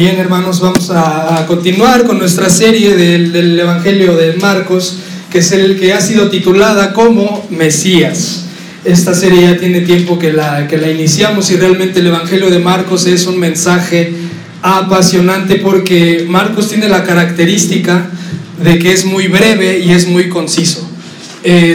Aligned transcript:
Bien, 0.00 0.16
hermanos, 0.18 0.60
vamos 0.60 0.90
a, 0.90 1.44
continuar 1.46 2.06
con 2.06 2.16
nuestra 2.18 2.48
serie 2.48 2.96
del, 2.96 3.60
Evangelio 3.60 4.16
de 4.16 4.32
Marcos, 4.32 4.96
que 5.30 5.40
es 5.40 5.52
el 5.52 5.78
que 5.78 5.92
ha 5.92 6.00
sido 6.00 6.30
titulada 6.30 6.94
como 6.94 7.46
Mesías. 7.50 8.46
Esta 8.82 9.12
serie 9.14 9.42
ya 9.42 9.58
tiene 9.58 9.82
tiempo 9.82 10.18
que 10.18 10.32
la, 10.32 10.66
iniciamos 10.90 11.50
y 11.50 11.56
realmente 11.56 12.00
el 12.00 12.06
Evangelio 12.06 12.48
de 12.48 12.60
Marcos 12.60 13.06
es 13.06 13.26
un 13.26 13.38
mensaje 13.38 14.14
apasionante 14.62 15.56
porque 15.56 16.24
Marcos 16.26 16.70
tiene 16.70 16.88
la 16.88 17.04
característica 17.04 18.08
de 18.64 18.78
que 18.78 18.92
es 18.92 19.04
muy 19.04 19.28
breve 19.28 19.80
y 19.80 19.92
es 19.92 20.08
muy 20.08 20.30
conciso. 20.30 20.88
Eh, 21.44 21.74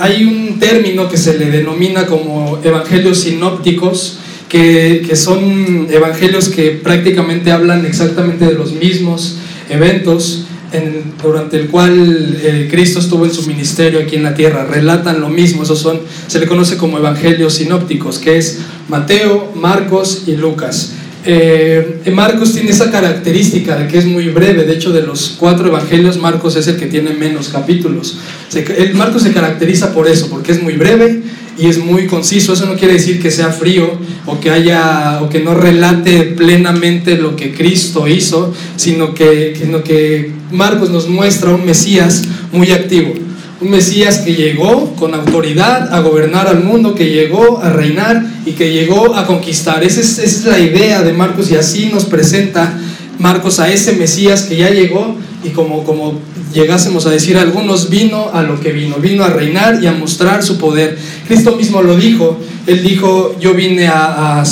hay 0.00 0.24
un 0.24 0.58
término 0.58 1.08
que 1.08 1.16
se 1.16 1.38
le 1.38 1.48
denomina 1.48 2.06
como 2.06 2.58
evangelios 2.64 3.20
sinópticos, 3.20 4.18
que, 4.50 5.16
son 5.16 5.86
evangelios 5.90 6.48
que 6.48 6.72
prácticamente 6.72 7.52
hablan 7.52 7.86
exactamente 7.86 8.44
de 8.44 8.54
los 8.54 8.72
mismos 8.72 9.36
eventos 9.70 10.44
en, 10.72 11.14
durante 11.22 11.56
el 11.56 11.68
cual 11.68 12.38
eh, 12.42 12.68
Cristo 12.70 12.98
estuvo 12.98 13.24
en 13.24 13.32
su 13.32 13.46
ministerio 13.46 14.00
aquí 14.00 14.16
en 14.16 14.24
la 14.24 14.34
tierra. 14.34 14.64
Relatan 14.64 15.20
lo 15.20 15.28
mismo, 15.28 15.62
esos 15.62 15.78
son, 15.78 16.00
se 16.26 16.40
le 16.40 16.46
conoce 16.46 16.76
como 16.76 16.98
evangelios 16.98 17.54
sinópticos, 17.54 18.18
que 18.18 18.36
es 18.36 18.58
Mateo, 18.88 19.52
Marcos 19.54 20.24
y 20.26 20.36
Lucas. 20.36 20.94
Eh, 21.24 22.00
Marcos 22.12 22.54
tiene 22.54 22.70
esa 22.70 22.90
característica 22.90 23.76
de 23.76 23.88
que 23.88 23.98
es 23.98 24.06
muy 24.06 24.28
breve, 24.28 24.64
de 24.64 24.72
hecho 24.72 24.90
de 24.90 25.02
los 25.02 25.36
cuatro 25.38 25.68
evangelios 25.68 26.16
Marcos 26.16 26.56
es 26.56 26.66
el 26.66 26.76
que 26.76 26.86
tiene 26.86 27.12
menos 27.12 27.48
capítulos. 27.48 28.18
el 28.54 28.94
Marcos 28.94 29.22
se 29.22 29.32
caracteriza 29.32 29.92
por 29.92 30.08
eso, 30.08 30.28
porque 30.30 30.52
es 30.52 30.62
muy 30.62 30.74
breve 30.74 31.22
y 31.58 31.66
es 31.66 31.78
muy 31.78 32.06
conciso. 32.06 32.54
Eso 32.54 32.66
no 32.66 32.76
quiere 32.76 32.94
decir 32.94 33.20
que 33.20 33.30
sea 33.30 33.50
frío 33.50 33.98
o 34.24 34.40
que 34.40 34.50
haya 34.50 35.20
o 35.22 35.28
que 35.28 35.40
no 35.40 35.54
relate 35.54 36.22
plenamente 36.36 37.16
lo 37.18 37.36
que 37.36 37.52
Cristo 37.54 38.08
hizo, 38.08 38.54
sino 38.76 39.14
que, 39.14 39.54
sino 39.60 39.84
que 39.84 40.32
Marcos 40.50 40.90
nos 40.90 41.08
muestra 41.08 41.50
un 41.50 41.66
Mesías 41.66 42.24
muy 42.52 42.72
activo 42.72 43.12
un 43.60 43.70
Mesías 43.70 44.18
que 44.18 44.34
llegó 44.34 44.94
con 44.96 45.14
autoridad 45.14 45.92
a 45.94 46.00
gobernar 46.00 46.48
al 46.48 46.64
mundo, 46.64 46.94
que 46.94 47.10
llegó 47.10 47.60
a 47.62 47.70
reinar 47.70 48.24
y 48.46 48.52
que 48.52 48.72
llegó 48.72 49.14
a 49.14 49.26
conquistar. 49.26 49.84
Esa 49.84 50.00
es, 50.00 50.44
la 50.44 50.58
idea 50.58 51.02
de 51.02 51.12
Marcos 51.12 51.50
y 51.50 51.56
así 51.56 51.90
nos 51.92 52.06
presenta 52.06 52.78
Marcos 53.18 53.60
a 53.60 53.70
ese 53.70 53.92
Mesías 53.92 54.44
que 54.44 54.56
ya 54.56 54.70
llegó 54.70 55.14
y 55.44 55.50
como, 55.50 56.18
llegásemos 56.54 57.06
a 57.06 57.10
decir 57.10 57.36
algunos, 57.36 57.90
vino 57.90 58.30
a 58.32 58.42
lo 58.42 58.60
que 58.60 58.72
vino, 58.72 58.96
vino 58.96 59.24
a 59.24 59.28
reinar 59.28 59.82
y 59.82 59.86
a 59.86 59.92
mostrar 59.92 60.42
su 60.42 60.56
poder. 60.56 60.98
Cristo 61.28 61.54
mismo 61.54 61.82
lo 61.82 61.96
dijo, 61.96 62.38
él 62.66 62.82
dijo, 62.82 63.36
yo 63.40 63.54
vine 63.54 63.88
a 63.88 64.42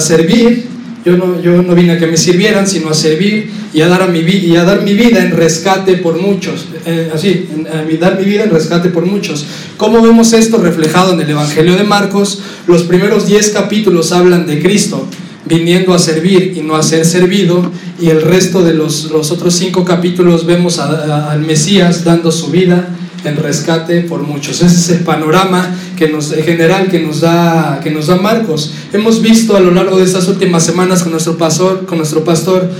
servir 0.00 0.75
yo 1.06 1.16
no, 1.16 1.40
yo 1.40 1.62
no 1.62 1.72
vine 1.76 1.92
a 1.92 1.98
que 2.00 2.08
me 2.08 2.16
sirvieran, 2.16 2.66
sino 2.66 2.90
a 2.90 2.94
servir 2.94 3.48
y 3.72 3.80
a 3.80 3.86
dar, 3.86 4.02
a 4.02 4.08
mi, 4.08 4.18
y 4.18 4.56
a 4.56 4.64
dar 4.64 4.82
mi 4.82 4.92
vida 4.94 5.22
en 5.22 5.30
rescate 5.30 5.98
por 5.98 6.20
muchos. 6.20 6.66
Eh, 6.84 7.12
así, 7.14 7.48
a 7.72 8.00
dar 8.00 8.18
mi 8.18 8.24
vida 8.24 8.42
en 8.42 8.50
rescate 8.50 8.88
por 8.88 9.06
muchos. 9.06 9.46
¿Cómo 9.76 10.02
vemos 10.02 10.32
esto 10.32 10.58
reflejado 10.58 11.12
en 11.12 11.20
el 11.20 11.30
Evangelio 11.30 11.76
de 11.76 11.84
Marcos? 11.84 12.40
Los 12.66 12.82
primeros 12.82 13.28
10 13.28 13.50
capítulos 13.50 14.10
hablan 14.10 14.48
de 14.48 14.60
Cristo 14.60 15.06
viniendo 15.44 15.94
a 15.94 16.00
servir 16.00 16.54
y 16.56 16.62
no 16.62 16.74
a 16.74 16.82
ser 16.82 17.06
servido, 17.06 17.70
y 18.00 18.08
el 18.08 18.20
resto 18.20 18.64
de 18.64 18.74
los, 18.74 19.12
los 19.12 19.30
otros 19.30 19.54
cinco 19.54 19.84
capítulos 19.84 20.44
vemos 20.44 20.80
al 20.80 21.40
Mesías 21.40 22.02
dando 22.02 22.32
su 22.32 22.48
vida 22.48 22.88
en 23.24 23.36
rescate 23.36 24.00
por 24.00 24.22
muchos. 24.22 24.60
Ese 24.60 24.74
es 24.74 24.88
el 24.90 25.04
panorama 25.04 25.72
que 25.96 26.08
nos, 26.08 26.32
general 26.32 26.88
que 26.88 27.00
nos, 27.00 27.20
da, 27.20 27.80
que 27.82 27.90
nos 27.90 28.06
da 28.06 28.16
Marcos. 28.16 28.72
Hemos 28.92 29.22
visto 29.22 29.56
a 29.56 29.60
lo 29.60 29.72
largo 29.72 29.98
de 29.98 30.04
estas 30.04 30.28
últimas 30.28 30.64
semanas 30.64 31.02
con 31.02 31.10
nuestro 31.10 31.36
pastor, 31.36 31.86
con 31.86 31.98
nuestro 31.98 32.22
pastor 32.22 32.70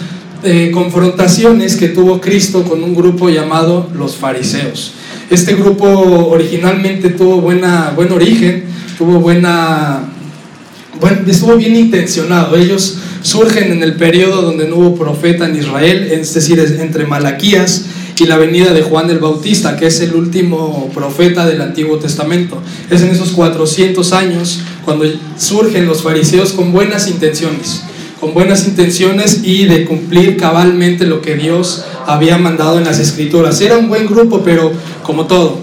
eh, 0.44 0.70
confrontaciones 0.72 1.76
que 1.76 1.88
tuvo 1.88 2.20
Cristo 2.20 2.62
con 2.62 2.84
un 2.84 2.94
grupo 2.94 3.28
llamado 3.30 3.88
los 3.96 4.16
fariseos. 4.16 4.92
Este 5.30 5.54
grupo 5.54 5.88
originalmente 6.28 7.08
tuvo 7.08 7.41
buena, 7.41 7.92
buen 7.96 8.12
origen, 8.12 8.64
tuvo 8.96 9.18
buena, 9.18 10.04
bueno, 11.00 11.18
estuvo 11.26 11.56
bien 11.56 11.74
intencionado. 11.74 12.56
Ellos 12.56 12.98
surgen 13.22 13.72
en 13.72 13.82
el 13.82 13.96
periodo 13.96 14.42
donde 14.42 14.68
no 14.68 14.76
hubo 14.76 14.94
profeta 14.94 15.46
en 15.46 15.56
Israel, 15.56 16.08
es 16.12 16.32
decir, 16.32 16.60
entre 16.60 17.06
Malaquías 17.06 17.86
y 18.19 18.27
la 18.27 18.38
venida 18.38 18.72
de 18.72 18.82
Juan 18.82 19.10
el 19.10 19.19
Bautista, 19.19 19.77
que 19.77 19.87
es 19.87 20.00
el 20.00 20.15
último 20.15 20.91
profeta 20.94 21.44
del 21.47 21.60
Antiguo 21.60 21.99
Testamento. 21.99 22.62
Es 22.91 23.03
en 23.03 23.10
esos 23.10 23.31
400 23.31 24.12
años 24.12 24.60
cuando 24.84 25.04
surgen 25.38 25.87
los 25.87 26.03
fariseos 26.03 26.53
con 26.53 26.72
buenas 26.72 27.09
intenciones, 27.09 27.82
con 28.19 28.32
buenas 28.32 28.66
intenciones 28.66 29.43
y 29.44 29.66
de 29.66 29.84
cumplir 29.84 30.37
cabalmente 30.37 31.06
lo 31.06 31.21
que 31.21 31.37
Dios 31.37 31.84
había 32.06 32.38
mandado 32.38 32.78
en 32.78 32.84
las 32.84 32.99
escrituras. 32.99 33.60
Era 33.60 33.77
un 33.77 33.88
buen 33.88 34.06
grupo, 34.06 34.41
pero 34.43 34.72
como 35.03 35.27
todo, 35.27 35.59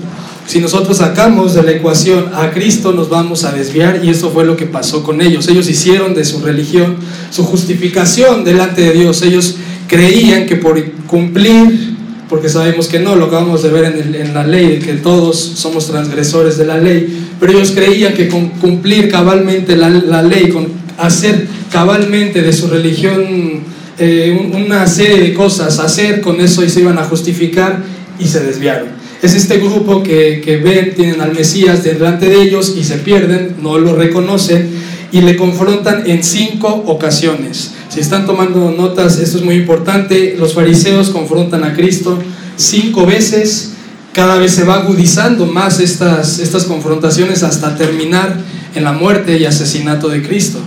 si 0.46 0.60
nosotros 0.60 0.98
sacamos 0.98 1.56
de 1.56 1.64
la 1.64 1.72
ecuación 1.72 2.32
a 2.34 2.52
Cristo 2.52 2.92
nos 2.92 3.10
vamos 3.10 3.46
a 3.46 3.52
desviar 3.52 4.02
y 4.04 4.10
eso 4.10 4.30
fue 4.30 4.46
lo 4.46 4.58
que 4.58 4.66
pasó 4.66 5.02
con 5.02 5.22
ellos. 5.22 5.48
Ellos 5.48 5.70
hicieron 5.70 6.14
de 6.14 6.26
su 6.26 6.42
religión 6.42 6.98
su 7.32 7.44
justificación 7.46 8.44
delante 8.44 8.82
de 8.82 8.92
Dios. 8.92 9.22
Ellos 9.22 9.56
creían 9.88 10.46
que 10.46 10.58
por 10.58 10.84
cumplir 11.08 11.93
porque 12.34 12.50
sabemos 12.50 12.88
que 12.88 12.98
no, 12.98 13.16
lo 13.16 13.26
acabamos 13.26 13.62
de 13.62 13.70
ver 13.70 13.86
en, 13.86 14.34
la 14.34 14.44
ley, 14.44 14.80
que 14.80 14.94
todos 14.94 15.38
somos 15.38 15.86
transgresores 15.86 16.58
de 16.58 16.66
la 16.66 16.80
ley, 16.80 17.28
pero 17.40 17.54
ellos 17.54 17.74
creían 17.76 18.16
que 18.16 18.28
con 18.28 18.50
cumplir 18.50 19.08
cabalmente 19.08 19.76
la, 19.76 20.24
ley, 20.24 20.50
con 20.50 20.66
hacer 20.98 21.48
cabalmente 21.72 22.42
de 22.42 22.52
su 22.52 22.66
religión 22.66 23.62
eh, 24.00 24.50
una 24.52 24.88
serie 24.88 25.20
de 25.20 25.34
cosas, 25.36 25.78
hacer 25.78 26.22
con 26.22 26.42
eso 26.42 26.66
y 26.66 26.70
se 26.70 26.80
iban 26.80 26.98
a 26.98 27.04
justificar 27.04 27.84
y 28.18 28.26
se 28.26 28.40
desviaron. 28.40 28.88
Es 29.22 29.36
este 29.36 29.60
grupo 29.60 30.02
que, 30.02 30.42
que 30.44 30.58
ven, 30.58 30.96
tienen 30.96 31.22
al 31.22 31.36
Mesías 31.36 31.84
delante 31.84 32.30
de 32.30 32.42
ellos 32.42 32.74
y 32.76 32.84
se 32.84 32.96
pierden, 32.96 33.58
no 33.62 33.78
lo 33.78 33.96
reconocen 33.96 34.72
y 35.12 35.22
le 35.22 35.36
confrontan 35.36 36.10
en 36.10 36.24
cinco 36.24 36.84
ocasiones. 36.88 37.74
Si 37.94 38.00
están 38.00 38.26
tomando 38.26 38.72
notas, 38.72 39.20
esto 39.20 39.38
es 39.38 39.44
muy 39.44 39.54
importante. 39.54 40.36
Los 40.40 40.56
fariseos 40.56 41.12
confrontan 41.12 41.64
a 41.64 41.76
Cristo 41.76 42.18
cinco 42.56 43.06
veces. 43.06 43.74
Cada 44.14 44.40
vez 44.40 44.56
se 44.56 44.64
va 44.64 44.78
agudizando 44.78 45.46
más 45.46 45.80
estas, 45.80 46.40
estas 46.40 46.64
confrontaciones 46.64 47.44
hasta 47.44 47.76
terminar 47.76 48.36
en 48.74 48.84
la 48.84 48.94
muerte 48.94 49.38
y 49.38 49.46
asesinato 49.46 50.10
de 50.10 50.24
Cristo. 50.24 50.58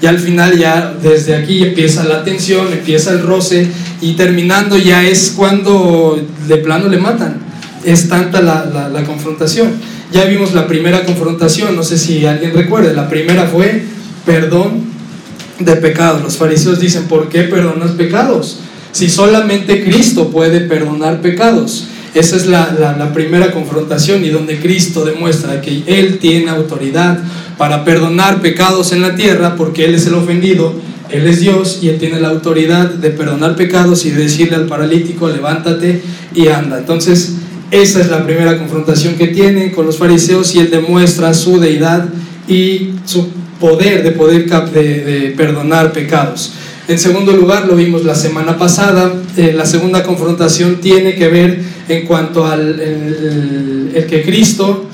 Y 0.00 0.06
al 0.06 0.20
final 0.20 0.56
ya 0.56 0.94
desde 1.02 1.34
aquí 1.34 1.64
empieza 1.64 2.04
la 2.04 2.22
tensión, 2.22 2.72
empieza 2.72 3.10
el 3.10 3.22
roce 3.24 3.66
y 4.00 4.12
terminando 4.12 4.78
ya 4.78 5.02
es 5.02 5.32
cuando 5.36 6.24
de 6.46 6.56
plano 6.58 6.86
le 6.86 6.98
matan. 6.98 7.40
Es 7.84 8.08
tanta 8.08 8.40
la, 8.40 8.90
la 8.92 9.02
confrontación. 9.02 9.72
Ya 10.12 10.24
vimos 10.26 10.54
la 10.54 10.68
primera 10.68 11.04
confrontación, 11.04 11.74
no 11.74 11.82
sé 11.82 11.98
si 11.98 12.24
alguien 12.26 12.54
recuerda, 12.54 12.92
la 12.92 13.08
primera 13.08 13.48
fue 13.48 13.82
perdón 14.24 14.95
de 15.58 15.76
pecados. 15.76 16.22
Los 16.22 16.36
fariseos 16.36 16.80
dicen, 16.80 17.04
¿por 17.04 17.28
qué 17.28 17.42
perdonas 17.42 17.92
pecados? 17.92 18.58
Si 18.92 19.08
solamente 19.08 19.84
Cristo 19.84 20.30
puede 20.30 20.60
perdonar 20.60 21.20
pecados. 21.20 21.88
Esa 22.14 22.36
es 22.36 22.46
la, 22.46 23.10
primera 23.12 23.52
confrontación 23.52 24.24
y 24.24 24.30
donde 24.30 24.58
Cristo 24.58 25.04
demuestra 25.04 25.60
que 25.60 25.82
Él 25.86 26.18
tiene 26.18 26.50
autoridad 26.50 27.18
para 27.58 27.84
perdonar 27.84 28.40
pecados 28.40 28.92
en 28.92 29.02
la 29.02 29.14
tierra 29.16 29.54
porque 29.54 29.84
Él 29.84 29.94
es 29.94 30.06
el 30.06 30.14
ofendido, 30.14 30.72
Él 31.10 31.26
es 31.26 31.40
Dios 31.40 31.80
y 31.82 31.90
Él 31.90 31.98
tiene 31.98 32.18
la 32.18 32.28
autoridad 32.28 32.88
de 32.88 33.10
perdonar 33.10 33.54
pecados 33.54 34.06
y 34.06 34.12
decirle 34.12 34.56
al 34.56 34.66
paralítico, 34.66 35.28
levántate 35.28 36.00
y 36.34 36.48
anda. 36.48 36.78
Entonces, 36.78 37.34
esa 37.70 38.00
es 38.00 38.08
la 38.08 38.24
primera 38.24 38.56
confrontación 38.56 39.16
que 39.16 39.26
tiene 39.26 39.72
con 39.72 39.84
los 39.84 39.98
fariseos 39.98 40.54
y 40.54 40.60
Él 40.60 40.70
demuestra 40.70 41.34
su 41.34 41.60
deidad 41.60 42.08
y 42.48 42.92
su 43.04 43.28
poder 43.60 44.02
de 44.02 44.10
poder 44.12 44.46
de, 44.46 45.34
perdonar 45.36 45.92
pecados. 45.92 46.52
En 46.88 46.98
segundo 46.98 47.32
lugar, 47.32 47.66
lo 47.66 47.74
vimos 47.74 48.04
la 48.04 48.14
semana 48.14 48.58
pasada, 48.58 49.12
eh, 49.36 49.52
la 49.52 49.66
segunda 49.66 50.04
confrontación 50.04 50.80
tiene 50.80 51.16
que 51.16 51.28
ver 51.28 51.60
en 51.88 52.06
cuanto 52.06 52.46
al 52.46 52.80
el, 52.80 54.06
que 54.08 54.22
Cristo 54.22 54.84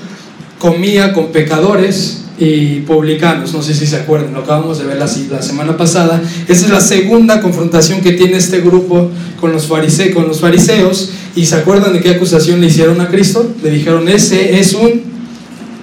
comía 0.57 1.13
con 1.13 1.27
pecadores 1.27 2.23
y 2.39 2.79
publicanos, 2.79 3.53
no 3.53 3.61
sé 3.61 3.75
si 3.75 3.85
se 3.85 3.97
acuerdan, 3.97 4.33
lo 4.33 4.39
acabamos 4.39 4.79
de 4.79 4.85
ver 4.85 4.97
la, 4.97 5.05
la 5.05 5.41
semana 5.41 5.77
pasada. 5.77 6.19
Esa 6.47 6.65
es 6.65 6.71
la 6.71 6.81
segunda 6.81 7.41
confrontación 7.41 8.01
que 8.01 8.13
tiene 8.13 8.37
este 8.37 8.61
grupo 8.61 9.11
con 9.39 9.51
los, 9.51 9.67
farise, 9.67 10.11
con 10.11 10.27
los 10.27 10.39
fariseos. 10.39 11.11
¿Y 11.35 11.45
se 11.45 11.55
acuerdan 11.55 11.93
de 11.93 12.01
qué 12.01 12.09
acusación 12.09 12.59
le 12.59 12.67
hicieron 12.67 13.01
a 13.01 13.09
Cristo? 13.09 13.53
Le 13.61 13.69
dijeron, 13.69 14.07
ese 14.09 14.59
es 14.59 14.73
un 14.73 15.03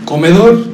comedor 0.05 0.65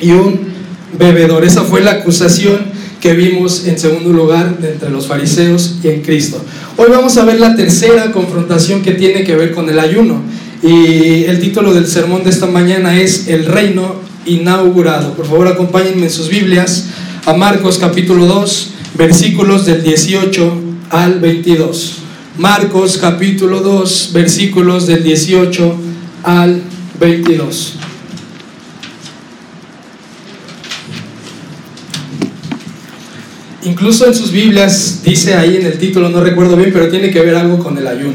y 0.00 0.10
un 0.10 0.55
bebedor. 0.98 1.44
Esa 1.44 1.62
fue 1.62 1.82
la 1.82 1.92
acusación 1.92 2.58
que 3.00 3.14
vimos 3.14 3.66
en 3.66 3.78
segundo 3.78 4.12
lugar 4.12 4.58
entre 4.62 4.90
los 4.90 5.06
fariseos 5.06 5.76
y 5.82 5.88
en 5.88 6.02
Cristo. 6.02 6.42
Hoy 6.76 6.88
vamos 6.90 7.16
a 7.16 7.24
ver 7.24 7.40
la 7.40 7.54
tercera 7.54 8.12
confrontación 8.12 8.82
que 8.82 8.92
tiene 8.92 9.24
que 9.24 9.36
ver 9.36 9.52
con 9.52 9.68
el 9.68 9.78
ayuno. 9.78 10.20
Y 10.62 11.24
el 11.24 11.38
título 11.38 11.74
del 11.74 11.86
sermón 11.86 12.24
de 12.24 12.30
esta 12.30 12.46
mañana 12.46 13.00
es 13.00 13.28
El 13.28 13.44
reino 13.44 13.96
inaugurado. 14.24 15.14
Por 15.14 15.26
favor, 15.26 15.48
acompáñenme 15.48 16.04
en 16.04 16.10
sus 16.10 16.28
Biblias 16.28 16.86
a 17.26 17.34
Marcos 17.34 17.78
capítulo 17.78 18.26
2 18.26 18.72
versículos 18.96 19.66
del 19.66 19.82
18 19.82 20.60
al 20.90 21.20
22. 21.20 21.96
Marcos 22.38 22.98
capítulo 22.98 23.60
2, 23.60 24.10
versículos 24.12 24.86
del 24.86 25.02
18 25.02 25.74
al 26.22 26.62
22. 27.00 27.74
Incluso 33.66 34.06
en 34.06 34.14
sus 34.14 34.30
Biblias 34.30 35.00
dice 35.04 35.34
ahí 35.34 35.56
en 35.56 35.66
el 35.66 35.76
título, 35.76 36.08
no 36.08 36.22
recuerdo 36.22 36.56
bien, 36.56 36.70
pero 36.72 36.88
tiene 36.88 37.10
que 37.10 37.20
ver 37.20 37.34
algo 37.34 37.58
con 37.58 37.76
el 37.76 37.88
ayuno. 37.88 38.14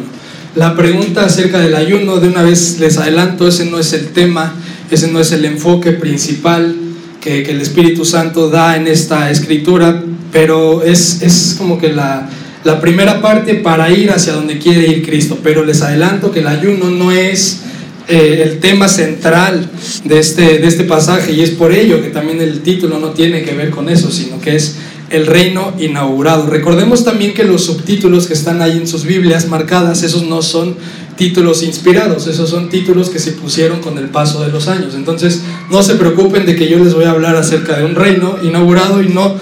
La 0.56 0.77
pregunta 0.77 1.25
acerca 1.25 1.59
del 1.59 1.75
ayuno, 1.75 2.21
de 2.21 2.30
una 2.30 2.42
vez 2.42 2.80
les 2.80 2.98
adelanto, 2.98 3.50
ese 3.50 3.65
no 3.65 3.77
es 3.77 3.92
el 3.92 4.07
tema, 4.07 4.56
ese 4.89 5.09
no 5.09 5.19
es 5.19 5.33
el 5.33 5.44
enfoque 5.44 5.92
principal 5.92 6.74
que, 7.19 7.42
el 7.44 7.59
Espíritu 7.59 8.06
Santo 8.06 8.50
da 8.50 8.77
en 8.77 8.88
esta 8.88 9.30
escritura, 9.30 10.01
pero 10.31 10.83
es, 10.83 11.21
es 11.21 11.56
como 11.57 11.77
que 11.77 11.92
la, 11.92 12.30
la 12.63 12.80
primera 12.80 13.21
parte 13.21 13.56
para 13.56 13.92
ir 13.92 14.09
hacia 14.12 14.31
donde 14.31 14.57
quiere 14.57 14.88
ir 14.88 15.06
Cristo. 15.06 15.39
Pero 15.44 15.65
les 15.65 15.81
adelanto 15.81 16.31
que 16.31 16.39
el 16.39 16.48
ayuno 16.48 16.89
no 16.89 17.12
es 17.12 17.59
eh, 18.07 18.42
el 18.45 18.59
tema 18.59 18.88
central 18.88 19.69
de 20.06 20.18
este, 20.18 20.59
de 20.59 20.68
este 20.68 20.86
pasaje 20.86 21.33
y 21.33 21.42
es 21.42 21.51
por 21.51 21.74
ello 21.74 22.01
que 22.01 22.09
también 22.09 22.42
el 22.42 22.62
título 22.62 23.00
no 23.00 23.09
tiene 23.09 23.44
que 23.44 23.53
ver 23.53 23.69
con 23.69 23.89
eso, 23.89 24.09
sino 24.12 24.39
que 24.39 24.56
es 24.56 24.77
el 25.11 25.27
reino 25.27 25.73
inaugurado. 25.79 26.47
Recordemos 26.47 27.03
también 27.03 27.33
que 27.33 27.43
los 27.43 27.65
subtítulos 27.65 28.27
que 28.27 28.33
están 28.33 28.61
ahí 28.61 28.77
en 28.77 28.87
sus 28.87 29.05
Biblias 29.05 29.47
marcadas, 29.47 30.03
esos 30.03 30.23
no 30.23 30.41
son 30.41 30.75
títulos 31.17 31.63
inspirados, 31.63 32.27
esos 32.27 32.49
son 32.49 32.69
títulos 32.69 33.09
que 33.09 33.19
se 33.19 33.33
pusieron 33.33 33.81
con 33.81 33.97
el 33.97 34.09
paso 34.09 34.41
de 34.43 34.51
los 34.51 34.67
años. 34.67 34.95
Entonces, 34.95 35.41
no 35.69 35.83
se 35.83 35.95
preocupen 35.95 36.45
de 36.45 36.55
que 36.55 36.69
yo 36.69 36.79
les 36.79 36.93
voy 36.93 37.05
a 37.05 37.11
hablar 37.11 37.35
acerca 37.35 37.77
de 37.77 37.85
un 37.85 37.95
reino 37.95 38.37
inaugurado 38.41 39.03
y 39.03 39.09
no 39.09 39.35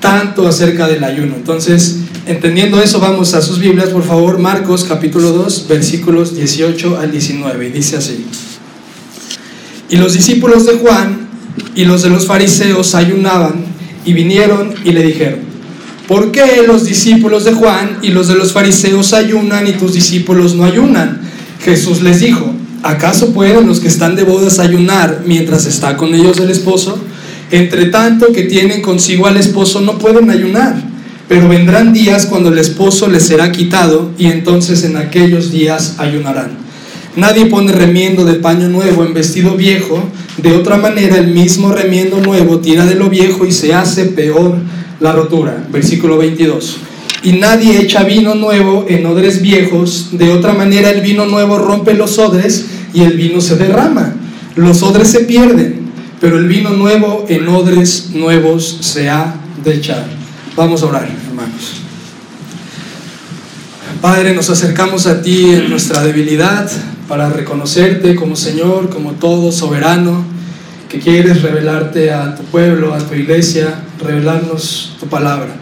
tanto 0.00 0.46
acerca 0.46 0.86
del 0.86 1.04
ayuno. 1.04 1.34
Entonces, 1.36 1.98
entendiendo 2.26 2.80
eso, 2.80 3.00
vamos 3.00 3.34
a 3.34 3.42
sus 3.42 3.58
Biblias, 3.58 3.90
por 3.90 4.04
favor, 4.04 4.38
Marcos 4.38 4.84
capítulo 4.84 5.32
2, 5.32 5.66
versículos 5.68 6.34
18 6.36 6.98
al 6.98 7.10
19. 7.10 7.70
Dice 7.70 7.96
así. 7.96 8.24
Y 9.88 9.96
los 9.96 10.14
discípulos 10.14 10.66
de 10.66 10.74
Juan 10.74 11.28
y 11.74 11.84
los 11.84 12.02
de 12.02 12.10
los 12.10 12.26
fariseos 12.26 12.94
ayunaban 12.94 13.65
y 14.06 14.12
vinieron 14.14 14.72
y 14.84 14.92
le 14.92 15.02
dijeron, 15.02 15.40
¿por 16.08 16.32
qué 16.32 16.62
los 16.66 16.86
discípulos 16.86 17.44
de 17.44 17.52
Juan 17.52 17.98
y 18.00 18.10
los 18.10 18.28
de 18.28 18.36
los 18.36 18.52
fariseos 18.52 19.12
ayunan 19.12 19.66
y 19.66 19.72
tus 19.72 19.92
discípulos 19.92 20.54
no 20.54 20.64
ayunan? 20.64 21.20
Jesús 21.62 22.00
les 22.00 22.20
dijo, 22.20 22.54
¿acaso 22.82 23.34
pueden 23.34 23.66
los 23.66 23.80
que 23.80 23.88
están 23.88 24.16
de 24.16 24.22
bodas 24.22 24.60
ayunar 24.60 25.24
mientras 25.26 25.66
está 25.66 25.96
con 25.96 26.14
ellos 26.14 26.38
el 26.38 26.50
esposo? 26.50 26.98
Entre 27.50 27.86
tanto 27.86 28.32
que 28.32 28.44
tienen 28.44 28.80
consigo 28.80 29.26
al 29.26 29.36
esposo 29.36 29.80
no 29.80 29.98
pueden 29.98 30.30
ayunar, 30.30 30.76
pero 31.28 31.48
vendrán 31.48 31.92
días 31.92 32.26
cuando 32.26 32.50
el 32.50 32.58
esposo 32.58 33.08
les 33.08 33.24
será 33.24 33.50
quitado 33.50 34.12
y 34.16 34.26
entonces 34.26 34.84
en 34.84 34.96
aquellos 34.96 35.50
días 35.50 35.96
ayunarán. 35.98 36.65
Nadie 37.16 37.46
pone 37.46 37.72
remiendo 37.72 38.26
de 38.26 38.34
paño 38.34 38.68
nuevo 38.68 39.02
en 39.02 39.14
vestido 39.14 39.56
viejo, 39.56 40.02
de 40.36 40.52
otra 40.54 40.76
manera 40.76 41.16
el 41.16 41.28
mismo 41.28 41.72
remiendo 41.72 42.20
nuevo 42.20 42.58
tira 42.58 42.84
de 42.84 42.94
lo 42.94 43.08
viejo 43.08 43.46
y 43.46 43.52
se 43.52 43.72
hace 43.72 44.04
peor 44.04 44.56
la 45.00 45.12
rotura. 45.12 45.66
Versículo 45.72 46.18
22. 46.18 46.76
Y 47.22 47.32
nadie 47.32 47.80
echa 47.80 48.04
vino 48.04 48.34
nuevo 48.34 48.84
en 48.86 49.06
odres 49.06 49.40
viejos, 49.40 50.10
de 50.12 50.30
otra 50.30 50.52
manera 50.52 50.90
el 50.90 51.00
vino 51.00 51.24
nuevo 51.24 51.56
rompe 51.56 51.94
los 51.94 52.18
odres 52.18 52.66
y 52.92 53.00
el 53.00 53.14
vino 53.14 53.40
se 53.40 53.56
derrama. 53.56 54.14
Los 54.54 54.82
odres 54.82 55.08
se 55.08 55.20
pierden, 55.20 55.90
pero 56.20 56.36
el 56.36 56.46
vino 56.46 56.70
nuevo 56.70 57.24
en 57.30 57.48
odres 57.48 58.10
nuevos 58.12 58.76
se 58.82 59.08
ha 59.08 59.36
de 59.64 59.74
echar. 59.74 60.06
Vamos 60.54 60.82
a 60.82 60.86
orar, 60.86 61.08
hermanos. 61.28 61.80
Padre, 64.02 64.34
nos 64.34 64.50
acercamos 64.50 65.06
a 65.06 65.22
ti 65.22 65.46
en 65.54 65.70
nuestra 65.70 66.04
debilidad 66.04 66.70
para 67.08 67.28
reconocerte 67.28 68.14
como 68.16 68.36
Señor, 68.36 68.88
como 68.90 69.12
todo 69.12 69.52
soberano, 69.52 70.24
que 70.88 70.98
quieres 70.98 71.42
revelarte 71.42 72.12
a 72.12 72.34
tu 72.34 72.42
pueblo, 72.44 72.94
a 72.94 72.98
tu 72.98 73.14
iglesia, 73.14 73.82
revelarnos 74.00 74.96
tu 74.98 75.06
palabra. 75.06 75.56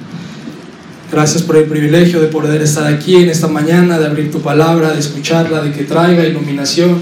Gracias 1.10 1.42
por 1.42 1.56
el 1.56 1.64
privilegio 1.64 2.20
de 2.20 2.28
poder 2.28 2.60
estar 2.62 2.86
aquí 2.86 3.16
en 3.16 3.28
esta 3.28 3.48
mañana, 3.48 3.98
de 3.98 4.06
abrir 4.06 4.30
tu 4.30 4.40
palabra, 4.40 4.92
de 4.92 5.00
escucharla, 5.00 5.62
de 5.62 5.72
que 5.72 5.84
traiga 5.84 6.24
iluminación 6.24 7.00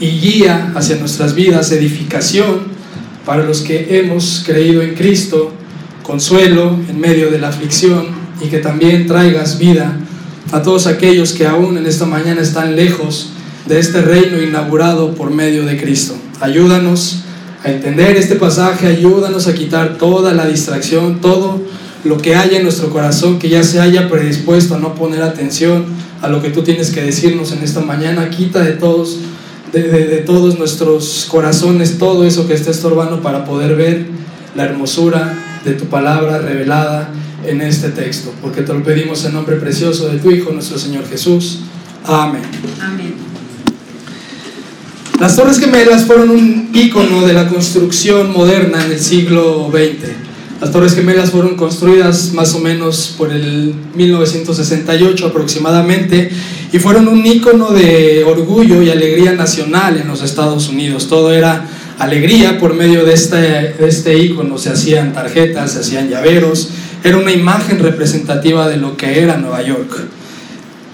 y 0.00 0.06
guía 0.20 0.72
hacia 0.74 0.96
nuestras 0.96 1.34
vidas, 1.34 1.70
edificación 1.70 2.72
para 3.26 3.44
los 3.44 3.60
que 3.60 3.98
hemos 3.98 4.42
creído 4.44 4.82
en 4.82 4.94
Cristo, 4.94 5.52
consuelo 6.02 6.76
en 6.88 6.98
medio 6.98 7.30
de 7.30 7.38
la 7.38 7.48
aflicción 7.48 8.06
y 8.40 8.48
que 8.48 8.58
también 8.58 9.06
traigas 9.06 9.58
vida 9.58 9.96
a 10.50 10.62
todos 10.62 10.86
aquellos 10.86 11.32
que 11.32 11.46
aún 11.46 11.78
en 11.78 11.86
esta 11.86 12.06
mañana 12.06 12.40
están 12.40 12.74
lejos 12.74 13.32
de 13.66 13.78
este 13.78 14.00
reino 14.00 14.40
inaugurado 14.40 15.14
por 15.14 15.30
medio 15.30 15.64
de 15.64 15.80
Cristo. 15.80 16.14
Ayúdanos 16.40 17.22
a 17.64 17.70
entender 17.70 18.16
este 18.16 18.36
pasaje, 18.36 18.86
ayúdanos 18.86 19.46
a 19.46 19.54
quitar 19.54 19.96
toda 19.98 20.32
la 20.34 20.46
distracción, 20.46 21.20
todo 21.20 21.60
lo 22.04 22.18
que 22.18 22.34
haya 22.34 22.58
en 22.58 22.64
nuestro 22.64 22.90
corazón 22.90 23.38
que 23.38 23.48
ya 23.48 23.62
se 23.62 23.80
haya 23.80 24.08
predispuesto 24.08 24.74
a 24.74 24.78
no 24.78 24.94
poner 24.94 25.22
atención 25.22 25.84
a 26.20 26.28
lo 26.28 26.42
que 26.42 26.50
tú 26.50 26.62
tienes 26.62 26.90
que 26.90 27.02
decirnos 27.02 27.52
en 27.52 27.62
esta 27.62 27.80
mañana. 27.80 28.30
Quita 28.30 28.60
de 28.60 28.72
todos, 28.72 29.18
de, 29.72 30.22
todos 30.26 30.58
nuestros 30.58 31.26
corazones 31.30 31.98
todo 31.98 32.24
eso 32.24 32.48
que 32.48 32.54
está 32.54 32.70
estorbando 32.70 33.22
para 33.22 33.44
poder 33.44 33.76
ver 33.76 34.06
la 34.56 34.64
hermosura 34.64 35.60
de 35.64 35.74
tu 35.74 35.84
palabra 35.84 36.38
revelada 36.38 37.10
en 37.46 37.60
este 37.60 37.88
texto, 37.90 38.32
porque 38.40 38.62
te 38.62 38.72
lo 38.72 38.82
pedimos 38.82 39.24
en 39.24 39.34
nombre 39.34 39.56
precioso 39.56 40.08
de 40.08 40.18
tu 40.18 40.30
Hijo, 40.30 40.52
nuestro 40.52 40.78
Señor 40.78 41.08
Jesús. 41.08 41.60
Amén. 42.04 42.42
Amén. 42.80 43.31
Las 45.22 45.36
Torres 45.36 45.60
Gemelas 45.60 46.04
fueron 46.04 46.30
un 46.30 46.70
ícono 46.74 47.24
de 47.24 47.32
la 47.32 47.46
construcción 47.46 48.32
moderna 48.32 48.84
en 48.84 48.90
el 48.90 48.98
siglo 48.98 49.70
XX. 49.70 50.10
Las 50.60 50.72
Torres 50.72 50.96
Gemelas 50.96 51.30
fueron 51.30 51.54
construidas 51.54 52.32
más 52.32 52.56
o 52.56 52.58
menos 52.58 53.14
por 53.16 53.30
el 53.30 53.72
1968 53.94 55.24
aproximadamente 55.28 56.28
y 56.72 56.78
fueron 56.80 57.06
un 57.06 57.24
ícono 57.24 57.70
de 57.70 58.24
orgullo 58.24 58.82
y 58.82 58.90
alegría 58.90 59.30
nacional 59.34 59.96
en 59.96 60.08
los 60.08 60.22
Estados 60.22 60.68
Unidos. 60.68 61.06
Todo 61.06 61.32
era 61.32 61.68
alegría 62.00 62.58
por 62.58 62.74
medio 62.74 63.04
de 63.04 63.14
este, 63.14 63.36
de 63.36 63.86
este 63.86 64.18
ícono. 64.18 64.58
Se 64.58 64.70
hacían 64.70 65.12
tarjetas, 65.12 65.70
se 65.70 65.78
hacían 65.78 66.08
llaveros, 66.10 66.70
era 67.04 67.16
una 67.16 67.30
imagen 67.30 67.78
representativa 67.78 68.68
de 68.68 68.76
lo 68.76 68.96
que 68.96 69.20
era 69.22 69.36
Nueva 69.36 69.62
York. 69.62 70.04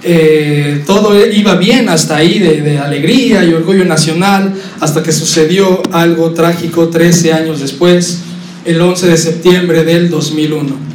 Eh, 0.02 0.84
todo 0.86 1.18
iba 1.26 1.56
bien 1.56 1.88
hasta 1.88 2.16
ahí 2.16 2.38
de, 2.38 2.62
de, 2.62 2.78
alegría 2.78 3.44
y 3.44 3.52
orgullo 3.52 3.84
nacional, 3.84 4.54
hasta 4.80 5.02
que 5.02 5.12
sucedió 5.12 5.82
algo 5.92 6.30
trágico 6.30 6.88
13 6.88 7.32
años 7.32 7.60
después, 7.60 8.20
el 8.64 8.80
11 8.80 9.08
de 9.08 9.16
septiembre 9.16 9.84
del 9.84 10.08
2001. 10.08 10.88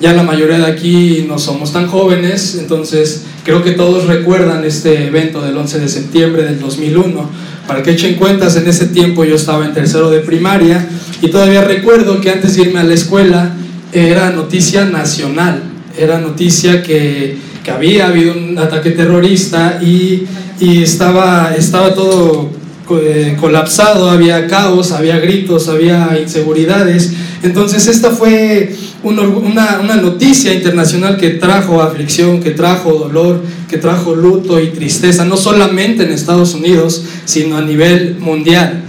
Ya 0.00 0.12
la 0.12 0.24
mayoría 0.24 0.58
de 0.58 0.66
aquí 0.66 1.24
no 1.28 1.38
somos 1.38 1.72
tan 1.72 1.86
jóvenes, 1.86 2.56
entonces 2.58 3.22
creo 3.44 3.62
que 3.62 3.70
todos 3.70 4.06
recuerdan 4.06 4.64
este 4.64 5.06
evento 5.06 5.40
del 5.40 5.56
11 5.56 5.78
de 5.78 5.88
septiembre 5.88 6.42
del 6.42 6.58
2001. 6.58 7.30
Para 7.68 7.84
que 7.84 7.92
echen 7.92 8.14
cuentas, 8.16 8.56
en 8.56 8.66
ese 8.66 8.86
tiempo 8.86 9.24
yo 9.24 9.36
estaba 9.36 9.64
en 9.64 9.72
tercero 9.72 10.10
de 10.10 10.18
primaria 10.18 10.88
y 11.20 11.28
todavía 11.28 11.62
recuerdo 11.62 12.20
que 12.20 12.30
antes 12.30 12.56
de 12.56 12.62
irme 12.62 12.80
a 12.80 12.84
la 12.84 12.94
escuela, 12.94 13.54
era 13.92 14.30
noticia 14.30 14.86
nacional, 14.86 15.62
era 15.96 16.18
noticia 16.18 16.82
que, 16.82 17.36
que 17.62 17.70
había 17.70 18.08
habido 18.08 18.32
un 18.32 18.58
ataque 18.58 18.90
terrorista 18.90 19.78
y, 19.82 20.24
y 20.60 20.82
estaba, 20.82 21.54
estaba 21.56 21.94
todo 21.94 22.50
eh, 22.90 23.36
colapsado, 23.40 24.10
había 24.10 24.46
caos, 24.46 24.92
había 24.92 25.18
gritos, 25.18 25.68
había 25.68 26.18
inseguridades. 26.20 27.12
Entonces 27.42 27.86
esta 27.86 28.10
fue 28.10 28.74
una, 29.02 29.22
una, 29.22 29.80
una, 29.80 29.96
noticia 29.96 30.52
internacional 30.52 31.16
que 31.16 31.30
trajo 31.30 31.80
aflicción, 31.80 32.42
que 32.42 32.50
trajo 32.50 32.92
dolor, 32.92 33.42
que 33.68 33.78
trajo 33.78 34.14
luto 34.14 34.60
y 34.60 34.68
tristeza, 34.68 35.24
no 35.24 35.36
solamente 35.36 36.04
en 36.04 36.12
Estados 36.12 36.54
Unidos, 36.54 37.04
sino 37.24 37.56
a 37.56 37.62
nivel 37.62 38.16
mundial. 38.18 38.82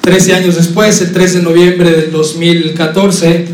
Trece 0.00 0.34
años 0.34 0.56
después, 0.56 1.00
el 1.02 1.12
3 1.12 1.34
de 1.34 1.42
noviembre 1.42 1.90
del 1.90 2.10
2014, 2.12 3.46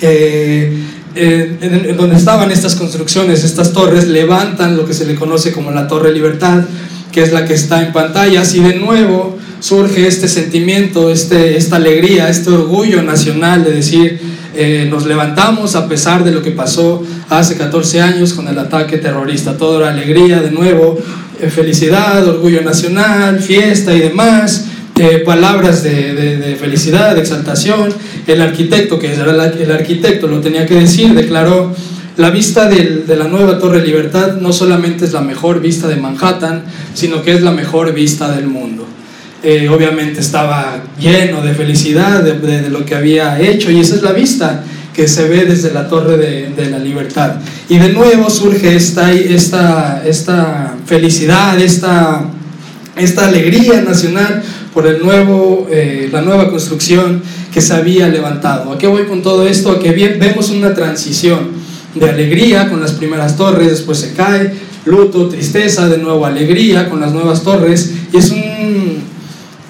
eh, 0.00 0.72
en, 1.18 1.58
en, 1.60 1.96
donde 1.96 2.16
estaban 2.16 2.50
estas 2.50 2.74
construcciones, 2.76 3.44
estas 3.44 3.72
torres, 3.72 4.08
levantan 4.08 4.76
lo 4.76 4.86
que 4.86 4.94
se 4.94 5.04
le 5.04 5.14
conoce 5.14 5.52
como 5.52 5.70
la 5.70 5.88
Torre 5.88 6.12
Libertad, 6.12 6.64
que 7.12 7.22
es 7.22 7.32
la 7.32 7.44
que 7.44 7.54
está 7.54 7.84
en 7.84 7.92
pantallas, 7.92 8.54
y 8.54 8.60
de 8.60 8.74
nuevo 8.74 9.36
surge 9.60 10.06
este 10.06 10.28
sentimiento, 10.28 11.10
este, 11.10 11.56
esta 11.56 11.76
alegría, 11.76 12.28
este 12.28 12.50
orgullo 12.50 13.02
nacional 13.02 13.64
de 13.64 13.72
decir, 13.72 14.20
eh, 14.54 14.86
nos 14.90 15.06
levantamos 15.06 15.76
a 15.76 15.88
pesar 15.88 16.24
de 16.24 16.32
lo 16.32 16.42
que 16.42 16.50
pasó 16.50 17.02
hace 17.28 17.56
14 17.56 18.00
años 18.00 18.32
con 18.32 18.48
el 18.48 18.58
ataque 18.58 18.98
terrorista. 18.98 19.56
Todo 19.56 19.78
era 19.78 19.90
alegría, 19.90 20.40
de 20.40 20.50
nuevo, 20.50 20.98
eh, 21.40 21.50
felicidad, 21.50 22.26
orgullo 22.26 22.62
nacional, 22.62 23.40
fiesta 23.40 23.94
y 23.94 24.00
demás. 24.00 24.64
Eh, 24.98 25.22
palabras 25.24 25.82
de, 25.82 26.56
felicidad, 26.60 27.14
de 27.14 27.20
exaltación. 27.20 27.92
El 28.26 28.42
arquitecto, 28.42 28.98
que 28.98 29.12
era 29.14 29.30
el 29.30 29.70
arquitecto, 29.70 30.26
lo 30.26 30.40
tenía 30.40 30.66
que 30.66 30.74
decir, 30.74 31.14
declaró, 31.14 31.74
la 32.16 32.30
vista 32.30 32.68
de 32.68 33.16
la 33.16 33.28
nueva 33.28 33.58
Torre 33.58 33.84
Libertad 33.86 34.36
no 34.36 34.52
solamente 34.52 35.04
es 35.04 35.12
la 35.12 35.20
mejor 35.20 35.60
vista 35.60 35.86
de 35.86 35.96
Manhattan, 35.96 36.64
sino 36.94 37.22
que 37.22 37.32
es 37.32 37.42
la 37.42 37.52
mejor 37.52 37.94
vista 37.94 38.30
del 38.34 38.48
mundo. 38.48 38.88
Eh, 39.40 39.68
obviamente 39.68 40.20
estaba 40.20 40.82
lleno 40.98 41.42
de 41.42 41.54
felicidad 41.54 42.24
de, 42.24 42.70
lo 42.70 42.84
que 42.84 42.96
había 42.96 43.40
hecho 43.40 43.70
y 43.70 43.78
esa 43.78 43.94
es 43.94 44.02
la 44.02 44.10
vista 44.10 44.64
que 44.92 45.06
se 45.06 45.28
ve 45.28 45.44
desde 45.44 45.72
la 45.72 45.88
Torre 45.88 46.16
de, 46.16 46.70
la 46.70 46.80
Libertad. 46.80 47.36
Y 47.68 47.78
de 47.78 47.90
nuevo 47.90 48.28
surge 48.30 48.74
esta, 48.74 49.12
esta, 49.12 50.02
esta 50.04 50.74
felicidad, 50.86 51.56
esta, 51.60 52.24
esta 52.98 53.26
alegría 53.26 53.82
nacional 53.82 54.42
por 54.74 54.86
el 54.86 55.02
nuevo, 55.02 55.66
eh, 55.70 56.08
la 56.12 56.20
nueva 56.20 56.50
construcción 56.50 57.22
que 57.52 57.60
se 57.60 57.74
había 57.74 58.08
levantado. 58.08 58.72
¿A 58.72 58.78
qué 58.78 58.86
voy 58.86 59.04
con 59.04 59.22
todo 59.22 59.46
esto? 59.46 59.70
A 59.70 59.78
que 59.78 59.92
vemos 59.92 60.50
una 60.50 60.74
transición 60.74 61.50
de 61.94 62.08
alegría 62.08 62.68
con 62.68 62.80
las 62.80 62.92
primeras 62.92 63.36
torres, 63.36 63.70
después 63.70 63.98
se 63.98 64.14
cae, 64.14 64.52
luto, 64.84 65.28
tristeza, 65.28 65.88
de 65.88 65.98
nuevo 65.98 66.26
alegría 66.26 66.88
con 66.88 67.00
las 67.00 67.12
nuevas 67.12 67.42
torres, 67.42 67.92
y 68.12 68.16
es 68.16 68.30
un, 68.30 69.02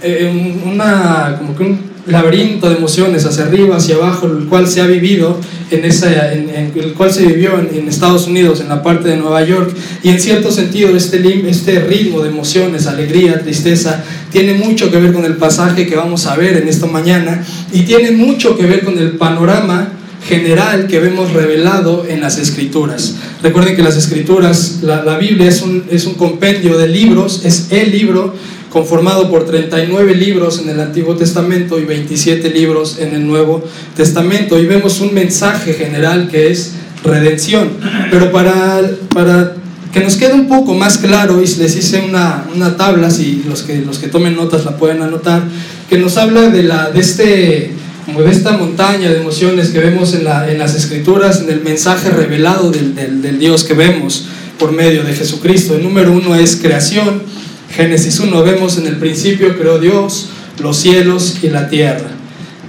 eh, 0.03 0.61
una, 0.65 1.37
como 1.39 1.57
que 1.57 1.63
un 1.65 1.88
laberinto 2.09 2.69
de 2.69 2.77
emociones 2.77 3.25
hacia 3.25 3.45
arriba, 3.45 3.77
hacia 3.77 3.97
abajo, 3.97 4.27
el 4.27 4.47
cual 4.47 4.67
se 4.67 4.81
ha 4.81 4.87
vivido 4.87 5.39
en 5.71 5.85
esa, 5.85 6.33
en, 6.33 6.49
el 6.75 6.95
cual 6.95 7.13
se 7.13 7.27
vivió 7.27 7.59
en, 7.59 7.71
en, 7.75 7.89
Estados 7.89 8.27
Unidos, 8.27 8.61
en 8.61 8.69
la 8.69 8.83
parte 8.83 9.09
de 9.09 9.17
Nueva 9.17 9.45
York, 9.45 9.75
y 10.03 10.09
en 10.09 10.21
cierto 10.21 10.51
sentido 10.51 10.97
este, 10.97 11.19
este 11.49 11.81
ritmo 11.81 12.21
de 12.21 12.31
emociones, 12.31 12.87
alegría, 12.87 13.41
tristeza, 13.41 14.03
tiene 14.31 14.55
mucho 14.55 14.91
que 14.91 14.99
ver 14.99 15.13
con 15.13 15.25
el 15.25 15.37
pasaje 15.37 15.87
que 15.87 15.97
vamos 15.97 16.27
a 16.27 16.37
ver 16.37 16.57
en 16.57 16.69
esta 16.69 16.87
mañana, 16.87 17.45
y 17.73 17.83
tiene 17.83 18.13
mucho 18.13 18.57
que 18.57 18.67
ver 18.67 18.85
con 18.85 18.99
el 18.99 19.13
panorama 19.13 19.98
general 20.27 20.87
que 20.87 20.99
vemos 20.99 21.33
revelado 21.33 22.07
en 22.09 22.21
las 22.21 22.39
escrituras. 22.39 23.17
Recuerden 23.43 23.77
que 23.77 23.83
las 23.83 23.97
escrituras, 23.97 24.81
la, 24.83 25.17
Biblia 25.19 25.49
es 25.49 25.63
un, 25.63 25.85
es 25.91 26.07
un 26.07 26.15
compendio 26.15 26.77
de 26.77 26.89
libros, 26.89 27.45
es 27.45 27.69
el 27.71 27.93
libro 27.93 28.35
conformado 28.71 29.31
por 29.31 29.47
39 29.47 30.15
libros 30.15 30.61
en 30.61 30.69
el 30.69 30.81
Antiguo 30.81 31.17
Testamento 31.17 31.79
y 31.79 31.85
27 31.85 32.51
libros 32.51 32.99
en 32.99 33.15
el 33.15 33.27
Nuevo 33.27 33.65
Testamento. 33.97 34.59
Y 34.59 34.67
vemos 34.67 35.01
un 35.01 35.15
mensaje 35.15 35.73
general 35.73 36.29
que 36.29 36.51
es 36.51 36.73
redención. 37.03 37.71
Pero 38.11 38.31
para, 38.31 38.83
para 39.15 39.55
que 39.93 40.01
nos 40.01 40.17
quede 40.17 40.35
un 40.35 40.49
poco 40.49 40.75
más 40.75 40.99
claro, 40.99 41.43
y 41.43 41.47
les 41.47 41.77
hice 41.77 42.01
una, 42.01 42.47
una 42.55 42.77
tabla, 42.77 43.11
si 43.11 43.45
los 43.49 43.63
que, 43.63 43.79
los 43.79 43.99
que 43.99 44.09
tomen 44.09 44.37
notas 44.37 44.65
la 44.65 44.77
pueden 44.77 45.03
anotar, 45.03 45.43
que 45.89 45.99
nos 45.99 46.17
habla 46.17 46.51
de, 46.51 46.63
la, 46.63 46.91
de, 46.91 47.01
este, 47.01 47.73
como 48.09 48.23
de 48.23 48.31
esta 48.31 48.57
montaña 48.57 49.11
de 49.11 49.19
emociones 49.19 49.69
que 49.69 49.81
vemos 49.81 50.15
en, 50.15 50.25
la, 50.25 50.51
en 50.51 50.59
las 50.59 50.75
escrituras, 50.75 51.43
en 51.43 51.51
el 51.51 51.61
mensaje 51.61 52.09
revelado 52.09 52.71
del, 52.71 52.95
del, 52.95 53.39
Dios 53.39 53.65
que 53.65 53.75
vemos 53.75 54.25
por 54.59 54.73
medio 54.73 55.05
de 55.05 55.13
Jesucristo. 55.13 55.75
El 55.75 55.83
número 55.83 56.13
uno 56.13 56.35
es 56.35 56.57
creación, 56.57 57.23
Génesis 57.71 58.19
1 58.19 58.43
vemos 58.43 58.79
en 58.79 58.87
el 58.87 58.97
principio 58.97 59.59
creó 59.59 59.79
Dios 59.79 60.31
los 60.59 60.79
cielos 60.79 61.41
y 61.43 61.51
la 61.51 61.69
tierra. 61.69 62.09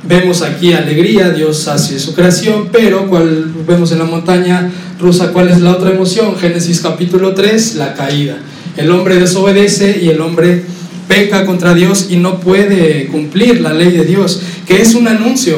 Vemos 0.03 0.41
aquí 0.41 0.73
alegría, 0.73 1.29
Dios 1.29 1.69
hace 1.69 1.99
su 1.99 2.13
creación, 2.13 2.67
pero 2.69 3.07
cual 3.07 3.49
vemos 3.65 3.93
en 3.93 3.99
la 3.99 4.05
montaña 4.05 4.69
rusa, 4.99 5.31
¿cuál 5.31 5.47
es 5.47 5.61
la 5.61 5.71
otra 5.71 5.91
emoción? 5.91 6.35
Génesis 6.35 6.81
capítulo 6.81 7.33
3, 7.33 7.75
la 7.75 7.93
caída. 7.93 8.39
El 8.75 8.91
hombre 8.91 9.15
desobedece 9.15 10.01
y 10.01 10.09
el 10.09 10.19
hombre 10.19 10.65
peca 11.09 11.43
contra 11.43 11.73
Dios 11.73 12.07
y 12.09 12.17
no 12.17 12.39
puede 12.39 13.07
cumplir 13.07 13.61
la 13.61 13.73
ley 13.73 13.91
de 13.91 14.05
Dios, 14.05 14.41
que 14.67 14.81
es 14.81 14.93
un 14.93 15.07
anuncio. 15.07 15.57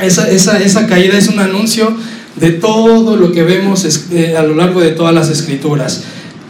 Esa, 0.00 0.28
esa, 0.28 0.58
esa 0.58 0.88
caída 0.88 1.16
es 1.16 1.28
un 1.28 1.38
anuncio 1.38 1.96
de 2.34 2.50
todo 2.50 3.16
lo 3.16 3.30
que 3.30 3.44
vemos 3.44 3.86
eh, 4.10 4.36
a 4.36 4.42
lo 4.42 4.56
largo 4.56 4.80
de 4.80 4.90
todas 4.90 5.14
las 5.14 5.30
escrituras. 5.30 6.02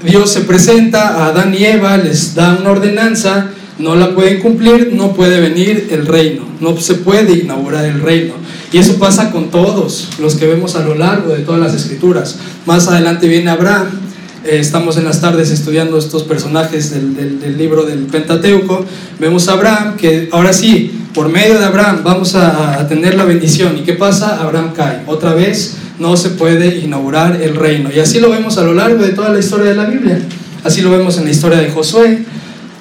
Dios 0.02 0.32
se 0.32 0.40
presenta 0.40 1.08
a 1.08 1.26
Adán 1.26 1.54
y 1.54 1.64
Eva, 1.64 1.99
les 1.99 2.35
da 2.35 2.56
una 2.58 2.70
ordenanza, 2.70 3.50
no 3.78 3.94
la 3.94 4.14
pueden 4.14 4.40
cumplir, 4.40 4.92
no 4.94 5.12
puede 5.12 5.38
venir 5.38 5.88
el 5.90 6.06
reino, 6.06 6.46
no 6.61 6.80
se 6.80 6.94
puede 6.94 7.35
inaugurar 7.35 7.85
el 7.85 8.00
reino. 8.00 8.35
Y 8.73 8.78
eso 8.78 8.99
pasa 8.99 9.30
con 9.30 9.50
todos 9.50 10.08
los 10.18 10.37
que 10.37 10.46
vemos 10.46 10.75
a 10.75 10.82
lo 10.82 10.94
largo 10.94 11.35
de 11.35 11.40
todas 11.40 11.61
las 11.61 11.75
escrituras. 11.75 12.37
Más 12.64 12.88
adelante 12.88 13.28
viene 13.28 13.50
Abraham, 13.50 14.05
eh, 14.48 14.58
estamos 14.58 14.96
en 14.96 15.04
las 15.04 15.20
tardes 15.20 15.50
estudiando 15.50 15.98
estos 15.98 16.22
personajes 16.22 16.90
del, 16.90 17.40
del, 17.40 17.56
libro 17.58 17.84
del 17.84 18.00
Pentateuco, 18.00 18.84
vemos 19.18 19.48
a 19.48 19.52
Abraham 19.52 19.96
que 19.96 20.28
ahora 20.32 20.52
sí, 20.52 20.92
por 21.14 21.28
medio 21.28 21.58
de 21.58 21.64
Abraham 21.64 22.00
vamos 22.04 22.34
a, 22.34 22.80
a 22.80 22.88
tener 22.88 23.14
la 23.14 23.24
bendición. 23.24 23.78
¿Y 23.78 23.82
qué 23.82 23.94
pasa? 23.94 24.42
Abraham 24.42 24.72
cae. 24.74 25.02
Otra 25.06 25.34
vez 25.34 25.76
no 25.98 26.16
se 26.16 26.30
puede 26.30 26.78
inaugurar 26.78 27.40
el 27.40 27.56
reino. 27.56 27.90
Y 27.94 28.00
así 28.00 28.20
lo 28.20 28.30
vemos 28.30 28.58
a 28.58 28.62
lo 28.62 28.74
largo 28.74 29.02
de 29.02 29.12
toda 29.12 29.30
la 29.30 29.38
historia 29.38 29.70
de 29.70 29.76
la 29.76 29.86
Biblia. 29.86 30.20
Así 30.66 30.82
lo 30.82 30.90
vemos 30.90 31.16
en 31.18 31.26
la 31.26 31.30
historia 31.30 31.58
de 31.58 31.70
Josué, 31.70 32.24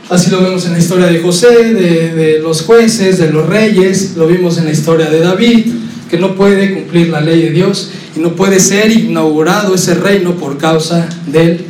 así 0.09 0.31
lo 0.31 0.41
vemos 0.41 0.65
en 0.65 0.73
la 0.73 0.79
historia 0.79 1.05
de 1.05 1.19
José, 1.19 1.75
de, 1.75 2.39
los 2.39 2.63
jueces, 2.63 3.19
de 3.19 3.29
los 3.29 3.45
reyes, 3.47 4.13
lo 4.17 4.25
vimos 4.25 4.57
en 4.57 4.65
la 4.65 4.71
historia 4.71 5.07
de 5.07 5.19
David, 5.19 5.67
que 6.09 6.17
no 6.17 6.35
puede 6.35 6.73
cumplir 6.73 7.09
la 7.09 7.21
ley 7.21 7.41
de 7.41 7.51
Dios 7.51 7.91
y 8.15 8.19
no 8.19 8.35
puede 8.35 8.59
ser 8.59 8.91
inaugurado 8.91 9.75
ese 9.75 9.95
reino 9.95 10.35
por 10.35 10.57
causa 10.57 11.07
del 11.27 11.65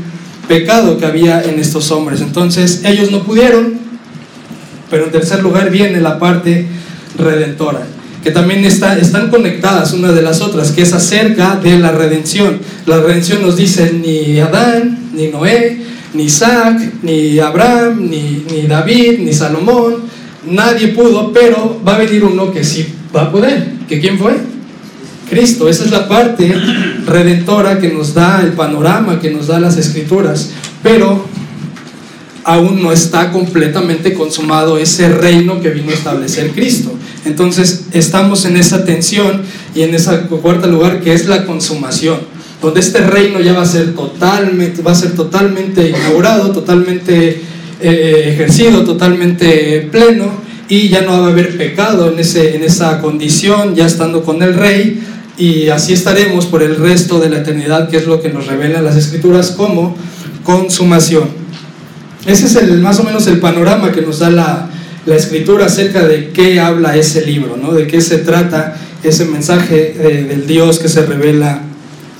pecado 0.47 0.97
que 0.97 1.05
había 1.05 1.43
en 1.43 1.59
estos 1.59 1.91
hombres. 1.91 2.21
Entonces 2.21 2.81
ellos 2.83 3.11
no 3.11 3.23
pudieron, 3.23 3.73
pero 4.89 5.05
en 5.05 5.11
tercer 5.11 5.41
lugar 5.41 5.69
viene 5.69 6.01
la 6.01 6.19
parte 6.19 6.65
redentora 7.17 7.87
que 8.23 8.31
también 8.31 8.65
está, 8.65 8.97
están 8.97 9.29
conectadas 9.29 9.93
una 9.93 10.11
de 10.11 10.23
las 10.23 10.41
otras, 10.41 10.71
que 10.71 10.81
es 10.81 10.91
acerca 10.93 11.57
de 11.57 11.77
la 11.77 11.91
redención. 11.91 12.59
La 12.87 12.97
redención 12.97 13.43
nos 13.43 13.55
dice 13.55 13.93
ni 13.93 14.39
Adán, 14.39 15.11
ni 15.13 15.27
Noé, 15.27 15.77
ni 16.15 16.23
Isaac, 16.23 16.75
ni 17.03 17.37
Abraham, 17.37 18.09
ni, 18.09 18.43
ni 18.51 18.65
David, 18.65 19.19
ni 19.19 19.31
Salomón, 19.31 19.97
nadie 20.43 20.87
pudo, 20.87 21.31
pero 21.31 21.79
va 21.87 21.93
a 21.93 21.97
venir 21.99 22.23
uno 22.23 22.51
que 22.51 22.63
sí 22.63 22.95
va 23.15 23.23
a 23.23 23.31
poder. 23.31 23.73
¿Que 23.87 23.99
quién 23.99 24.17
fue? 24.19 24.35
Cristo. 25.29 25.69
Esa 25.69 25.85
es 25.85 25.91
la 25.91 26.07
parte 26.07 26.53
redentora 27.05 27.79
que 27.79 27.89
nos 27.89 28.13
da 28.13 28.41
el 28.41 28.53
panorama, 28.53 29.19
que 29.19 29.31
nos 29.31 29.47
da 29.47 29.59
las 29.59 29.77
escrituras. 29.77 30.51
Pero 30.83 31.25
aún 32.43 32.81
no 32.81 32.91
está 32.91 33.31
completamente 33.31 34.13
consumado 34.13 34.77
ese 34.77 35.09
reino 35.09 35.61
que 35.61 35.69
vino 35.69 35.89
a 35.89 35.95
establecer 35.95 36.51
Cristo. 36.51 36.93
Entonces 37.25 37.85
estamos 37.91 38.45
en 38.45 38.57
esa 38.57 38.85
tensión 38.85 39.41
y 39.73 39.81
en 39.81 39.95
ese 39.95 40.11
cuarto 40.27 40.67
lugar 40.67 41.01
que 41.01 41.13
es 41.13 41.27
la 41.27 41.45
consumación, 41.45 42.19
donde 42.61 42.81
este 42.81 42.99
reino 42.99 43.39
ya 43.39 43.53
va 43.53 43.63
a 43.63 43.65
ser 43.65 43.95
totalmente, 43.95 44.83
va 44.83 44.91
a 44.91 44.95
ser 44.95 45.15
totalmente 45.15 45.89
inaugurado, 45.89 46.51
totalmente 46.51 47.41
eh, 47.81 48.29
ejercido, 48.31 48.83
totalmente 48.83 49.89
pleno 49.91 50.44
y 50.67 50.89
ya 50.89 51.01
no 51.01 51.21
va 51.21 51.27
a 51.27 51.29
haber 51.29 51.57
pecado 51.57 52.11
en, 52.11 52.19
ese, 52.19 52.55
en 52.55 52.63
esa 52.63 52.99
condición, 53.01 53.75
ya 53.75 53.85
estando 53.85 54.23
con 54.23 54.41
el 54.41 54.53
rey 54.53 55.03
y 55.37 55.67
así 55.69 55.93
estaremos 55.93 56.45
por 56.45 56.63
el 56.63 56.77
resto 56.77 57.19
de 57.19 57.29
la 57.29 57.39
eternidad, 57.39 57.89
que 57.89 57.97
es 57.97 58.07
lo 58.07 58.21
que 58.21 58.29
nos 58.29 58.47
revelan 58.47 58.85
las 58.85 58.95
escrituras 58.95 59.51
como 59.51 59.95
consumación. 60.43 61.29
Ese 62.25 62.45
es 62.45 62.55
el, 62.55 62.79
más 62.79 62.99
o 62.99 63.03
menos 63.03 63.27
el 63.27 63.39
panorama 63.39 63.91
que 63.91 64.01
nos 64.01 64.19
da 64.19 64.29
la, 64.29 64.69
la 65.05 65.15
escritura 65.15 65.65
acerca 65.65 66.05
de 66.05 66.29
qué 66.29 66.59
habla 66.59 66.95
ese 66.95 67.25
libro, 67.25 67.57
¿no? 67.57 67.73
de 67.73 67.85
qué 67.85 68.01
se 68.01 68.19
trata 68.19 68.77
ese 69.03 69.25
mensaje 69.25 69.93
del 70.29 70.47
Dios 70.47 70.79
que 70.79 70.89
se 70.89 71.05
revela 71.05 71.61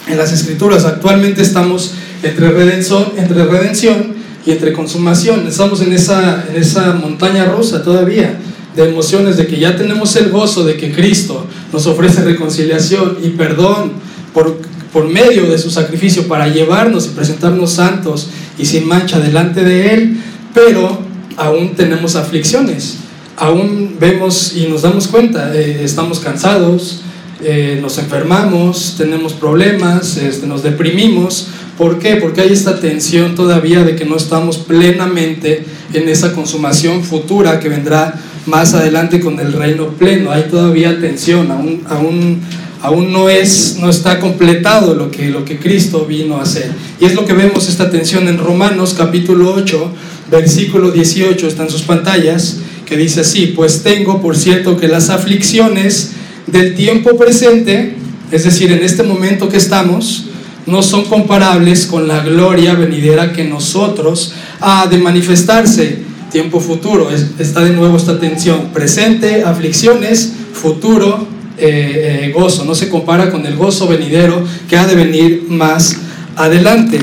en 0.07 0.17
las 0.17 0.31
escrituras. 0.31 0.85
Actualmente 0.85 1.41
estamos 1.41 1.93
entre 2.21 2.51
redención, 2.51 3.13
entre 3.17 3.45
redención 3.45 4.14
y 4.45 4.51
entre 4.51 4.73
consumación. 4.73 5.47
Estamos 5.47 5.81
en 5.81 5.93
esa, 5.93 6.45
en 6.49 6.55
esa 6.55 6.93
montaña 6.93 7.45
rusa 7.45 7.83
todavía 7.83 8.39
de 8.75 8.89
emociones 8.89 9.37
de 9.37 9.47
que 9.47 9.59
ya 9.59 9.75
tenemos 9.75 10.15
el 10.15 10.29
gozo 10.29 10.65
de 10.65 10.75
que 10.75 10.91
Cristo 10.91 11.45
nos 11.71 11.87
ofrece 11.87 12.23
reconciliación 12.23 13.17
y 13.23 13.29
perdón 13.29 13.93
por, 14.33 14.57
por 14.91 15.07
medio 15.07 15.49
de 15.49 15.57
su 15.57 15.71
sacrificio 15.71 16.27
para 16.27 16.47
llevarnos 16.49 17.05
y 17.05 17.09
presentarnos 17.09 17.71
santos 17.71 18.27
y 18.57 18.65
sin 18.65 18.87
mancha 18.87 19.19
delante 19.19 19.63
de 19.63 19.93
Él, 19.93 20.17
pero 20.53 20.99
aún 21.37 21.75
tenemos 21.75 22.15
aflicciones, 22.15 22.97
aún 23.37 23.95
vemos 23.99 24.53
y 24.55 24.67
nos 24.67 24.81
damos 24.81 25.07
cuenta, 25.07 25.55
eh, 25.55 25.83
estamos 25.83 26.19
cansados, 26.19 27.01
eh, 27.43 27.79
nos 27.81 27.97
enfermamos, 27.97 28.95
tenemos 28.97 29.33
problemas, 29.33 30.17
este, 30.17 30.47
nos 30.47 30.63
deprimimos. 30.63 31.49
¿Por 31.77 31.99
qué? 31.99 32.15
Porque 32.15 32.41
hay 32.41 32.53
esta 32.53 32.79
tensión 32.79 33.35
todavía 33.35 33.83
de 33.83 33.95
que 33.95 34.05
no 34.05 34.15
estamos 34.15 34.57
plenamente 34.57 35.65
en 35.93 36.07
esa 36.07 36.33
consumación 36.33 37.03
futura 37.03 37.59
que 37.59 37.69
vendrá 37.69 38.19
más 38.45 38.73
adelante 38.73 39.19
con 39.19 39.39
el 39.39 39.53
reino 39.53 39.89
pleno. 39.89 40.31
Hay 40.31 40.43
todavía 40.43 40.99
tensión, 40.99 41.51
aún, 41.51 41.83
aún 41.89 42.41
aún 42.85 43.11
no, 43.11 43.29
es, 43.29 43.77
no 43.79 43.89
está 43.89 44.19
completado 44.19 44.93
lo 44.93 45.09
que, 45.09 45.29
lo 45.29 45.43
que 45.43 45.57
Cristo 45.57 46.05
vino 46.05 46.37
a 46.37 46.43
hacer. 46.43 46.71
Y 46.99 47.05
es 47.05 47.15
lo 47.15 47.25
que 47.25 47.33
vemos 47.33 47.67
esta 47.67 47.89
tensión 47.89 48.27
en 48.27 48.37
Romanos 48.37 48.95
capítulo 48.95 49.53
8, 49.55 49.91
versículo 50.29 50.91
18, 50.91 51.47
está 51.47 51.63
en 51.63 51.69
sus 51.69 51.81
pantallas, 51.81 52.59
que 52.85 52.95
dice 52.95 53.21
así, 53.21 53.47
pues 53.47 53.81
tengo 53.81 54.21
por 54.21 54.37
cierto 54.37 54.77
que 54.77 54.87
las 54.87 55.09
aflicciones 55.09 56.11
del 56.47 56.75
tiempo 56.75 57.17
presente, 57.17 57.95
es 58.31 58.43
decir, 58.43 58.71
en 58.71 58.83
este 58.83 59.03
momento 59.03 59.49
que 59.49 59.57
estamos, 59.57 60.25
no 60.65 60.81
son 60.81 61.05
comparables 61.05 61.85
con 61.85 62.07
la 62.07 62.21
gloria 62.21 62.73
venidera 62.73 63.33
que 63.33 63.43
nosotros 63.43 64.33
ha 64.61 64.87
de 64.87 64.97
manifestarse. 64.97 65.99
Tiempo 66.31 66.59
futuro, 66.59 67.09
está 67.11 67.61
de 67.61 67.71
nuevo 67.71 67.95
esta 67.95 68.19
tensión. 68.19 68.69
Presente, 68.73 69.43
aflicciones, 69.43 70.33
futuro, 70.53 71.27
eh, 71.57 72.25
eh, 72.25 72.31
gozo. 72.33 72.65
No 72.65 72.75
se 72.75 72.89
compara 72.89 73.31
con 73.31 73.45
el 73.45 73.55
gozo 73.55 73.87
venidero 73.87 74.43
que 74.67 74.75
ha 74.75 74.85
de 74.87 74.95
venir 74.95 75.45
más 75.47 75.97
adelante. 76.35 76.99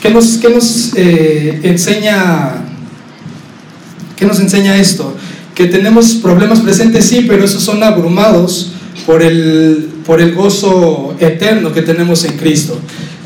¿Qué 0.00 0.10
nos, 0.10 0.38
qué 0.38 0.48
nos 0.48 0.92
eh, 0.96 1.60
enseña? 1.64 2.64
¿Qué 4.16 4.24
nos 4.24 4.38
enseña 4.38 4.76
esto? 4.76 5.16
Que 5.54 5.66
tenemos 5.66 6.14
problemas 6.14 6.60
presentes, 6.60 7.06
sí, 7.06 7.26
pero 7.28 7.44
esos 7.44 7.62
son 7.62 7.82
abrumados 7.82 8.72
por 9.06 9.22
el, 9.22 9.88
por 10.06 10.20
el 10.20 10.34
gozo 10.34 11.14
eterno 11.20 11.72
que 11.72 11.82
tenemos 11.82 12.24
en 12.24 12.36
Cristo. 12.36 12.78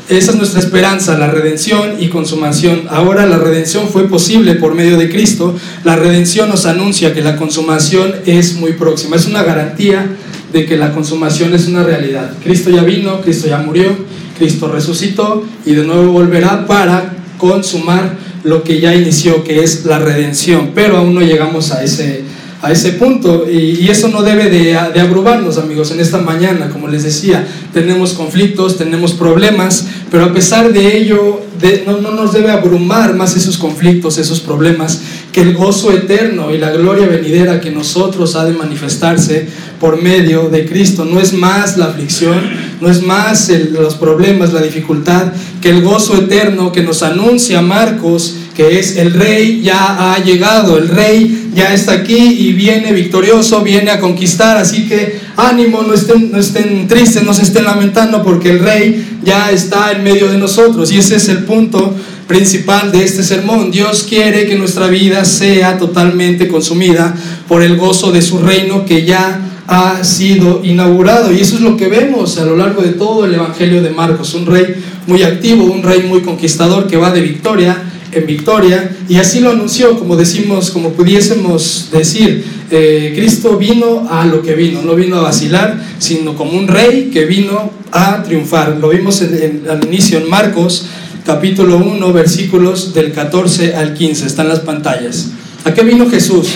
Esa 0.07 0.31
es 0.31 0.37
nuestra 0.37 0.59
esperanza, 0.59 1.17
la 1.17 1.31
redención 1.31 1.95
y 1.99 2.09
consumación. 2.09 2.83
Ahora 2.89 3.25
la 3.25 3.39
redención 3.39 3.87
fue 3.87 4.07
posible 4.07 4.53
por 4.53 4.75
medio 4.75 4.97
de 4.97 5.09
Cristo. 5.09 5.55
La 5.83 5.95
redención 5.95 6.47
nos 6.47 6.67
anuncia 6.67 7.13
que 7.15 7.21
la 7.21 7.37
consumación 7.37 8.13
es 8.27 8.53
muy 8.53 8.73
próxima. 8.73 9.15
Es 9.15 9.25
una 9.25 9.41
garantía 9.41 10.15
de 10.53 10.65
que 10.67 10.77
la 10.77 10.93
consumación 10.93 11.55
es 11.55 11.67
una 11.67 11.83
realidad. 11.83 12.33
Cristo 12.43 12.69
ya 12.69 12.83
vino, 12.83 13.19
Cristo 13.21 13.47
ya 13.47 13.57
murió, 13.57 13.95
Cristo 14.37 14.67
resucitó 14.67 15.43
y 15.65 15.73
de 15.73 15.83
nuevo 15.83 16.11
volverá 16.11 16.67
para 16.67 17.15
consumar 17.39 18.15
lo 18.43 18.63
que 18.63 18.79
ya 18.79 18.93
inició, 18.93 19.43
que 19.43 19.63
es 19.63 19.85
la 19.85 19.97
redención. 19.97 20.71
Pero 20.75 20.97
aún 20.97 21.15
no 21.15 21.21
llegamos 21.21 21.71
a 21.71 21.83
ese, 21.83 22.21
a 22.65 22.71
ese 22.71 22.93
punto. 22.93 23.45
Y, 23.49 23.87
eso 23.89 24.07
no 24.07 24.23
debe 24.23 24.49
de, 24.49 24.75
abrumarnos, 24.75 25.57
amigos, 25.57 25.91
en 25.91 25.99
esta 25.99 26.17
mañana. 26.17 26.69
Como 26.69 26.87
les 26.87 27.03
decía, 27.03 27.47
tenemos 27.73 28.13
conflictos, 28.13 28.77
tenemos 28.77 29.13
problemas, 29.13 29.87
pero 30.09 30.25
a 30.25 30.33
pesar 30.33 30.73
de 30.73 30.97
ello, 30.97 31.41
no 31.85 32.11
nos 32.11 32.33
debe 32.33 32.49
abrumar 32.49 33.13
más 33.13 33.37
esos 33.37 33.57
conflictos, 33.57 34.17
esos 34.17 34.39
problemas, 34.39 35.01
que 35.31 35.41
el 35.41 35.53
gozo 35.53 35.91
eterno 35.91 36.51
y 36.51 36.57
la 36.57 36.71
gloria 36.71 37.05
venidera 37.07 37.61
que 37.61 37.69
nosotros 37.69 38.35
ha 38.35 38.45
de 38.45 38.53
manifestarse 38.53 39.47
por 39.79 40.01
medio 40.01 40.49
de 40.49 40.65
Cristo. 40.65 41.05
No 41.05 41.19
es 41.19 41.33
más 41.33 41.77
la 41.77 41.85
aflicción, 41.85 42.41
no 42.81 42.89
es 42.89 43.01
más 43.01 43.49
los 43.71 43.95
problemas, 43.95 44.53
la 44.53 44.61
dificultad, 44.61 45.33
que 45.61 45.69
el 45.69 45.81
gozo 45.81 46.15
eterno 46.15 46.71
que 46.71 46.83
nos 46.83 47.03
anuncia 47.03 47.61
Marcos, 47.61 48.35
que 48.55 48.79
es 48.79 48.97
el 48.97 49.13
rey 49.13 49.61
ya 49.61 50.13
ha 50.13 50.23
llegado, 50.23 50.77
el 50.77 50.87
rey 50.87 51.51
ya 51.53 51.73
está 51.73 51.93
aquí 51.93 52.17
y 52.17 52.53
viene 52.53 52.93
victorioso, 52.93 53.61
viene 53.61 53.91
a 53.91 53.99
conquistar, 53.99 54.57
así 54.57 54.87
que 54.87 55.19
ánimo, 55.35 55.83
no 55.83 55.93
estén, 55.93 56.31
no 56.31 56.39
estén 56.39 56.87
tristes, 56.87 57.23
no 57.23 57.33
se 57.33 57.43
estén 57.43 57.65
lamentando 57.65 58.23
porque 58.23 58.51
el 58.51 58.59
rey 58.59 59.19
ya 59.23 59.51
está 59.51 59.91
en 59.91 60.03
medio 60.03 60.31
de 60.31 60.37
nosotros 60.37 60.91
y 60.91 60.97
ese 60.97 61.17
es 61.17 61.27
el 61.29 61.43
punto 61.43 61.95
principal 62.27 62.91
de 62.91 63.03
este 63.03 63.23
sermón. 63.23 63.71
Dios 63.71 64.05
quiere 64.07 64.47
que 64.47 64.55
nuestra 64.55 64.87
vida 64.87 65.25
sea 65.25 65.77
totalmente 65.77 66.47
consumida 66.47 67.13
por 67.47 67.61
el 67.61 67.77
gozo 67.77 68.11
de 68.11 68.21
su 68.21 68.39
reino 68.39 68.85
que 68.85 69.05
ya 69.05 69.44
ha 69.67 70.03
sido 70.03 70.61
inaugurado. 70.63 71.31
Y 71.31 71.39
eso 71.39 71.55
es 71.55 71.61
lo 71.61 71.77
que 71.77 71.87
vemos 71.87 72.37
a 72.37 72.45
lo 72.45 72.55
largo 72.55 72.81
de 72.81 72.93
todo 72.93 73.25
el 73.25 73.33
Evangelio 73.33 73.81
de 73.81 73.89
Marcos. 73.89 74.33
Un 74.33 74.45
rey 74.45 74.75
muy 75.07 75.23
activo, 75.23 75.65
un 75.65 75.83
rey 75.83 76.03
muy 76.03 76.21
conquistador 76.21 76.87
que 76.87 76.97
va 76.97 77.11
de 77.11 77.21
victoria 77.21 77.83
en 78.11 78.25
victoria. 78.25 78.95
Y 79.09 79.17
así 79.17 79.39
lo 79.39 79.51
anunció, 79.51 79.97
como 79.97 80.15
decimos, 80.15 80.71
como 80.71 80.91
pudiésemos 80.91 81.89
decir. 81.91 82.45
Eh, 82.71 83.13
Cristo 83.15 83.57
vino 83.57 84.07
a 84.09 84.25
lo 84.25 84.41
que 84.41 84.55
vino, 84.55 84.81
no 84.81 84.95
vino 84.95 85.17
a 85.17 85.21
vacilar, 85.21 85.79
sino 85.99 86.35
como 86.35 86.57
un 86.57 86.67
rey 86.67 87.09
que 87.11 87.25
vino 87.25 87.71
a 87.91 88.23
triunfar. 88.23 88.77
Lo 88.79 88.89
vimos 88.89 89.21
al 89.21 89.83
inicio 89.85 90.17
en 90.17 90.29
Marcos 90.29 90.87
capítulo 91.25 91.77
1, 91.77 92.13
versículos 92.13 92.93
del 92.93 93.11
14 93.11 93.75
al 93.75 93.95
15, 93.95 94.27
están 94.27 94.47
las 94.47 94.59
pantallas. 94.59 95.29
¿A 95.63 95.73
qué 95.73 95.81
vino 95.81 96.07
Jesús? 96.07 96.49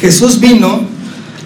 Jesús 0.00 0.38
vino 0.38 0.86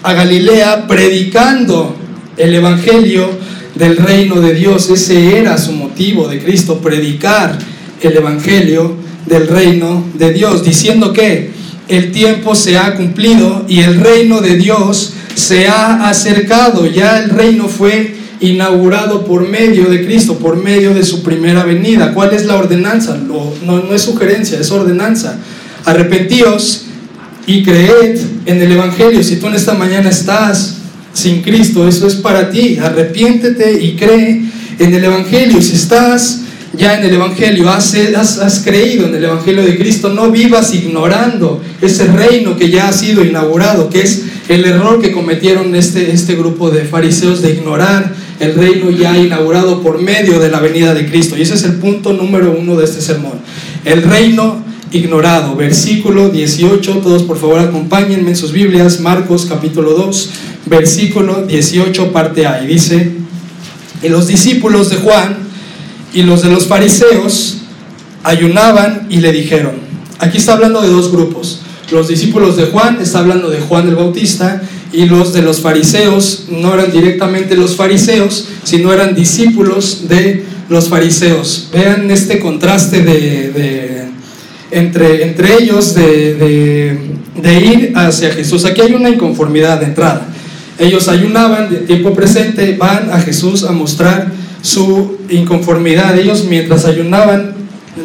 a 0.07 0.13
Galilea 0.13 0.87
predicando 0.87 1.93
el 2.37 2.55
Evangelio 2.55 3.29
del 3.75 3.97
reino 3.97 4.39
de 4.39 4.53
Dios. 4.53 4.89
Ese 4.89 5.37
era 5.37 5.57
su 5.57 5.73
motivo 5.73 6.29
de 6.29 6.41
Cristo, 6.41 6.79
predicar 6.79 7.57
el 7.99 8.15
Evangelio 8.15 8.95
del 9.25 9.49
reino 9.49 10.05
de 10.13 10.31
Dios, 10.31 10.63
diciendo 10.63 11.11
que 11.11 11.51
el 11.89 12.13
tiempo 12.13 12.55
se 12.55 12.77
ha 12.77 12.95
cumplido 12.95 13.65
y 13.67 13.81
el 13.81 13.99
reino 13.99 14.39
de 14.39 14.55
Dios 14.55 15.11
se 15.35 15.67
ha 15.67 16.07
acercado. 16.07 16.85
Ya 16.85 17.19
el 17.19 17.29
reino 17.29 17.67
fue 17.67 18.15
inaugurado 18.39 19.25
por 19.25 19.45
medio 19.45 19.89
de 19.89 20.05
Cristo, 20.05 20.39
por 20.39 20.55
medio 20.55 20.93
de 20.93 21.03
su 21.03 21.21
primera 21.21 21.65
venida. 21.65 22.13
¿Cuál 22.13 22.33
es 22.33 22.45
la 22.45 22.55
ordenanza? 22.55 23.17
No, 23.17 23.51
no, 23.61 23.93
es 23.93 24.03
sugerencia, 24.03 24.57
es 24.57 24.71
ordenanza. 24.71 25.37
Arrepentíos 25.83 26.86
y 27.47 27.63
creed 27.63 28.19
en 28.45 28.61
el 28.61 28.73
Evangelio. 28.73 29.23
Si 29.23 29.37
tú 29.37 29.47
en 29.47 29.55
esta 29.55 29.73
mañana 29.73 30.09
estás 30.09 30.75
sin 31.13 31.41
Cristo, 31.41 31.87
eso 31.87 32.05
es 32.05 32.15
para 32.15 32.51
ti. 32.51 32.77
Arrepiéntete 32.77 33.81
y 33.81 33.95
cree 33.95 34.43
en 34.77 34.93
el 34.93 35.03
Evangelio. 35.03 35.59
Si 35.61 35.75
estás 35.75 36.41
ya 36.73 36.99
en 36.99 37.05
el 37.05 37.13
Evangelio, 37.13 37.69
has, 37.69 37.95
has, 37.95 38.59
creído 38.59 39.07
en 39.07 39.15
el 39.15 39.23
Evangelio 39.23 39.63
de 39.63 39.77
Cristo, 39.77 40.09
no 40.09 40.29
vivas 40.29 40.75
ignorando 40.75 41.63
ese 41.81 42.07
reino 42.07 42.57
que 42.57 42.69
ya 42.69 42.89
ha 42.89 42.93
sido 42.93 43.23
inaugurado, 43.23 43.89
que 43.89 44.01
es 44.01 44.25
el 44.49 44.65
error 44.65 45.01
que 45.01 45.13
cometieron 45.13 45.73
este, 45.73 46.11
este 46.11 46.35
grupo 46.35 46.69
de 46.69 46.83
fariseos 46.83 47.41
de 47.41 47.53
ignorar 47.53 48.13
el 48.41 48.53
reino 48.55 48.91
ya 48.91 49.17
inaugurado 49.17 49.81
por 49.81 50.01
medio 50.01 50.39
de 50.39 50.51
la 50.51 50.59
venida 50.59 50.93
de 50.93 51.09
Cristo. 51.09 51.37
Y 51.37 51.43
ese 51.43 51.55
es 51.55 51.63
el 51.63 51.75
punto 51.75 52.11
número 52.11 52.55
uno 52.59 52.75
de 52.75 52.83
este 52.83 53.01
sermón. 53.01 53.39
El 53.85 54.03
reino 54.03 54.66
ignorado. 54.91 55.55
Versículo 55.55 56.29
18, 56.29 56.97
todos 56.97 57.23
por 57.23 57.37
favor 57.37 57.59
acompáñenme 57.59 58.29
en 58.29 58.35
sus 58.35 58.51
Biblias, 58.51 58.99
Marcos 58.99 59.45
capítulo 59.47 59.91
2, 59.91 60.29
versículo 60.65 61.45
18, 61.45 62.11
parte 62.11 62.47
A. 62.47 62.63
Y 62.63 62.67
dice, 62.67 63.11
y 64.01 64.09
los 64.09 64.27
discípulos 64.27 64.89
de 64.89 64.97
Juan 64.97 65.37
y 66.13 66.23
los 66.23 66.41
de 66.41 66.49
los 66.49 66.67
fariseos 66.67 67.57
ayunaban 68.23 69.07
y 69.09 69.17
le 69.17 69.31
dijeron, 69.31 69.73
aquí 70.19 70.37
está 70.37 70.53
hablando 70.53 70.81
de 70.81 70.89
dos 70.89 71.11
grupos. 71.11 71.61
Los 71.91 72.07
discípulos 72.09 72.57
de 72.57 72.65
Juan, 72.65 72.99
está 73.01 73.19
hablando 73.19 73.49
de 73.49 73.61
Juan 73.61 73.87
el 73.87 73.95
Bautista, 73.95 74.61
y 74.91 75.05
los 75.05 75.33
de 75.33 75.41
los 75.41 75.61
fariseos 75.61 76.45
no 76.49 76.73
eran 76.73 76.91
directamente 76.91 77.55
los 77.55 77.75
fariseos, 77.75 78.47
sino 78.63 78.93
eran 78.93 79.15
discípulos 79.15 80.07
de 80.07 80.45
los 80.69 80.89
fariseos. 80.89 81.69
Vean 81.73 82.09
este 82.11 82.39
contraste 82.39 83.01
de, 83.03 83.96
entre, 84.71 85.23
entre 85.23 85.55
ellos 85.61 85.93
de, 85.93 86.97
de, 87.41 87.59
ir 87.59 87.93
hacia 87.95 88.31
Jesús. 88.31 88.65
Aquí 88.65 88.81
hay 88.81 88.93
una 88.93 89.09
inconformidad 89.09 89.79
de 89.79 89.85
entrada. 89.85 90.27
Ellos 90.79 91.07
ayunaban 91.07 91.69
de 91.69 91.77
tiempo 91.77 92.13
presente, 92.13 92.75
van 92.77 93.09
a 93.11 93.19
Jesús 93.19 93.63
a 93.63 93.71
mostrar 93.71 94.31
su 94.61 95.17
inconformidad. 95.29 96.17
Ellos 96.17 96.45
mientras 96.45 96.85
ayunaban, 96.85 97.55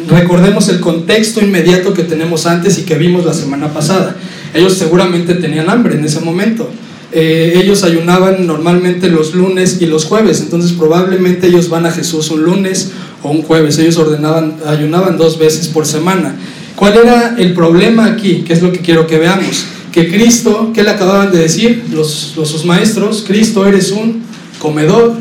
recordemos 0.09 0.69
el 0.69 0.79
contexto 0.79 1.41
inmediato 1.41 1.93
que 1.93 2.03
tenemos 2.03 2.45
antes 2.45 2.79
y 2.79 2.83
que 2.83 2.95
vimos 2.95 3.25
la 3.25 3.33
semana 3.33 3.73
pasada. 3.73 4.15
Ellos 4.53 4.77
seguramente 4.77 5.35
tenían 5.35 5.69
hambre 5.69 5.95
en 5.95 6.05
ese 6.05 6.19
momento. 6.21 6.69
Eh, 7.15 7.59
ellos 7.61 7.83
ayunaban 7.83 8.47
normalmente 8.47 9.07
los 9.07 9.35
lunes 9.35 9.77
y 9.79 9.85
los 9.85 10.05
jueves, 10.05 10.41
entonces 10.41 10.71
probablemente 10.71 11.45
ellos 11.47 11.69
van 11.69 11.85
a 11.85 11.91
Jesús 11.91 12.31
un 12.31 12.43
lunes 12.43 12.91
o 13.21 13.29
un 13.29 13.43
jueves. 13.43 13.77
Ellos 13.77 13.97
ordenaban, 13.97 14.55
ayunaban 14.65 15.17
dos 15.17 15.37
veces 15.37 15.67
por 15.67 15.85
semana. 15.85 16.35
¿Cuál 16.75 16.97
era 16.97 17.35
el 17.37 17.53
problema 17.53 18.05
aquí? 18.05 18.43
¿Qué 18.45 18.53
es 18.53 18.63
lo 18.63 18.71
que 18.71 18.79
quiero 18.79 19.05
que 19.05 19.19
veamos? 19.19 19.65
Que 19.91 20.09
Cristo, 20.09 20.71
¿qué 20.73 20.81
le 20.81 20.89
acababan 20.89 21.31
de 21.31 21.37
decir 21.37 21.83
los, 21.91 22.33
los 22.35 22.49
sus 22.49 22.65
maestros? 22.65 23.23
Cristo 23.27 23.65
eres 23.67 23.91
un 23.91 24.23
comedor 24.57 25.13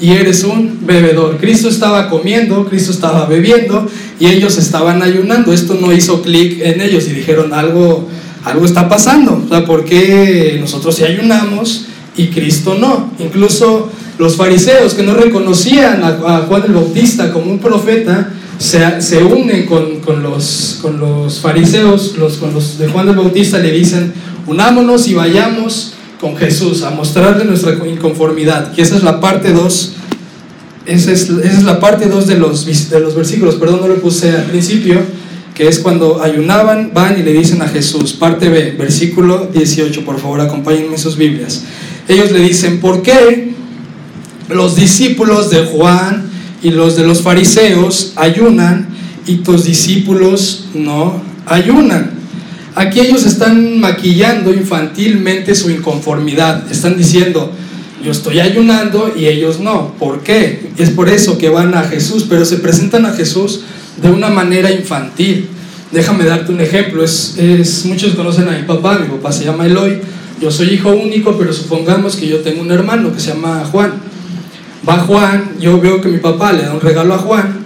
y 0.00 0.12
eres 0.12 0.44
un 0.44 0.78
bebedor. 0.86 1.38
Cristo 1.38 1.68
estaba 1.68 2.08
comiendo, 2.08 2.66
Cristo 2.66 2.92
estaba 2.92 3.26
bebiendo 3.26 3.88
y 4.20 4.26
ellos 4.26 4.56
estaban 4.56 5.02
ayunando. 5.02 5.52
Esto 5.52 5.74
no 5.80 5.92
hizo 5.92 6.22
clic 6.22 6.60
en 6.62 6.80
ellos 6.80 7.08
y 7.08 7.12
dijeron 7.12 7.52
algo 7.52 8.08
algo 8.44 8.64
está 8.64 8.88
pasando. 8.88 9.42
O 9.44 9.48
sea, 9.48 9.64
¿por 9.64 9.84
qué 9.84 10.58
nosotros 10.60 10.94
sí 10.94 11.04
ayunamos 11.04 11.86
y 12.16 12.28
Cristo 12.28 12.76
no? 12.78 13.10
Incluso 13.18 13.90
los 14.18 14.36
fariseos 14.36 14.94
que 14.94 15.02
no 15.02 15.14
reconocían 15.14 16.02
a, 16.04 16.44
Juan 16.46 16.62
el 16.66 16.74
Bautista 16.74 17.32
como 17.32 17.50
un 17.50 17.58
profeta, 17.58 18.32
se, 18.58 19.02
se 19.02 19.22
unen 19.22 19.66
con, 19.66 20.00
con, 20.00 20.22
los, 20.22 20.78
con 20.80 21.00
los 21.00 21.40
fariseos, 21.40 22.16
los, 22.16 22.36
con 22.36 22.54
los 22.54 22.78
de 22.78 22.86
Juan 22.86 23.08
el 23.08 23.16
Bautista, 23.16 23.58
le 23.58 23.72
dicen, 23.72 24.12
unámonos 24.46 25.08
y 25.08 25.14
vayamos 25.14 25.94
con 26.20 26.36
Jesús 26.36 26.82
a 26.82 26.90
mostrarle 26.90 27.44
nuestra 27.44 27.74
inconformidad. 27.86 28.72
Y 28.76 28.80
esa 28.80 28.96
es 28.96 29.02
la 29.02 29.20
parte 29.20 29.52
2. 29.52 29.92
Esa 30.86 31.12
es, 31.12 31.30
esa 31.30 31.58
es 31.58 31.64
la 31.64 31.80
parte 31.80 32.06
2 32.06 32.26
de 32.26 32.38
los, 32.38 32.90
de 32.90 33.00
los 33.00 33.14
versículos, 33.14 33.54
perdón, 33.56 33.80
no 33.80 33.88
lo 33.88 33.96
puse 33.96 34.30
al 34.30 34.44
principio 34.44 35.00
que 35.54 35.68
es 35.68 35.78
cuando 35.78 36.20
ayunaban, 36.20 36.90
van 36.92 37.18
y 37.18 37.22
le 37.22 37.32
dicen 37.32 37.62
a 37.62 37.68
Jesús, 37.68 38.12
parte 38.12 38.48
B, 38.48 38.72
versículo 38.72 39.48
18, 39.52 40.04
por 40.04 40.20
favor, 40.20 40.40
acompáñenme 40.40 40.98
sus 40.98 41.16
Biblias. 41.16 41.62
Ellos 42.08 42.32
le 42.32 42.40
dicen, 42.40 42.80
¿por 42.80 43.02
qué 43.02 43.54
los 44.48 44.74
discípulos 44.74 45.50
de 45.50 45.64
Juan 45.64 46.28
y 46.60 46.70
los 46.70 46.96
de 46.96 47.06
los 47.06 47.22
fariseos 47.22 48.14
ayunan 48.16 48.88
y 49.26 49.36
tus 49.36 49.64
discípulos 49.64 50.66
no 50.74 51.22
ayunan? 51.46 52.10
Aquí 52.74 52.98
ellos 52.98 53.24
están 53.24 53.78
maquillando 53.78 54.52
infantilmente 54.52 55.54
su 55.54 55.70
inconformidad, 55.70 56.70
están 56.70 56.96
diciendo, 56.96 57.52
yo 58.04 58.10
estoy 58.10 58.40
ayunando 58.40 59.14
y 59.16 59.26
ellos 59.26 59.60
no. 59.60 59.94
¿Por 60.00 60.24
qué? 60.24 60.70
Es 60.76 60.90
por 60.90 61.08
eso 61.08 61.38
que 61.38 61.48
van 61.48 61.76
a 61.76 61.84
Jesús, 61.84 62.26
pero 62.28 62.44
se 62.44 62.56
presentan 62.56 63.06
a 63.06 63.12
Jesús 63.12 63.60
de 64.00 64.10
una 64.10 64.28
manera 64.28 64.70
infantil. 64.70 65.48
Déjame 65.92 66.24
darte 66.24 66.52
un 66.52 66.60
ejemplo. 66.60 67.04
Es, 67.04 67.36
es, 67.38 67.84
muchos 67.84 68.14
conocen 68.14 68.48
a 68.48 68.52
mi 68.52 68.62
papá. 68.64 68.98
Mi 68.98 69.08
papá 69.08 69.32
se 69.32 69.44
llama 69.44 69.66
Eloy. 69.66 70.00
Yo 70.40 70.50
soy 70.50 70.70
hijo 70.70 70.90
único, 70.90 71.36
pero 71.38 71.52
supongamos 71.52 72.16
que 72.16 72.26
yo 72.26 72.40
tengo 72.40 72.60
un 72.60 72.70
hermano 72.70 73.12
que 73.12 73.20
se 73.20 73.30
llama 73.30 73.64
Juan. 73.70 73.92
Va 74.86 74.98
Juan, 74.98 75.52
yo 75.60 75.80
veo 75.80 76.00
que 76.00 76.08
mi 76.08 76.18
papá 76.18 76.52
le 76.52 76.62
da 76.62 76.74
un 76.74 76.80
regalo 76.80 77.14
a 77.14 77.18
Juan 77.18 77.64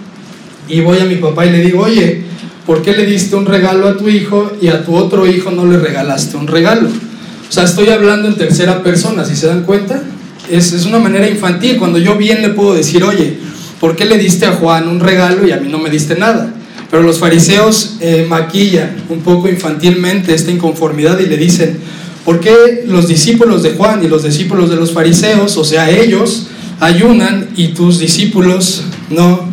y 0.69 0.81
voy 0.81 0.99
a 0.99 1.05
mi 1.05 1.15
papá 1.15 1.45
y 1.45 1.51
le 1.51 1.59
digo, 1.59 1.81
oye, 1.81 2.21
¿por 2.65 2.81
qué 2.81 2.93
le 2.93 3.05
diste 3.05 3.35
un 3.35 3.45
regalo 3.45 3.87
a 3.87 3.97
tu 3.97 4.07
hijo 4.07 4.51
y 4.61 4.67
a 4.67 4.85
tu 4.85 4.95
otro 4.95 5.27
hijo 5.27 5.51
no 5.51 5.65
le 5.65 5.77
regalaste 5.77 6.37
un 6.37 6.47
regalo? 6.47 6.87
O 6.87 7.51
sea, 7.51 7.63
estoy 7.63 7.89
hablando 7.89 8.27
en 8.27 8.35
tercera 8.35 8.83
persona, 8.83 9.25
si 9.25 9.35
se 9.35 9.47
dan 9.47 9.63
cuenta. 9.63 10.03
Es, 10.49 10.71
es 10.71 10.85
una 10.85 10.99
manera 10.99 11.27
infantil. 11.27 11.77
Cuando 11.77 11.97
yo 11.97 12.15
bien 12.15 12.41
le 12.41 12.49
puedo 12.49 12.75
decir, 12.75 13.03
oye, 13.03 13.37
¿por 13.79 13.95
qué 13.95 14.05
le 14.05 14.17
diste 14.17 14.45
a 14.45 14.53
Juan 14.53 14.87
un 14.87 14.99
regalo 14.99 15.47
y 15.47 15.51
a 15.51 15.57
mí 15.57 15.69
no 15.69 15.79
me 15.79 15.89
diste 15.89 16.15
nada? 16.15 16.53
Pero 16.91 17.03
los 17.03 17.19
fariseos 17.19 17.97
eh, 17.99 18.25
maquillan 18.27 18.95
un 19.09 19.21
poco 19.21 19.47
infantilmente 19.47 20.33
esta 20.33 20.51
inconformidad 20.51 21.19
y 21.19 21.27
le 21.27 21.37
dicen, 21.37 21.77
¿por 22.25 22.39
qué 22.39 22.83
los 22.87 23.07
discípulos 23.07 23.63
de 23.63 23.71
Juan 23.71 24.03
y 24.03 24.07
los 24.07 24.23
discípulos 24.23 24.69
de 24.69 24.75
los 24.75 24.91
fariseos, 24.91 25.57
o 25.57 25.63
sea, 25.63 25.89
ellos, 25.89 26.47
ayunan 26.79 27.49
y 27.55 27.69
tus 27.69 27.99
discípulos 27.99 28.83
no 29.09 29.47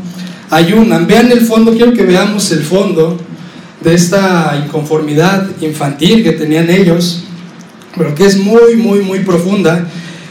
ayunan? 0.50 1.06
Vean 1.06 1.30
el 1.30 1.42
fondo, 1.42 1.72
quiero 1.72 1.92
que 1.92 2.04
veamos 2.04 2.50
el 2.52 2.62
fondo 2.62 3.18
de 3.82 3.94
esta 3.94 4.60
inconformidad 4.64 5.46
infantil 5.60 6.22
que 6.22 6.32
tenían 6.32 6.70
ellos, 6.70 7.22
pero 7.96 8.14
que 8.14 8.24
es 8.24 8.38
muy, 8.38 8.76
muy, 8.76 9.00
muy 9.00 9.20
profunda 9.20 9.86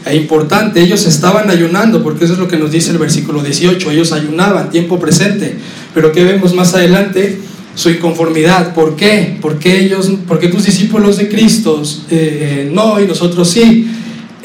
e 0.06 0.16
importante. 0.16 0.80
Ellos 0.80 1.04
estaban 1.06 1.50
ayunando, 1.50 2.02
porque 2.02 2.24
eso 2.24 2.34
es 2.34 2.38
lo 2.38 2.48
que 2.48 2.56
nos 2.56 2.70
dice 2.70 2.92
el 2.92 2.98
versículo 2.98 3.42
18. 3.42 3.90
Ellos 3.90 4.12
ayunaban, 4.12 4.70
tiempo 4.70 4.98
presente. 4.98 5.56
Pero 5.92 6.12
¿qué 6.12 6.24
vemos 6.24 6.54
más 6.54 6.74
adelante? 6.74 7.40
Su 7.74 7.90
inconformidad. 7.90 8.72
¿Por 8.72 8.96
qué? 8.96 9.36
¿Por 9.42 9.58
qué 9.58 9.80
ellos, 9.80 10.10
por 10.26 10.38
qué 10.38 10.48
tus 10.48 10.64
discípulos 10.64 11.18
de 11.18 11.28
Cristo 11.28 11.82
eh, 12.10 12.70
no 12.72 13.00
y 13.00 13.06
nosotros 13.06 13.50
sí? 13.50 13.90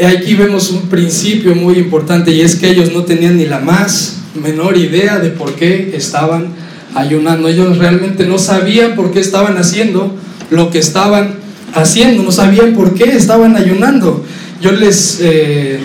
Aquí 0.04 0.34
vemos 0.34 0.72
un 0.72 0.90
principio 0.90 1.54
muy 1.54 1.76
importante 1.76 2.32
y 2.32 2.42
es 2.42 2.56
que 2.56 2.72
ellos 2.72 2.92
no 2.92 3.04
tenían 3.04 3.38
ni 3.38 3.46
la 3.46 3.60
más 3.60 4.18
menor 4.42 4.76
idea 4.78 5.20
de 5.20 5.30
por 5.30 5.54
qué 5.54 5.92
estaban 5.96 6.48
ayunando. 6.96 7.48
Ellos 7.48 7.78
realmente 7.78 8.26
no 8.26 8.40
sabían 8.40 8.96
por 8.96 9.12
qué 9.12 9.20
estaban 9.20 9.58
haciendo 9.58 10.16
lo 10.50 10.72
que 10.72 10.80
estaban 10.80 11.36
haciendo, 11.74 12.24
no 12.24 12.32
sabían 12.32 12.74
por 12.74 12.96
qué 12.96 13.16
estaban 13.16 13.56
ayunando. 13.56 14.26
Yo 14.62 14.72
les, 14.72 15.20
eh, 15.24 15.80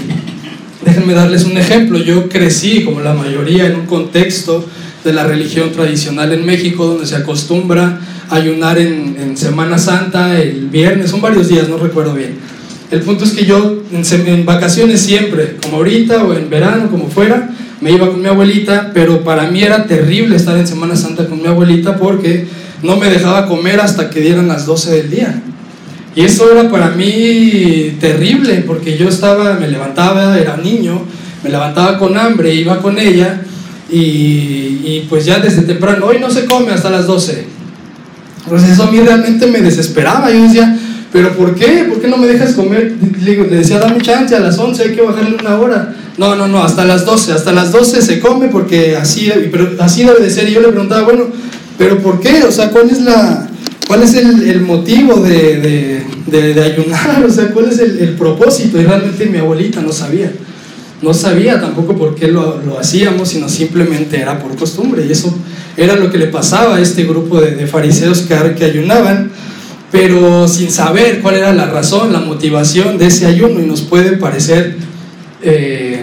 déjenme 0.85 1.15
darles 1.15 1.45
un 1.45 1.57
ejemplo, 1.57 1.99
yo 1.99 2.29
crecí 2.29 2.85
como 2.85 3.01
la 3.01 3.15
mayoría 3.15 3.67
en 3.67 3.77
un 3.77 3.87
contexto 3.87 4.67
de 5.03 5.15
la 5.15 5.25
religión 5.25 5.73
tradicional 5.73 6.31
en 6.35 6.45
México 6.45 6.85
donde 6.85 7.07
se 7.07 7.17
acostumbra 7.17 8.01
ayunar 8.29 8.77
en, 8.77 9.17
en 9.19 9.37
Semana 9.39 9.79
Santa, 9.79 10.39
el 10.39 10.69
viernes, 10.69 11.11
son 11.11 11.23
varios 11.23 11.49
días, 11.49 11.71
no 11.71 11.79
recuerdo 11.79 12.13
bien. 12.13 12.35
El 12.91 13.01
punto 13.01 13.25
es 13.25 13.33
que 13.33 13.47
yo 13.47 13.83
en, 13.91 14.29
en 14.29 14.45
vacaciones 14.45 15.01
siempre, 15.01 15.57
como 15.63 15.79
ahorita 15.79 16.25
o 16.25 16.35
en 16.35 16.51
verano, 16.51 16.91
como 16.91 17.09
fuera, 17.09 17.49
me 17.81 17.93
iba 17.93 18.11
con 18.11 18.21
mi 18.21 18.29
abuelita, 18.29 18.91
pero 18.93 19.25
para 19.25 19.51
mí 19.51 19.63
era 19.63 19.87
terrible 19.87 20.37
estar 20.37 20.57
en 20.59 20.67
Semana 20.67 20.97
Santa 20.97 21.27
con 21.27 21.41
mi 21.41 21.47
abuelita 21.47 21.97
porque 21.97 22.47
no 22.83 22.97
me 22.97 23.09
dejaba 23.09 23.47
comer 23.47 23.81
hasta 23.81 24.11
que 24.11 24.21
dieran 24.21 24.49
las 24.49 24.67
12 24.67 24.97
del 24.97 25.11
día. 25.11 25.43
Y 26.17 26.23
eso 26.23 26.51
era 26.51 26.71
para 26.71 26.89
mí 26.93 27.95
terrible, 28.01 28.65
porque 28.67 28.97
yo 28.97 29.07
estaba, 29.07 29.53
me 29.61 29.69
levantaba, 29.69 30.39
era 30.39 30.57
niño, 30.57 31.03
me 31.45 31.51
levantaba 31.51 31.99
con 31.99 32.17
hambre, 32.17 32.55
iba 32.55 32.81
con 32.81 32.99
ella, 32.99 33.43
y, 33.91 35.07
pues 35.11 35.27
ya 35.27 35.39
desde 35.39 35.63
temprano, 35.63 36.07
hoy 36.07 36.19
no 36.19 36.31
se 36.31 36.47
come 36.47 36.73
hasta 36.73 36.89
las 36.89 37.07
12. 37.07 37.45
Pues 38.49 38.65
eso 38.65 38.85
a 38.85 38.91
mí 38.91 38.99
realmente 38.99 39.47
me 39.47 39.61
desesperaba, 39.61 40.33
yo 40.33 40.43
decía, 40.43 40.79
¿pero 41.13 41.37
por 41.37 41.55
qué? 41.55 41.85
¿Por 41.87 42.01
qué 42.01 42.09
no 42.09 42.17
me 42.17 42.27
dejas 42.27 42.55
comer? 42.55 42.95
Le, 43.23 43.37
decía, 43.49 43.79
dame 43.79 44.01
chance, 44.01 44.35
a 44.35 44.41
las 44.41 44.59
11 44.59 44.83
hay 44.85 44.95
que 44.95 45.03
bajarle 45.03 45.37
una 45.39 45.61
hora. 45.61 45.95
No, 46.17 46.35
no, 46.35 46.49
no, 46.49 46.65
hasta 46.65 46.87
las 46.87 47.05
12, 47.05 47.33
hasta 47.33 47.53
las 47.53 47.73
12 47.73 48.01
se 48.01 48.21
come 48.21 48.49
porque 48.49 48.97
así, 48.97 49.31
pero 49.53 49.71
así 49.81 50.03
debe 50.03 50.21
de 50.21 50.31
ser. 50.31 50.49
Y 50.49 50.55
yo 50.55 50.61
le 50.61 50.69
preguntaba, 50.69 51.03
bueno, 51.03 51.25
¿pero 51.77 51.99
por 51.99 52.21
qué? 52.21 52.43
O 52.45 52.51
sea, 52.53 52.71
¿cuál 52.71 52.89
es 52.89 53.03
la, 53.03 53.46
¿Cuál 53.87 54.03
es 54.03 54.15
el, 54.15 54.63
motivo 54.63 55.21
de, 55.21 56.03
de, 56.27 56.55
de, 56.55 56.63
ayunar? 56.63 57.25
O 57.27 57.31
sea, 57.31 57.51
¿cuál 57.53 57.71
es 57.71 57.79
el, 57.79 58.15
propósito? 58.19 58.81
Y 58.81 58.85
realmente 58.85 59.27
mi 59.27 59.39
abuelita 59.39 59.81
no 59.81 59.93
sabía. 59.93 60.33
No 61.03 61.15
sabía 61.15 61.61
tampoco 61.61 61.97
por 61.97 62.15
qué 62.15 62.29
lo, 62.29 62.61
lo, 62.63 62.81
hacíamos, 62.81 63.29
sino 63.29 63.49
simplemente 63.49 64.19
era 64.19 64.41
por 64.41 64.57
costumbre. 64.57 65.07
Y 65.07 65.13
eso 65.13 65.33
era 65.77 65.95
lo 65.95 66.11
que 66.11 66.19
le 66.19 66.27
pasaba 66.27 66.77
a 66.77 66.81
este 66.81 67.05
grupo 67.05 67.41
de, 67.41 67.67
fariseos 67.67 68.23
que, 68.23 68.35
que 68.57 68.65
ayunaban, 68.65 69.31
pero 69.93 70.49
sin 70.49 70.71
saber 70.71 71.21
cuál 71.21 71.37
era 71.37 71.53
la 71.53 71.67
razón, 71.67 72.13
la 72.13 72.21
motivación 72.21 72.99
de 72.99 73.07
ese 73.07 73.27
ayuno. 73.27 73.61
Y 73.61 73.67
nos 73.67 73.83
puede 73.83 74.17
parecer 74.17 74.79
eh, 75.43 76.03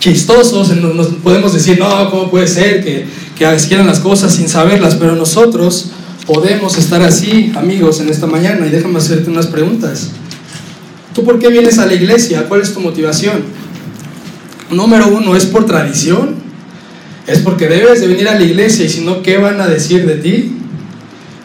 chistosos, 0.00 0.74
nos, 0.76 1.06
podemos 1.22 1.52
decir, 1.52 1.78
no, 1.78 2.10
¿cómo 2.10 2.30
puede 2.30 2.48
ser 2.48 2.82
que, 2.82 3.04
que 3.38 3.44
las 3.44 4.00
cosas 4.00 4.34
sin 4.34 4.48
saberlas? 4.48 4.96
Pero 4.96 5.14
nosotros 5.14 5.90
podemos 6.32 6.78
estar 6.78 7.02
así, 7.02 7.52
amigos, 7.56 7.98
en 7.98 8.08
esta 8.08 8.28
mañana. 8.28 8.64
Y 8.64 8.70
déjame 8.70 8.98
hacerte 8.98 9.28
unas 9.28 9.48
preguntas. 9.48 10.10
¿Tú 11.12 11.24
por 11.24 11.40
qué 11.40 11.48
vienes 11.48 11.80
a 11.80 11.86
la 11.86 11.94
iglesia? 11.94 12.46
¿Cuál 12.48 12.60
es 12.60 12.72
tu 12.72 12.78
motivación? 12.78 13.42
Número 14.70 15.08
uno, 15.08 15.34
¿es 15.34 15.44
por 15.46 15.66
tradición? 15.66 16.36
¿Es 17.26 17.40
porque 17.40 17.66
debes 17.66 18.00
de 18.00 18.06
venir 18.06 18.28
a 18.28 18.36
la 18.36 18.44
iglesia 18.44 18.84
y 18.84 18.88
si 18.88 19.00
no, 19.00 19.22
¿qué 19.22 19.38
van 19.38 19.60
a 19.60 19.66
decir 19.66 20.06
de 20.06 20.14
ti? 20.14 20.52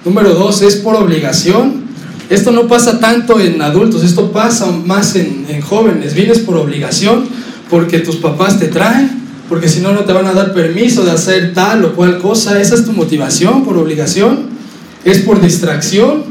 Número 0.06 0.36
dos, 0.36 0.62
¿es 0.62 0.76
por 0.76 0.96
obligación? 0.96 1.86
Esto 2.30 2.52
no 2.52 2.68
pasa 2.68 3.00
tanto 3.00 3.40
en 3.40 3.60
adultos, 3.64 4.04
esto 4.04 4.32
pasa 4.32 4.68
más 4.72 5.16
en, 5.16 5.48
en 5.50 5.62
jóvenes. 5.62 6.14
Vienes 6.14 6.38
por 6.38 6.58
obligación, 6.58 7.26
porque 7.72 7.98
tus 8.00 8.18
papás 8.18 8.60
te 8.60 8.68
traen, 8.68 9.20
porque 9.50 9.68
si 9.68 9.80
no, 9.80 9.94
no 9.94 10.02
te 10.02 10.14
van 10.14 10.28
a 10.28 10.34
dar 10.34 10.54
permiso 10.54 11.04
de 11.04 11.10
hacer 11.10 11.56
tal 11.56 11.84
o 11.86 11.96
cual 11.96 12.20
cosa. 12.20 12.62
Esa 12.62 12.76
es 12.76 12.86
tu 12.86 12.94
motivación, 12.94 13.66
por 13.66 13.80
obligación 13.80 14.54
es 15.06 15.20
por 15.20 15.40
distracción, 15.40 16.24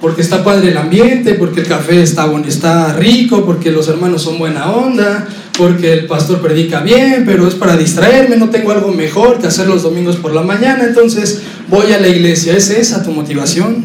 porque 0.00 0.20
está 0.20 0.44
padre 0.44 0.68
el 0.68 0.76
ambiente, 0.76 1.34
porque 1.34 1.60
el 1.60 1.66
café 1.66 2.02
está, 2.02 2.30
está 2.46 2.92
rico, 2.92 3.44
porque 3.46 3.70
los 3.70 3.88
hermanos 3.88 4.22
son 4.22 4.38
buena 4.38 4.70
onda, 4.70 5.26
porque 5.56 5.92
el 5.92 6.06
pastor 6.06 6.40
predica 6.40 6.80
bien, 6.80 7.22
pero 7.24 7.48
es 7.48 7.54
para 7.54 7.76
distraerme, 7.76 8.36
no 8.36 8.50
tengo 8.50 8.70
algo 8.70 8.92
mejor 8.92 9.38
que 9.38 9.46
hacer 9.46 9.66
los 9.66 9.82
domingos 9.82 10.16
por 10.16 10.34
la 10.34 10.42
mañana, 10.42 10.84
entonces 10.84 11.42
voy 11.68 11.92
a 11.92 12.00
la 12.00 12.08
iglesia. 12.08 12.54
¿Es 12.56 12.68
esa 12.70 13.02
tu 13.02 13.12
motivación? 13.12 13.84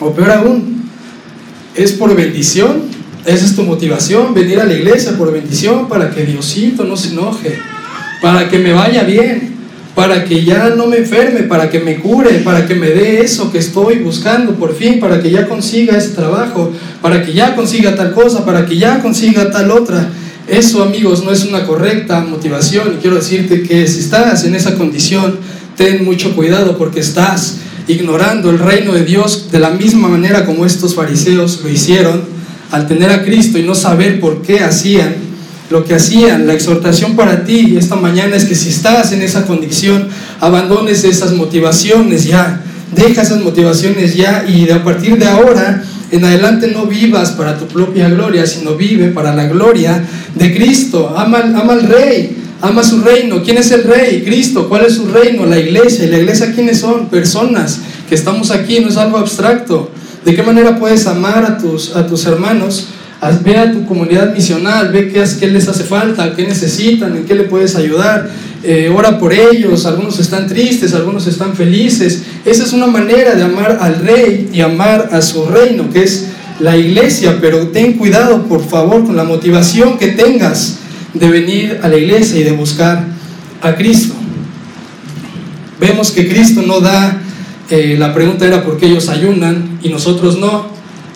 O 0.00 0.12
peor 0.12 0.32
aún, 0.32 0.90
¿es 1.74 1.92
por 1.92 2.14
bendición? 2.14 2.82
¿Esa 3.24 3.46
es 3.46 3.54
tu 3.54 3.62
motivación? 3.62 4.34
Venir 4.34 4.60
a 4.60 4.64
la 4.64 4.74
iglesia 4.74 5.16
por 5.16 5.32
bendición 5.32 5.88
para 5.88 6.10
que 6.10 6.24
Diosito 6.24 6.84
no 6.84 6.96
se 6.96 7.10
enoje, 7.10 7.58
para 8.20 8.48
que 8.48 8.58
me 8.58 8.72
vaya 8.72 9.04
bien 9.04 9.49
para 9.94 10.24
que 10.24 10.44
ya 10.44 10.70
no 10.70 10.86
me 10.86 10.98
enferme, 10.98 11.42
para 11.42 11.68
que 11.68 11.80
me 11.80 11.98
cure, 11.98 12.40
para 12.40 12.66
que 12.66 12.74
me 12.74 12.88
dé 12.88 13.20
eso 13.20 13.50
que 13.50 13.58
estoy 13.58 13.96
buscando 13.96 14.54
por 14.54 14.74
fin, 14.74 15.00
para 15.00 15.20
que 15.20 15.30
ya 15.30 15.48
consiga 15.48 15.96
ese 15.96 16.10
trabajo, 16.10 16.72
para 17.02 17.22
que 17.22 17.32
ya 17.32 17.56
consiga 17.56 17.94
tal 17.94 18.12
cosa, 18.12 18.44
para 18.44 18.66
que 18.66 18.76
ya 18.76 19.00
consiga 19.00 19.50
tal 19.50 19.70
otra. 19.70 20.10
Eso, 20.46 20.82
amigos, 20.82 21.24
no 21.24 21.32
es 21.32 21.44
una 21.44 21.66
correcta 21.66 22.20
motivación 22.20 22.94
y 22.94 23.00
quiero 23.00 23.16
decirte 23.16 23.62
que 23.62 23.86
si 23.86 24.00
estás 24.00 24.44
en 24.44 24.54
esa 24.54 24.74
condición, 24.76 25.38
ten 25.76 26.04
mucho 26.04 26.34
cuidado 26.34 26.76
porque 26.76 27.00
estás 27.00 27.58
ignorando 27.86 28.50
el 28.50 28.58
reino 28.58 28.92
de 28.92 29.04
Dios 29.04 29.50
de 29.50 29.58
la 29.58 29.70
misma 29.70 30.08
manera 30.08 30.46
como 30.46 30.64
estos 30.64 30.94
fariseos 30.94 31.60
lo 31.62 31.68
hicieron 31.68 32.22
al 32.70 32.86
tener 32.86 33.10
a 33.10 33.24
Cristo 33.24 33.58
y 33.58 33.62
no 33.64 33.74
saber 33.74 34.20
por 34.20 34.42
qué 34.42 34.60
hacían 34.60 35.29
lo 35.70 35.84
que 35.84 35.94
hacían. 35.94 36.46
La 36.46 36.52
exhortación 36.52 37.16
para 37.16 37.44
ti 37.44 37.76
esta 37.78 37.96
mañana 37.96 38.36
es 38.36 38.44
que 38.44 38.54
si 38.54 38.68
estás 38.68 39.12
en 39.12 39.22
esa 39.22 39.46
condición, 39.46 40.08
abandones 40.40 41.04
esas 41.04 41.32
motivaciones 41.32 42.24
ya, 42.24 42.62
deja 42.94 43.22
esas 43.22 43.40
motivaciones 43.40 44.14
ya 44.14 44.44
y 44.46 44.68
a 44.70 44.84
partir 44.84 45.16
de 45.16 45.26
ahora 45.26 45.82
en 46.10 46.24
adelante 46.24 46.68
no 46.68 46.86
vivas 46.86 47.30
para 47.30 47.56
tu 47.56 47.66
propia 47.66 48.08
gloria, 48.08 48.46
sino 48.46 48.74
vive 48.74 49.08
para 49.08 49.34
la 49.34 49.46
gloria 49.46 50.04
de 50.34 50.54
Cristo. 50.54 51.14
Ama, 51.16 51.38
ama 51.38 51.72
al 51.72 51.84
Rey, 51.84 52.36
ama 52.60 52.82
su 52.82 53.00
reino. 53.00 53.42
¿Quién 53.44 53.58
es 53.58 53.70
el 53.70 53.84
rey? 53.84 54.22
Cristo. 54.24 54.68
¿Cuál 54.68 54.86
es 54.86 54.94
su 54.94 55.06
reino? 55.06 55.46
La 55.46 55.58
iglesia. 55.58 56.04
¿Y 56.04 56.08
la 56.08 56.18
iglesia 56.18 56.52
quiénes 56.52 56.80
son? 56.80 57.08
Personas 57.08 57.78
que 58.08 58.16
estamos 58.16 58.50
aquí, 58.50 58.80
no 58.80 58.88
es 58.88 58.96
algo 58.96 59.18
abstracto. 59.18 59.92
¿De 60.24 60.34
qué 60.34 60.42
manera 60.42 60.80
puedes 60.80 61.06
amar 61.06 61.44
a 61.44 61.58
tus, 61.58 61.94
a 61.94 62.06
tus 62.08 62.26
hermanos? 62.26 62.88
Ve 63.44 63.56
a 63.58 63.70
tu 63.70 63.84
comunidad 63.84 64.32
misional, 64.32 64.90
ve 64.92 65.10
qué, 65.12 65.22
qué 65.38 65.46
les 65.48 65.68
hace 65.68 65.84
falta, 65.84 66.34
qué 66.34 66.46
necesitan, 66.46 67.14
en 67.16 67.24
qué 67.24 67.34
le 67.34 67.44
puedes 67.44 67.76
ayudar. 67.76 68.30
Eh, 68.62 68.92
ora 68.94 69.18
por 69.18 69.32
ellos, 69.32 69.84
algunos 69.84 70.18
están 70.18 70.46
tristes, 70.46 70.94
algunos 70.94 71.26
están 71.26 71.54
felices. 71.54 72.22
Esa 72.46 72.64
es 72.64 72.72
una 72.72 72.86
manera 72.86 73.34
de 73.34 73.42
amar 73.42 73.78
al 73.80 74.00
rey 74.00 74.48
y 74.52 74.60
amar 74.62 75.10
a 75.12 75.20
su 75.20 75.46
reino, 75.46 75.90
que 75.90 76.02
es 76.02 76.28
la 76.60 76.76
iglesia, 76.76 77.38
pero 77.40 77.68
ten 77.68 77.94
cuidado, 77.94 78.44
por 78.44 78.66
favor, 78.66 79.04
con 79.04 79.16
la 79.16 79.24
motivación 79.24 79.98
que 79.98 80.08
tengas 80.08 80.78
de 81.14 81.28
venir 81.28 81.80
a 81.82 81.88
la 81.88 81.96
iglesia 81.96 82.40
y 82.40 82.44
de 82.44 82.52
buscar 82.52 83.04
a 83.62 83.74
Cristo. 83.74 84.14
Vemos 85.78 86.10
que 86.10 86.28
Cristo 86.28 86.62
no 86.62 86.80
da, 86.80 87.20
eh, 87.70 87.96
la 87.98 88.12
pregunta 88.12 88.46
era 88.46 88.62
por 88.62 88.78
qué 88.78 88.86
ellos 88.86 89.08
ayunan 89.08 89.78
y 89.82 89.88
nosotros 89.88 90.38
no, 90.38 90.66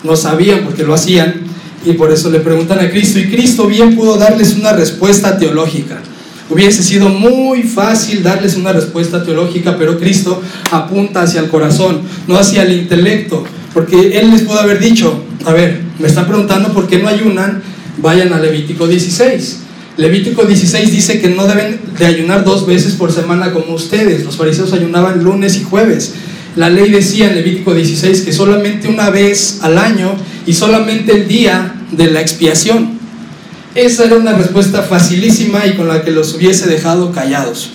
no 0.03 0.15
sabían 0.15 0.61
porque 0.63 0.83
lo 0.83 0.93
hacían 0.93 1.41
y 1.85 1.93
por 1.93 2.11
eso 2.11 2.29
le 2.29 2.39
preguntan 2.39 2.79
a 2.79 2.89
Cristo 2.89 3.19
y 3.19 3.29
Cristo 3.29 3.67
bien 3.67 3.95
pudo 3.95 4.17
darles 4.17 4.55
una 4.55 4.73
respuesta 4.73 5.37
teológica. 5.37 6.01
Hubiese 6.49 6.83
sido 6.83 7.09
muy 7.09 7.63
fácil 7.63 8.21
darles 8.21 8.55
una 8.55 8.71
respuesta 8.71 9.23
teológica, 9.23 9.77
pero 9.77 9.97
Cristo 9.99 10.41
apunta 10.71 11.23
hacia 11.23 11.41
el 11.41 11.49
corazón, 11.49 12.01
no 12.27 12.37
hacia 12.37 12.63
el 12.63 12.73
intelecto, 12.73 13.43
porque 13.73 14.19
Él 14.19 14.31
les 14.31 14.43
pudo 14.43 14.59
haber 14.59 14.79
dicho, 14.79 15.23
a 15.45 15.53
ver, 15.53 15.81
me 15.99 16.07
están 16.07 16.27
preguntando 16.27 16.71
por 16.71 16.87
qué 16.87 16.99
no 16.99 17.07
ayunan, 17.07 17.63
vayan 17.97 18.31
a 18.33 18.39
Levítico 18.39 18.87
16. 18.87 19.59
Levítico 19.97 20.43
16 20.43 20.91
dice 20.91 21.21
que 21.21 21.29
no 21.29 21.47
deben 21.47 21.79
de 21.97 22.05
ayunar 22.05 22.43
dos 22.43 22.67
veces 22.67 22.93
por 22.95 23.11
semana 23.11 23.53
como 23.53 23.73
ustedes. 23.73 24.25
Los 24.25 24.35
fariseos 24.35 24.73
ayunaban 24.73 25.23
lunes 25.23 25.55
y 25.57 25.63
jueves. 25.63 26.13
La 26.55 26.69
ley 26.69 26.89
decía 26.89 27.27
en 27.27 27.35
Levítico 27.35 27.73
16 27.73 28.21
que 28.21 28.31
solamente 28.31 28.87
una 28.87 29.09
vez 29.09 29.59
al 29.61 29.77
año 29.77 30.15
y 30.45 30.53
solamente 30.53 31.11
el 31.11 31.27
día 31.27 31.75
de 31.91 32.11
la 32.11 32.21
expiación. 32.21 32.97
Esa 33.75 34.05
era 34.05 34.15
una 34.15 34.33
respuesta 34.33 34.81
facilísima 34.81 35.65
y 35.65 35.73
con 35.73 35.89
la 35.89 36.03
que 36.03 36.11
los 36.11 36.33
hubiese 36.33 36.67
dejado 36.67 37.11
callados. 37.11 37.71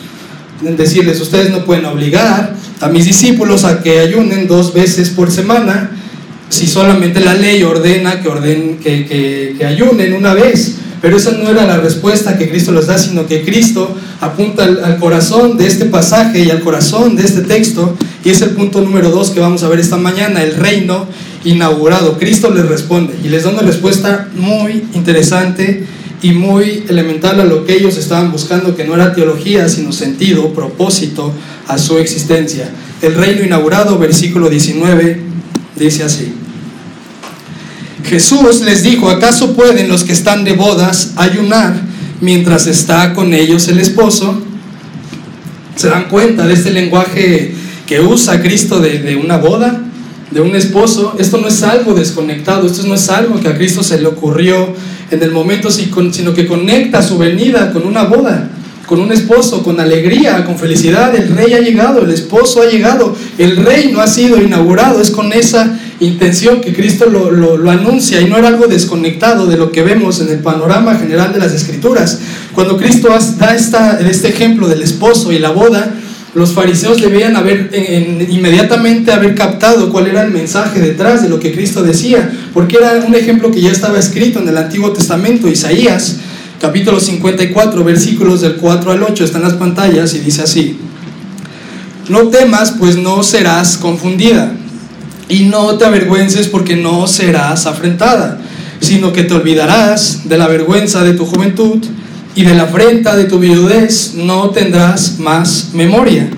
Decirles, 0.62 1.20
ustedes 1.20 1.50
no 1.50 1.64
pueden 1.64 1.84
obligar 1.84 2.54
a 2.80 2.88
mis 2.88 3.04
discípulos 3.04 3.64
a 3.64 3.82
que 3.82 3.98
ayunen 3.98 4.46
dos 4.46 4.72
veces 4.72 5.10
por 5.10 5.30
semana 5.30 5.90
si 6.48 6.66
solamente 6.66 7.20
la 7.20 7.34
ley 7.34 7.62
ordena 7.62 8.20
que, 8.22 8.28
orden, 8.28 8.78
que, 8.78 9.56
que 9.58 9.66
ayunen 9.66 10.14
una 10.14 10.32
vez. 10.34 10.76
Pero 11.00 11.16
esa 11.16 11.32
no 11.32 11.48
era 11.48 11.66
la 11.66 11.78
respuesta 11.78 12.36
que 12.36 12.50
Cristo 12.50 12.72
les 12.72 12.86
da, 12.86 12.98
sino 12.98 13.26
que 13.26 13.44
Cristo 13.44 13.94
apunta 14.20 14.64
al, 14.64 14.98
corazón 14.98 15.56
de 15.56 15.66
este 15.66 15.86
pasaje 15.86 16.44
y 16.44 16.50
al 16.50 16.60
corazón 16.60 17.16
de 17.16 17.24
este 17.24 17.40
texto. 17.40 17.96
Y 18.24 18.30
es 18.30 18.42
el 18.42 18.50
punto 18.50 18.82
número 18.82 19.10
dos 19.10 19.30
que 19.30 19.40
vamos 19.40 19.62
a 19.62 19.68
ver 19.68 19.80
esta 19.80 19.96
mañana, 19.96 20.42
el 20.42 20.56
reino 20.56 21.06
inaugurado. 21.44 22.18
Cristo 22.18 22.50
les 22.50 22.66
responde 22.66 23.14
y 23.24 23.28
les 23.28 23.44
da 23.44 23.50
una 23.50 23.62
respuesta 23.62 24.28
muy 24.36 24.84
interesante 24.92 25.86
y 26.22 26.32
muy 26.32 26.84
elemental 26.88 27.40
a 27.40 27.44
lo 27.44 27.64
que 27.64 27.74
ellos 27.74 27.96
estaban 27.96 28.30
buscando, 28.30 28.76
que 28.76 28.84
no 28.84 28.94
era 28.94 29.14
teología, 29.14 29.68
sino 29.70 29.92
sentido, 29.92 30.52
propósito 30.52 31.32
a 31.66 31.78
su 31.78 31.98
existencia. 31.98 32.70
El 33.00 33.14
reino 33.14 33.42
inaugurado, 33.42 33.98
versículo 33.98 34.50
19, 34.50 35.18
dice 35.76 36.04
así. 36.04 36.34
Jesús 38.04 38.60
les 38.62 38.82
dijo, 38.82 39.10
¿acaso 39.10 39.54
pueden 39.54 39.88
los 39.88 40.04
que 40.04 40.12
están 40.12 40.44
de 40.44 40.52
bodas 40.52 41.12
ayunar 41.16 41.74
mientras 42.20 42.66
está 42.66 43.12
con 43.14 43.34
ellos 43.34 43.68
el 43.68 43.78
esposo? 43.78 44.42
¿Se 45.76 45.88
dan 45.88 46.08
cuenta 46.08 46.46
de 46.46 46.54
este 46.54 46.70
lenguaje 46.70 47.54
que 47.86 48.00
usa 48.00 48.42
Cristo 48.42 48.80
de, 48.80 49.16
una 49.16 49.38
boda, 49.38 49.82
de 50.30 50.40
un 50.40 50.54
esposo? 50.54 51.16
Esto 51.18 51.38
no 51.38 51.48
es 51.48 51.62
algo 51.62 51.94
desconectado, 51.94 52.66
esto 52.66 52.86
no 52.86 52.94
es 52.94 53.08
algo 53.08 53.40
que 53.40 53.48
a 53.48 53.56
Cristo 53.56 53.82
se 53.82 54.00
le 54.00 54.06
ocurrió 54.06 54.74
en 55.10 55.22
el 55.22 55.30
momento, 55.30 55.70
sino 55.70 56.34
que 56.34 56.46
conecta 56.46 57.02
su 57.02 57.18
venida 57.18 57.72
con 57.72 57.86
una 57.86 58.04
boda 58.04 58.50
con 58.90 58.98
un 58.98 59.12
esposo, 59.12 59.62
con 59.62 59.78
alegría, 59.78 60.44
con 60.44 60.58
felicidad. 60.58 61.14
El 61.14 61.28
rey 61.28 61.54
ha 61.54 61.60
llegado, 61.60 62.02
el 62.02 62.10
esposo 62.10 62.60
ha 62.60 62.66
llegado, 62.66 63.16
el 63.38 63.54
rey 63.58 63.92
no 63.92 64.00
ha 64.00 64.08
sido 64.08 64.42
inaugurado. 64.42 65.00
Es 65.00 65.12
con 65.12 65.32
esa 65.32 65.78
intención 66.00 66.60
que 66.60 66.74
Cristo 66.74 67.06
lo, 67.06 67.70
anuncia 67.70 68.20
y 68.20 68.24
no 68.24 68.36
era 68.36 68.48
algo 68.48 68.66
desconectado 68.66 69.46
de 69.46 69.56
lo 69.56 69.70
que 69.70 69.84
vemos 69.84 70.20
en 70.20 70.30
el 70.30 70.40
panorama 70.40 70.96
general 70.96 71.32
de 71.32 71.38
las 71.38 71.52
escrituras. 71.52 72.18
Cuando 72.52 72.76
Cristo 72.76 73.16
da 73.38 73.54
esta, 73.54 74.00
este 74.00 74.26
ejemplo 74.26 74.66
del 74.66 74.82
esposo 74.82 75.30
y 75.30 75.38
la 75.38 75.52
boda, 75.52 75.94
los 76.34 76.52
fariseos 76.52 77.00
debían 77.00 77.36
haber 77.36 77.70
inmediatamente 78.28 79.12
haber 79.12 79.36
captado 79.36 79.92
cuál 79.92 80.08
era 80.08 80.24
el 80.24 80.32
mensaje 80.32 80.80
detrás 80.80 81.22
de 81.22 81.28
lo 81.28 81.38
que 81.38 81.52
Cristo 81.52 81.84
decía, 81.84 82.28
porque 82.52 82.78
era 82.78 83.04
un 83.06 83.14
ejemplo 83.14 83.52
que 83.52 83.60
ya 83.60 83.70
estaba 83.70 84.00
escrito 84.00 84.40
en 84.40 84.48
el 84.48 84.58
Antiguo 84.58 84.92
Testamento, 84.92 85.46
Isaías 85.46 86.16
capítulo 86.60 87.00
54, 87.00 87.82
versículos 87.84 88.42
del 88.42 88.56
4 88.56 88.92
al 88.92 89.02
8, 89.02 89.24
están 89.24 89.42
las 89.42 89.54
pantallas 89.54 90.12
y 90.12 90.18
dice 90.18 90.42
así, 90.42 90.78
no 92.10 92.28
temas, 92.28 92.74
pues 92.78 92.96
no 92.96 93.22
serás 93.22 93.78
confundida, 93.78 94.52
y 95.30 95.44
no 95.44 95.78
te 95.78 95.86
avergüences 95.86 96.48
porque 96.48 96.76
no 96.76 97.06
serás 97.06 97.64
afrentada, 97.64 98.42
sino 98.80 99.12
que 99.12 99.22
te 99.22 99.32
olvidarás 99.32 100.28
de 100.28 100.36
la 100.36 100.48
vergüenza 100.48 101.02
de 101.02 101.14
tu 101.14 101.24
juventud 101.24 101.78
y 102.34 102.42
de 102.42 102.54
la 102.54 102.64
afrenta 102.64 103.16
de 103.16 103.24
tu 103.24 103.38
viudez 103.38 104.12
no 104.16 104.50
tendrás 104.50 105.18
más 105.18 105.70
memoria, 105.72 106.28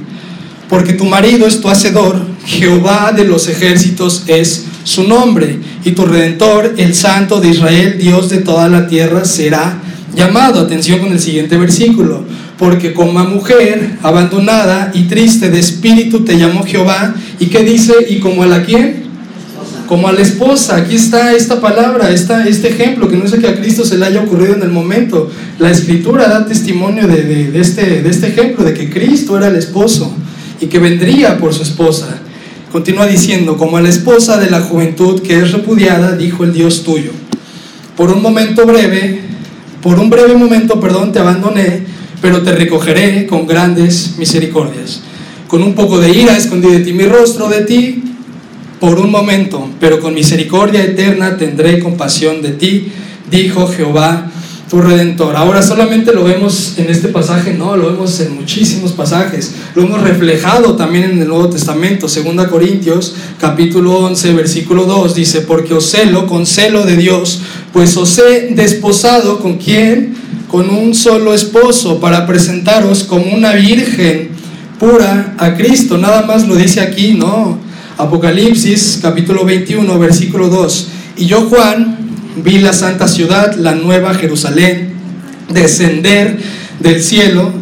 porque 0.68 0.92
tu 0.92 1.04
marido 1.04 1.48
es 1.48 1.60
tu 1.60 1.68
hacedor, 1.68 2.24
Jehová 2.46 3.12
de 3.12 3.24
los 3.24 3.48
ejércitos 3.48 4.22
es 4.28 4.66
su 4.84 5.02
nombre, 5.02 5.58
y 5.84 5.92
tu 5.92 6.04
redentor, 6.04 6.74
el 6.76 6.94
Santo 6.94 7.40
de 7.40 7.48
Israel, 7.48 7.96
Dios 7.98 8.28
de 8.28 8.38
toda 8.38 8.68
la 8.68 8.86
tierra, 8.86 9.24
será 9.24 9.80
llamado. 10.14 10.60
Atención 10.60 11.00
con 11.00 11.12
el 11.12 11.20
siguiente 11.20 11.56
versículo. 11.56 12.24
Porque 12.58 12.92
como 12.92 13.22
mujer 13.24 13.98
abandonada 14.02 14.90
y 14.94 15.04
triste 15.04 15.50
de 15.50 15.58
espíritu 15.58 16.20
te 16.20 16.38
llamó 16.38 16.64
Jehová. 16.64 17.14
¿Y 17.38 17.46
qué 17.46 17.64
dice? 17.64 17.94
¿Y 18.08 18.20
como 18.20 18.42
a 18.42 18.46
la 18.46 18.62
quién? 18.62 19.02
Como 19.88 20.08
a 20.08 20.12
la 20.12 20.20
esposa. 20.20 20.76
Aquí 20.76 20.94
está 20.94 21.34
esta 21.34 21.60
palabra, 21.60 22.10
esta, 22.10 22.46
este 22.46 22.68
ejemplo, 22.68 23.08
que 23.08 23.16
no 23.16 23.26
sé 23.26 23.38
que 23.38 23.48
a 23.48 23.56
Cristo 23.56 23.84
se 23.84 23.98
le 23.98 24.06
haya 24.06 24.22
ocurrido 24.22 24.54
en 24.54 24.62
el 24.62 24.70
momento. 24.70 25.30
La 25.58 25.70
escritura 25.70 26.28
da 26.28 26.46
testimonio 26.46 27.06
de, 27.06 27.24
de, 27.50 27.60
este, 27.60 28.02
de 28.02 28.08
este 28.08 28.28
ejemplo, 28.28 28.64
de 28.64 28.74
que 28.74 28.90
Cristo 28.90 29.36
era 29.36 29.48
el 29.48 29.56
esposo 29.56 30.14
y 30.60 30.66
que 30.66 30.78
vendría 30.78 31.38
por 31.38 31.52
su 31.52 31.62
esposa. 31.62 32.20
Continúa 32.70 33.06
diciendo, 33.06 33.58
como 33.58 33.76
a 33.76 33.82
la 33.82 33.90
esposa 33.90 34.38
de 34.38 34.48
la 34.48 34.60
juventud 34.60 35.20
que 35.20 35.38
es 35.38 35.52
repudiada, 35.52 36.16
dijo 36.16 36.44
el 36.44 36.54
Dios 36.54 36.84
tuyo. 36.84 37.10
Por 37.96 38.10
un 38.10 38.22
momento 38.22 38.64
breve 38.64 39.31
por 39.82 39.98
un 39.98 40.08
breve 40.08 40.34
momento, 40.34 40.80
perdón, 40.80 41.12
te 41.12 41.18
abandoné, 41.18 41.82
pero 42.22 42.42
te 42.42 42.52
recogeré 42.52 43.26
con 43.26 43.46
grandes 43.46 44.14
misericordias. 44.16 45.02
Con 45.48 45.62
un 45.62 45.74
poco 45.74 45.98
de 45.98 46.10
ira 46.10 46.36
escondí 46.36 46.68
de 46.68 46.80
ti 46.80 46.92
mi 46.92 47.04
rostro 47.04 47.48
de 47.48 47.62
ti 47.62 48.02
por 48.80 48.98
un 48.98 49.10
momento, 49.10 49.68
pero 49.78 50.00
con 50.00 50.14
misericordia 50.14 50.82
eterna 50.82 51.36
tendré 51.36 51.80
compasión 51.80 52.40
de 52.40 52.52
ti, 52.52 52.88
dijo 53.30 53.66
Jehová 53.66 54.31
tu 54.72 54.80
redentor. 54.80 55.36
Ahora 55.36 55.60
solamente 55.60 56.14
lo 56.14 56.24
vemos 56.24 56.78
en 56.78 56.88
este 56.88 57.08
pasaje, 57.08 57.52
no, 57.52 57.76
lo 57.76 57.90
vemos 57.90 58.18
en 58.20 58.34
muchísimos 58.34 58.92
pasajes. 58.92 59.52
Lo 59.74 59.82
hemos 59.82 60.00
reflejado 60.00 60.76
también 60.76 61.04
en 61.04 61.20
el 61.20 61.28
Nuevo 61.28 61.50
Testamento. 61.50 62.08
Segunda 62.08 62.48
Corintios, 62.48 63.14
capítulo 63.38 63.98
11, 63.98 64.32
versículo 64.32 64.86
2 64.86 65.14
dice, 65.14 65.42
"Porque 65.42 65.74
os 65.74 65.90
celo 65.90 66.26
con 66.26 66.46
celo 66.46 66.86
de 66.86 66.96
Dios, 66.96 67.40
pues 67.74 67.98
os 67.98 68.16
he 68.16 68.54
desposado 68.54 69.40
con 69.40 69.58
quién? 69.58 70.14
Con 70.48 70.70
un 70.70 70.94
solo 70.94 71.34
esposo 71.34 72.00
para 72.00 72.26
presentaros 72.26 73.04
como 73.04 73.26
una 73.26 73.52
virgen 73.52 74.30
pura 74.78 75.34
a 75.36 75.54
Cristo." 75.54 75.98
Nada 75.98 76.22
más 76.22 76.48
lo 76.48 76.56
dice 76.56 76.80
aquí, 76.80 77.12
no. 77.12 77.58
Apocalipsis 77.98 79.00
capítulo 79.02 79.44
21, 79.44 79.98
versículo 79.98 80.48
2. 80.48 80.88
Y 81.18 81.26
yo 81.26 81.42
Juan 81.42 82.01
vi 82.36 82.58
la 82.58 82.72
santa 82.72 83.08
ciudad, 83.08 83.54
la 83.56 83.74
nueva 83.74 84.14
Jerusalén, 84.14 84.94
descender 85.52 86.38
del 86.80 87.02
cielo 87.02 87.52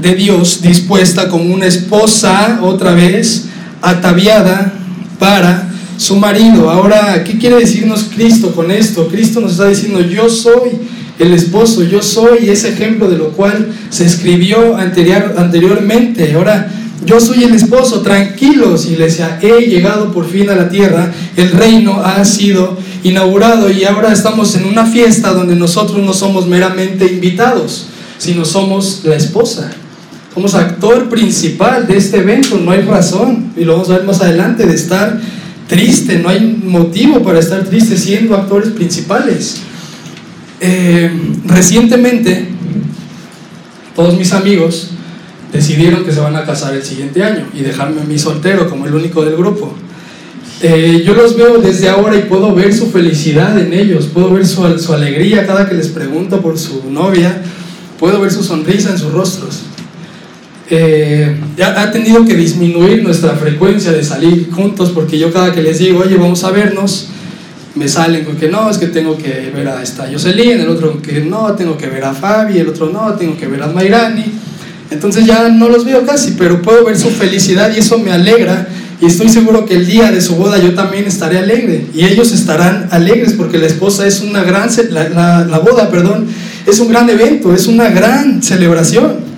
de 0.00 0.14
Dios, 0.14 0.62
dispuesta 0.62 1.28
como 1.28 1.52
una 1.52 1.66
esposa, 1.66 2.60
otra 2.62 2.92
vez, 2.92 3.46
ataviada 3.82 4.72
para 5.18 5.68
su 5.96 6.16
marido. 6.16 6.70
Ahora, 6.70 7.24
¿qué 7.24 7.38
quiere 7.38 7.56
decirnos 7.56 8.06
Cristo 8.14 8.52
con 8.52 8.70
esto? 8.70 9.08
Cristo 9.08 9.40
nos 9.40 9.52
está 9.52 9.68
diciendo, 9.68 10.00
yo 10.00 10.28
soy 10.28 10.70
el 11.18 11.32
esposo, 11.32 11.82
yo 11.82 12.00
soy 12.00 12.48
ese 12.48 12.68
ejemplo 12.70 13.10
de 13.10 13.18
lo 13.18 13.30
cual 13.30 13.72
se 13.90 14.06
escribió 14.06 14.76
anterior, 14.76 15.34
anteriormente. 15.36 16.32
Ahora, 16.34 16.70
yo 17.04 17.20
soy 17.20 17.44
el 17.44 17.54
esposo, 17.54 18.02
tranquilos, 18.02 18.86
iglesia, 18.86 19.38
he 19.42 19.66
llegado 19.66 20.12
por 20.12 20.28
fin 20.28 20.50
a 20.50 20.54
la 20.54 20.68
tierra, 20.68 21.12
el 21.36 21.50
reino 21.52 22.00
ha 22.04 22.24
sido 22.24 22.78
inaugurado 23.02 23.70
y 23.70 23.84
ahora 23.84 24.12
estamos 24.12 24.54
en 24.54 24.66
una 24.66 24.86
fiesta 24.86 25.32
donde 25.32 25.56
nosotros 25.56 25.98
no 25.98 26.12
somos 26.12 26.46
meramente 26.46 27.06
invitados. 27.06 27.86
sino 28.18 28.44
somos 28.44 29.02
la 29.04 29.14
esposa. 29.14 29.70
Somos 30.34 30.54
actor 30.54 31.08
principal 31.08 31.86
de 31.86 31.96
este 31.96 32.18
evento, 32.18 32.58
no 32.58 32.72
hay 32.72 32.82
razón, 32.82 33.52
y 33.56 33.64
lo 33.64 33.74
vamos 33.74 33.90
a 33.90 33.98
ver 33.98 34.04
más 34.04 34.20
adelante, 34.20 34.66
de 34.66 34.74
estar 34.74 35.20
triste, 35.68 36.18
no 36.18 36.28
hay 36.28 36.60
motivo 36.64 37.22
para 37.22 37.38
estar 37.38 37.64
triste 37.64 37.96
siendo 37.96 38.36
actores 38.36 38.70
principales. 38.70 39.58
Eh, 40.60 41.10
recientemente, 41.44 42.48
todos 43.94 44.18
mis 44.18 44.32
amigos 44.32 44.90
decidieron 45.52 46.04
que 46.04 46.12
se 46.12 46.20
van 46.20 46.36
a 46.36 46.44
casar 46.44 46.74
el 46.74 46.84
siguiente 46.84 47.22
año 47.22 47.46
y 47.54 47.60
dejarme 47.60 48.00
a 48.00 48.04
mí 48.04 48.18
soltero 48.18 48.68
como 48.68 48.86
el 48.86 48.94
único 48.94 49.24
del 49.24 49.36
grupo. 49.36 49.74
Eh, 50.60 51.04
yo 51.06 51.14
los 51.14 51.36
veo 51.36 51.58
desde 51.58 51.88
ahora 51.88 52.16
y 52.16 52.22
puedo 52.22 52.52
ver 52.52 52.74
su 52.74 52.90
felicidad 52.90 53.56
en 53.60 53.72
ellos, 53.72 54.08
puedo 54.12 54.32
ver 54.32 54.44
su, 54.44 54.78
su 54.78 54.92
alegría 54.92 55.46
cada 55.46 55.68
que 55.68 55.74
les 55.76 55.88
pregunto 55.88 56.40
por 56.40 56.58
su 56.58 56.90
novia, 56.90 57.42
puedo 57.98 58.20
ver 58.20 58.32
su 58.32 58.42
sonrisa 58.42 58.90
en 58.90 58.98
sus 58.98 59.12
rostros. 59.12 59.60
Eh, 60.70 61.34
ha 61.62 61.90
tenido 61.90 62.24
que 62.24 62.34
disminuir 62.34 63.02
nuestra 63.02 63.30
frecuencia 63.36 63.92
de 63.92 64.02
salir 64.02 64.50
juntos 64.50 64.90
porque 64.90 65.18
yo 65.18 65.32
cada 65.32 65.52
que 65.52 65.62
les 65.62 65.78
digo, 65.78 66.00
oye, 66.00 66.16
vamos 66.16 66.42
a 66.44 66.50
vernos, 66.50 67.08
me 67.74 67.88
salen 67.88 68.24
con 68.24 68.36
que 68.36 68.48
no, 68.48 68.68
es 68.68 68.78
que 68.78 68.88
tengo 68.88 69.16
que 69.16 69.50
ver 69.54 69.68
a 69.68 69.82
esta 69.82 70.08
Jocelyn, 70.10 70.60
el 70.60 70.68
otro 70.68 71.00
que 71.00 71.20
no, 71.20 71.52
tengo 71.54 71.78
que 71.78 71.86
ver 71.86 72.04
a 72.04 72.12
Fabi, 72.12 72.58
el 72.58 72.68
otro 72.68 72.90
no, 72.90 73.14
tengo 73.14 73.36
que 73.36 73.46
ver 73.46 73.62
a 73.62 73.68
Mayrani. 73.68 74.24
Entonces 74.90 75.24
ya 75.24 75.48
no 75.48 75.68
los 75.68 75.84
veo 75.84 76.04
casi, 76.04 76.32
pero 76.32 76.60
puedo 76.62 76.84
ver 76.84 76.98
su 76.98 77.10
felicidad 77.10 77.72
y 77.74 77.78
eso 77.78 77.98
me 77.98 78.10
alegra. 78.10 78.66
Y 79.00 79.06
estoy 79.06 79.28
seguro 79.28 79.64
que 79.64 79.74
el 79.74 79.86
día 79.86 80.10
de 80.10 80.20
su 80.20 80.34
boda 80.34 80.58
yo 80.58 80.74
también 80.74 81.04
estaré 81.04 81.38
alegre. 81.38 81.86
Y 81.94 82.04
ellos 82.04 82.32
estarán 82.32 82.88
alegres 82.90 83.34
porque 83.34 83.58
la 83.58 83.66
esposa 83.66 84.06
es 84.06 84.20
una 84.20 84.42
gran, 84.42 84.68
la, 84.90 85.44
la, 85.44 85.58
boda, 85.60 85.88
perdón, 85.88 86.26
es 86.66 86.80
un 86.80 86.88
gran 86.88 87.08
evento, 87.08 87.54
es 87.54 87.68
una 87.68 87.90
gran 87.90 88.42
celebración. 88.42 89.28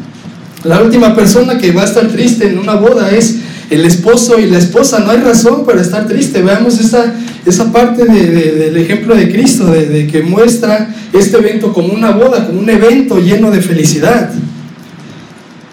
La 0.64 0.82
última 0.82 1.14
persona 1.14 1.58
que 1.58 1.72
va 1.72 1.82
a 1.82 1.86
estar 1.86 2.08
triste 2.08 2.48
en 2.48 2.58
una 2.58 2.74
boda 2.74 3.10
es 3.10 3.36
el 3.68 3.84
esposo 3.84 4.38
y 4.38 4.46
la 4.46 4.58
esposa. 4.58 5.00
No 5.00 5.10
hay 5.10 5.18
razón 5.18 5.66
para 5.66 5.82
estar 5.82 6.06
triste. 6.06 6.40
Veamos 6.40 6.80
esa, 6.80 7.14
esa 7.44 7.70
parte 7.70 8.04
del 8.06 8.76
ejemplo 8.78 9.14
de 9.14 9.30
Cristo, 9.30 9.66
de, 9.66 10.06
que 10.06 10.22
muestra 10.22 10.94
este 11.12 11.36
evento 11.36 11.72
como 11.72 11.92
una 11.92 12.12
boda, 12.12 12.46
como 12.46 12.60
un 12.60 12.70
evento 12.70 13.18
lleno 13.18 13.50
de 13.50 13.60
felicidad. 13.60 14.30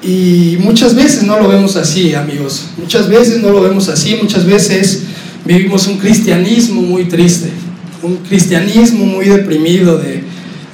Y 0.07 0.57
muchas 0.61 0.95
veces 0.95 1.23
no 1.23 1.37
lo 1.37 1.49
vemos 1.49 1.75
así, 1.75 2.15
amigos. 2.15 2.67
Muchas 2.77 3.09
veces 3.09 3.41
no 3.41 3.51
lo 3.51 3.59
vemos 3.59 3.89
así. 3.89 4.15
Muchas 4.15 4.45
veces 4.45 5.03
vivimos 5.43 5.85
un 5.87 5.97
cristianismo 5.97 6.81
muy 6.81 7.09
triste. 7.09 7.49
Un 8.01 8.15
cristianismo 8.17 9.05
muy 9.05 9.25
deprimido 9.25 9.97
de, 9.97 10.23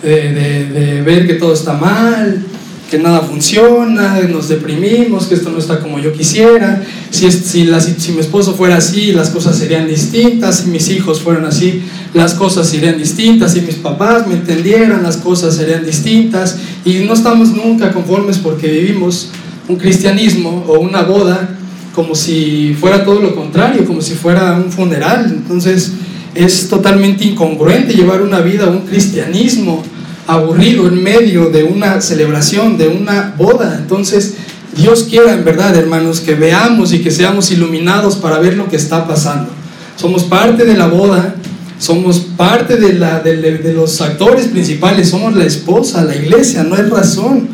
de 0.04 1.02
ver 1.02 1.26
que 1.26 1.34
todo 1.34 1.52
está 1.52 1.74
mal, 1.74 2.46
que 2.94 3.00
nada 3.00 3.22
funciona, 3.22 4.20
nos 4.30 4.50
deprimimos, 4.50 5.26
que 5.26 5.34
esto 5.34 5.50
no 5.50 5.58
está 5.58 5.80
como 5.80 5.98
yo 5.98 6.14
quisiera, 6.14 6.84
si, 7.10 7.32
si, 7.32 7.68
si, 7.98 8.12
mi 8.12 8.20
esposo 8.20 8.54
fuera 8.54 8.78
así, 8.78 9.14
las 9.14 9.32
cosas 9.32 9.58
serían 9.58 9.88
distintas, 9.88 10.60
si 10.60 10.70
mis 10.70 10.88
hijos 10.92 11.20
fueran 11.20 11.44
así, 11.46 11.82
las 12.14 12.36
cosas 12.36 12.70
serían 12.70 13.00
distintas, 13.00 13.54
si 13.54 13.62
mis 13.62 13.78
papás 13.78 14.28
me 14.28 14.36
entendieran, 14.36 15.02
las 15.02 15.18
cosas 15.18 15.56
serían 15.56 15.84
distintas, 15.84 16.58
y 16.86 17.00
no 17.06 17.14
estamos 17.14 17.50
nunca 17.50 17.92
conformes 17.94 18.38
porque 18.38 18.68
vivimos 18.68 19.30
un 19.68 19.78
cristianismo 19.78 20.66
o 20.68 20.80
una 20.80 21.04
boda 21.04 21.58
como 21.96 22.16
si 22.16 22.76
fuera 22.80 23.06
todo 23.06 23.22
lo 23.22 23.36
contrario, 23.36 23.86
como 23.86 24.02
si 24.02 24.14
fuera 24.16 24.54
un 24.54 24.72
funeral, 24.72 25.26
entonces 25.30 25.94
es 26.34 26.68
totalmente 26.68 27.24
incongruente 27.26 27.94
llevar 27.94 28.22
una 28.22 28.40
vida, 28.40 28.68
un 28.68 28.82
cristianismo 28.82 29.84
aburrido 30.28 30.88
en 30.88 31.04
medio 31.04 31.50
de 31.50 31.64
una 31.64 32.02
celebración, 32.02 32.78
de 32.78 32.88
una 32.88 33.36
boda. 33.38 33.78
Entonces, 33.80 34.36
Dios 34.76 35.04
quiera 35.10 35.34
en 35.34 35.46
verdad, 35.46 35.76
hermanos, 35.76 36.20
que 36.22 36.34
veamos 36.34 36.94
y 36.94 37.00
que 37.00 37.12
seamos 37.12 37.52
iluminados 37.52 38.16
para 38.16 38.40
ver 38.40 38.58
lo 38.58 38.68
que 38.68 38.78
está 38.78 39.08
pasando. 39.08 39.50
Somos 39.96 40.24
parte 40.24 40.66
de 40.66 40.76
la 40.76 40.88
boda, 40.88 41.36
somos 41.84 42.20
parte 42.38 42.78
de, 42.78 42.94
la, 42.94 43.20
de, 43.20 43.74
los 43.74 44.00
actores 44.00 44.48
principales, 44.48 45.10
somos 45.10 45.36
la 45.36 45.44
esposa, 45.44 46.06
la 46.06 46.16
iglesia, 46.16 46.64
no 46.64 46.76
hay 46.76 46.84
razón 46.84 47.50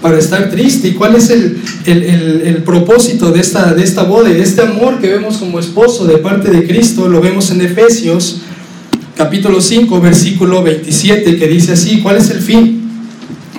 para 0.00 0.18
estar 0.18 0.50
triste. 0.50 0.88
¿Y 0.88 0.92
cuál 0.92 1.16
es 1.16 1.28
el, 1.28 1.60
el, 1.84 2.42
el, 2.46 2.62
propósito 2.62 3.30
de 3.30 3.40
esta, 3.40 3.74
de 3.74 3.84
esta 3.84 4.04
boda 4.04 4.30
y 4.30 4.34
de 4.34 4.42
este 4.42 4.62
amor 4.62 5.00
que 5.00 5.10
vemos 5.10 5.36
como 5.36 5.58
esposo 5.58 6.06
de 6.06 6.16
parte 6.16 6.50
de 6.50 6.66
Cristo? 6.66 7.08
Lo 7.10 7.20
vemos 7.20 7.50
en 7.50 7.60
Efesios 7.60 8.38
capítulo 9.18 9.60
5, 9.60 10.00
versículo 10.00 10.62
27, 10.62 11.36
que 11.36 11.46
dice 11.46 11.72
así, 11.72 12.00
¿cuál 12.00 12.16
es 12.16 12.30
el 12.30 12.40
fin 12.40 12.88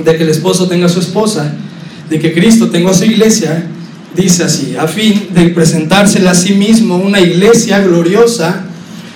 de 0.04 0.18
que 0.18 0.24
el 0.24 0.30
esposo 0.30 0.68
tenga 0.68 0.88
a 0.88 0.90
su 0.90 1.02
esposa? 1.02 1.54
De 2.10 2.18
que 2.18 2.34
Cristo 2.34 2.70
tenga 2.72 2.90
a 2.90 2.94
su 2.96 3.06
iglesia, 3.06 3.68
dice 4.16 4.44
así, 4.44 4.76
a 4.76 4.88
fin 4.88 5.28
de 5.36 5.50
presentársela 5.50 6.32
a 6.32 6.36
sí 6.36 6.56
mismo 6.56 6.98
una 6.98 7.22
iglesia 7.22 7.80
gloriosa, 7.80 8.65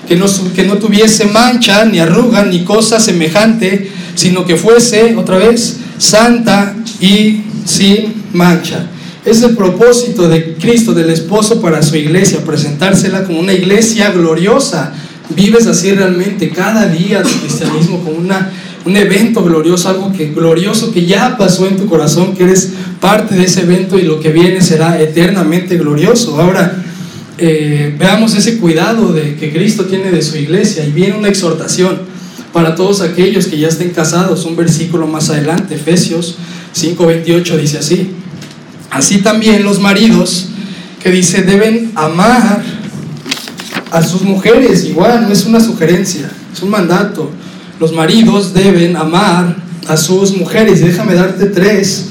que 0.09 0.15
no, 0.15 0.25
que 0.55 0.63
no 0.63 0.79
tuviese 0.79 1.25
mancha, 1.25 1.85
ni 1.85 1.99
arruga, 1.99 2.43
ni 2.43 2.63
cosa 2.63 2.99
semejante, 2.99 3.91
sino 4.15 4.43
que 4.43 4.57
fuese, 4.57 5.15
otra 5.15 5.37
vez, 5.37 5.77
santa 5.99 6.75
y 6.99 7.43
sin 7.63 8.23
mancha. 8.33 8.87
Es 9.23 9.43
el 9.43 9.55
propósito 9.55 10.27
de 10.27 10.55
Cristo, 10.55 10.95
del 10.95 11.11
esposo 11.11 11.61
para 11.61 11.83
su 11.83 11.95
iglesia, 11.95 12.43
presentársela 12.43 13.23
como 13.23 13.39
una 13.39 13.53
iglesia 13.53 14.09
gloriosa, 14.09 14.93
vives 15.35 15.67
así 15.67 15.91
realmente 15.91 16.49
cada 16.49 16.87
día 16.87 17.21
tu 17.21 17.29
cristianismo 17.41 18.03
como 18.03 18.17
una, 18.17 18.49
un 18.85 18.97
evento 18.97 19.43
glorioso, 19.43 19.89
algo 19.89 20.11
que 20.11 20.31
glorioso 20.31 20.91
que 20.91 21.05
ya 21.05 21.37
pasó 21.37 21.67
en 21.67 21.77
tu 21.77 21.85
corazón, 21.85 22.33
que 22.35 22.45
eres 22.45 22.71
parte 22.99 23.35
de 23.35 23.43
ese 23.43 23.61
evento 23.61 23.99
y 23.99 24.01
lo 24.01 24.19
que 24.19 24.31
viene 24.31 24.59
será 24.59 24.99
eternamente 24.99 25.77
glorioso. 25.77 26.41
Ahora, 26.41 26.78
eh, 27.41 27.95
veamos 27.97 28.35
ese 28.35 28.57
cuidado 28.57 29.13
de, 29.13 29.35
que 29.35 29.51
Cristo 29.51 29.85
tiene 29.85 30.11
de 30.11 30.21
su 30.21 30.37
iglesia 30.37 30.85
y 30.85 30.91
viene 30.91 31.17
una 31.17 31.29
exhortación 31.29 31.99
para 32.51 32.75
todos 32.75 33.01
aquellos 33.01 33.47
que 33.47 33.57
ya 33.57 33.67
estén 33.67 33.91
casados. 33.91 34.45
Un 34.45 34.55
versículo 34.55 35.07
más 35.07 35.29
adelante, 35.29 35.75
Efesios 35.75 36.35
5:28 36.75 37.57
dice 37.57 37.77
así. 37.77 38.11
Así 38.91 39.19
también 39.19 39.63
los 39.63 39.79
maridos 39.79 40.49
que 41.01 41.11
dice 41.11 41.43
deben 41.43 41.91
amar 41.95 42.63
a 43.91 44.03
sus 44.03 44.21
mujeres, 44.21 44.83
igual, 44.85 45.23
no 45.23 45.33
es 45.33 45.45
una 45.45 45.59
sugerencia, 45.59 46.29
es 46.53 46.61
un 46.61 46.69
mandato. 46.69 47.31
Los 47.79 47.93
maridos 47.93 48.53
deben 48.53 48.95
amar 48.95 49.55
a 49.87 49.95
sus 49.95 50.35
mujeres. 50.35 50.81
Déjame 50.81 51.15
darte 51.15 51.45
tres 51.45 52.07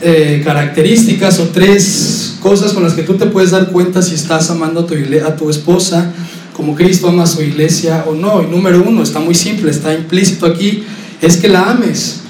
eh, 0.00 0.40
características 0.42 1.38
o 1.38 1.48
tres 1.48 2.29
cosas 2.40 2.72
con 2.72 2.82
las 2.82 2.94
que 2.94 3.02
tú 3.02 3.14
te 3.14 3.26
puedes 3.26 3.50
dar 3.50 3.70
cuenta 3.70 4.02
si 4.02 4.14
estás 4.14 4.50
amando 4.50 4.80
a 4.80 4.86
tu, 4.86 4.94
a 4.94 5.36
tu 5.36 5.50
esposa 5.50 6.12
como 6.60 6.74
Cristo 6.74 7.08
ama 7.08 7.22
a 7.22 7.26
su 7.26 7.42
iglesia 7.42 8.04
o 8.06 8.14
no. 8.14 8.42
Y 8.42 8.46
número 8.46 8.84
uno, 8.86 9.02
está 9.02 9.18
muy 9.18 9.34
simple, 9.34 9.70
está 9.70 9.94
implícito 9.94 10.44
aquí, 10.44 10.84
es 11.22 11.38
que 11.38 11.48
la 11.48 11.70
ames. 11.70 12.20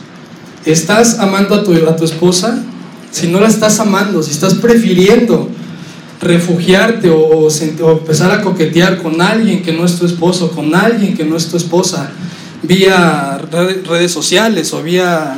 ¿Estás 0.65 1.19
amando 1.19 1.55
a 1.57 1.65
tu, 1.65 1.75
a 1.75 1.97
tu 1.97 2.05
esposa? 2.05 2.63
Si 3.11 3.27
no 3.27 3.41
la 3.41 3.49
estás 3.49 3.81
amando, 3.81 4.23
si 4.23 4.31
estás 4.31 4.55
prefiriendo 4.55 5.49
refugiarte 6.21 7.11
o, 7.11 7.49
empezar 7.51 8.31
a 8.31 8.43
coquetear 8.43 9.03
con 9.03 9.21
alguien 9.21 9.63
que 9.63 9.73
no 9.73 9.85
es 9.85 9.97
tu 9.97 10.07
esposo, 10.07 10.51
con 10.53 10.75
alguien 10.75 11.17
que 11.17 11.25
no 11.25 11.37
es 11.37 11.49
tu 11.49 11.57
esposa, 11.57 12.11
vía 12.63 13.41
redes 13.89 14.13
sociales 14.13 14.73
o 14.75 14.83
vía, 14.83 15.35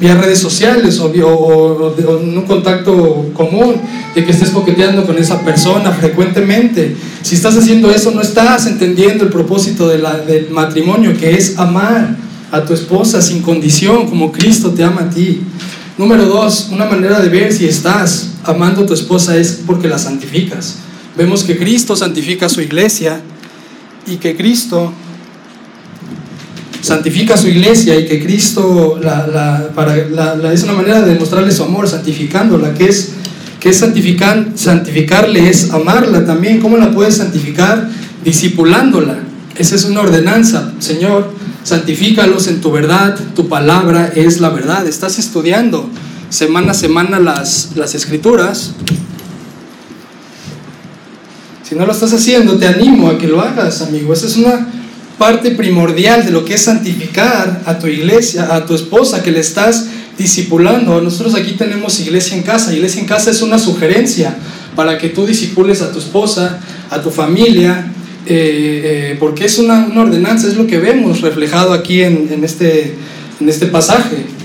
vía 0.00 0.14
redes 0.14 0.38
sociales 0.38 0.98
o, 1.00 1.06
o, 1.06 1.94
en 1.98 2.38
un 2.38 2.44
contacto 2.44 3.30
común, 3.34 3.76
de 4.14 4.24
que 4.24 4.30
estés 4.30 4.50
coqueteando 4.50 5.04
con 5.04 5.18
esa 5.18 5.40
persona 5.42 5.90
frecuentemente. 5.92 6.96
Si 7.22 7.34
estás 7.34 7.56
haciendo 7.56 7.90
eso, 7.90 8.10
no 8.12 8.20
estás 8.20 8.66
entendiendo 8.66 9.24
el 9.24 9.30
propósito 9.30 9.88
del 9.88 10.04
matrimonio, 10.50 11.16
que 11.18 11.34
es 11.34 11.58
amar 11.58 12.16
a 12.50 12.64
tu 12.64 12.72
esposa 12.72 13.20
sin 13.20 13.42
condición, 13.42 14.08
como 14.08 14.32
Cristo 14.32 14.70
te 14.70 14.84
ama 14.84 15.02
a 15.02 15.10
ti. 15.10 15.42
Número 15.98 16.26
dos, 16.26 16.68
una 16.70 16.86
manera 16.86 17.20
de 17.20 17.28
ver 17.28 17.52
si 17.52 17.66
estás 17.66 18.30
amando 18.44 18.82
a 18.82 18.86
tu 18.86 18.94
esposa 18.94 19.36
es 19.36 19.60
porque 19.66 19.88
la 19.88 19.98
santificas. 19.98 20.76
Vemos 21.16 21.42
que 21.42 21.58
Cristo 21.58 21.96
santifica 21.96 22.46
a 22.46 22.48
su 22.48 22.60
iglesia 22.60 23.20
y 24.06 24.16
que 24.16 24.36
Cristo 24.36 24.92
santifica 26.80 27.34
a 27.34 27.36
su 27.36 27.48
iglesia 27.48 27.98
y 27.98 28.06
que 28.06 28.22
Cristo 28.22 28.98
la, 29.02 30.50
es 30.52 30.62
una 30.62 30.72
manera 30.72 31.00
de 31.02 31.14
demostrarle 31.14 31.52
su 31.52 31.64
amor, 31.64 31.88
santificándola, 31.88 32.74
que 32.74 32.86
es, 32.86 33.12
que 33.60 33.70
es 33.70 33.78
santificar, 33.78 34.48
santificarle, 34.54 35.48
es 35.48 35.70
amarla 35.70 36.24
también. 36.24 36.60
¿Cómo 36.60 36.76
la 36.76 36.90
puedes 36.90 37.16
santificar? 37.16 37.88
Discipulándola. 38.24 39.18
Esa 39.56 39.74
es 39.74 39.84
una 39.84 40.00
ordenanza, 40.00 40.72
Señor 40.78 41.38
santifícalos 41.68 42.46
en 42.46 42.62
tu 42.62 42.70
verdad, 42.72 43.18
tu 43.36 43.48
palabra 43.48 44.10
es 44.14 44.40
la 44.40 44.48
verdad. 44.48 44.86
Estás 44.86 45.18
estudiando 45.18 45.88
semana 46.30 46.70
a 46.70 46.74
semana 46.74 47.18
las, 47.18 47.72
las 47.76 47.94
escrituras. 47.94 48.72
Si 51.62 51.74
no 51.74 51.84
lo 51.84 51.92
estás 51.92 52.14
haciendo, 52.14 52.56
te 52.56 52.66
animo 52.66 53.08
a 53.08 53.18
que 53.18 53.28
lo 53.28 53.42
hagas, 53.42 53.82
amigo. 53.82 54.14
Esa 54.14 54.26
es 54.26 54.36
una, 54.38 54.66
parte 55.18 55.50
primordial 55.50 56.24
de 56.24 56.30
lo 56.30 56.44
que 56.44 56.54
es 56.54 56.62
santificar 56.62 57.62
a 57.66 57.78
tu 57.78 57.88
iglesia, 57.88 58.54
a 58.54 58.64
tu 58.64 58.74
esposa 58.74 59.22
que 59.22 59.32
le 59.32 59.40
estás 59.40 59.86
discipulando. 60.16 61.00
Nosotros 61.00 61.34
aquí 61.34 61.52
tenemos 61.52 61.98
iglesia 62.00 62.36
en 62.36 62.42
casa. 62.42 62.72
Iglesia 62.72 63.00
en 63.00 63.06
casa 63.06 63.30
es 63.30 63.42
una 63.42 63.58
sugerencia 63.58 64.36
para 64.76 64.96
que 64.96 65.08
tú 65.08 65.26
disipules 65.26 65.82
a 65.82 65.92
tu 65.92 65.98
esposa, 65.98 66.60
a 66.88 67.02
tu 67.02 67.10
familia, 67.10 67.92
eh, 68.26 69.12
eh, 69.12 69.16
porque 69.18 69.44
es 69.46 69.58
una, 69.58 69.88
ordenanza, 69.96 70.46
es 70.46 70.56
lo 70.56 70.66
que 70.66 70.78
vemos 70.78 71.20
reflejado 71.20 71.72
aquí 71.72 72.02
en, 72.02 72.44
este, 72.44 72.94
en 73.40 73.48
este 73.48 73.66
pasaje. 73.66 74.37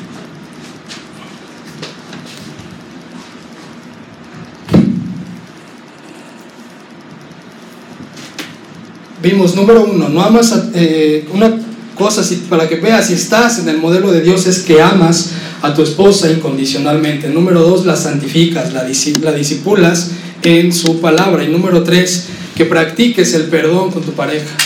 Vimos, 9.24 9.56
número 9.56 9.86
uno, 9.86 10.10
no 10.10 10.22
amas 10.22 10.54
eh, 10.76 11.26
una 11.34 11.58
cosa 11.96 12.22
para 12.50 12.68
que 12.68 12.76
veas 12.76 13.08
si 13.08 13.14
estás 13.14 13.58
en 13.58 13.70
el 13.70 13.78
modelo 13.78 14.12
de 14.12 14.20
Dios 14.20 14.46
es 14.48 14.60
que 14.60 14.82
amas 14.82 15.30
a 15.62 15.74
tu 15.74 15.82
esposa 15.82 16.30
incondicionalmente. 16.30 17.30
Número 17.30 17.62
dos, 17.62 17.86
la 17.86 17.96
santificas, 17.96 18.74
la, 18.74 18.84
la 18.84 19.32
disipulas 19.32 20.10
en 20.44 20.74
su 20.74 21.00
palabra. 21.00 21.42
Y 21.46 21.48
número 21.48 21.84
tres, 21.84 22.26
que 22.58 22.66
practiques 22.66 23.34
el 23.34 23.44
perdón 23.44 23.92
con 23.92 24.04
tu 24.04 24.12
pareja. 24.12 24.58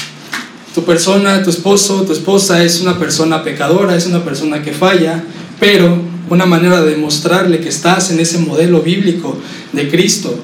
Tu 0.74 0.84
persona, 0.84 1.44
tu 1.44 1.52
esposo, 1.52 2.02
tu 2.02 2.14
esposa 2.14 2.64
es 2.64 2.82
una 2.82 2.98
persona 2.98 3.44
pecadora, 3.44 3.96
es 3.96 4.08
una 4.08 4.26
persona 4.26 4.64
que 4.64 4.72
falla, 4.72 5.24
pero 5.60 6.02
una 6.32 6.48
manera 6.48 6.82
de 6.82 6.96
demostrarle 6.96 7.60
que 7.60 7.70
estás 7.70 8.10
en 8.10 8.20
ese 8.20 8.40
modelo 8.40 8.82
bíblico 8.82 9.38
de 9.72 9.88
Cristo, 9.88 10.36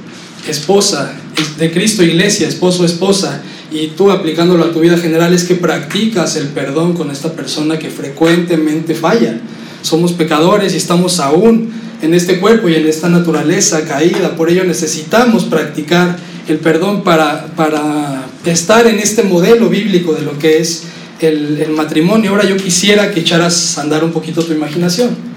esposa, 0.48 1.16
de 1.58 1.72
Cristo 1.72 2.04
iglesia, 2.04 2.48
esposo, 2.48 2.86
esposa, 2.86 3.42
y 3.72 3.88
tú 3.88 4.12
aplicándolo 4.12 4.64
a 4.66 4.72
tu 4.72 4.80
vida 4.80 4.98
general 4.98 5.34
es 5.34 5.44
que 5.44 5.56
practicas 5.56 6.36
el 6.36 6.48
perdón 6.48 6.94
con 6.94 7.10
esta 7.10 7.34
persona 7.34 7.80
que 7.80 7.90
frecuentemente 7.90 8.94
falla. 8.94 9.40
Somos 9.82 10.14
pecadores 10.14 10.74
y 10.74 10.78
estamos 10.78 11.20
aún 11.20 11.72
en 12.02 12.14
este 12.14 12.40
cuerpo 12.40 12.70
y 12.70 12.76
en 12.76 12.88
esta 12.88 13.10
naturaleza 13.10 13.86
caída, 13.86 14.36
por 14.36 14.50
ello 14.50 14.64
necesitamos 14.64 15.46
practicar 15.46 16.18
el 16.48 16.58
perdón 16.58 17.04
para, 17.04 17.48
para 17.56 18.26
estar 18.46 18.86
en 18.88 19.00
este 19.00 19.24
modelo 19.24 19.70
bíblico 19.70 20.14
de 20.14 20.22
lo 20.22 20.38
que 20.38 20.60
es 20.60 20.84
el, 21.22 21.60
el 21.62 21.72
matrimonio. 21.72 22.32
Ahora 22.32 22.46
yo 22.46 22.58
quisiera 22.58 23.12
que 23.12 23.22
echaras 23.22 23.78
a 23.78 23.82
andar 23.82 24.04
un 24.04 24.12
poquito 24.12 24.44
tu 24.44 24.54
imaginación. 24.54 25.33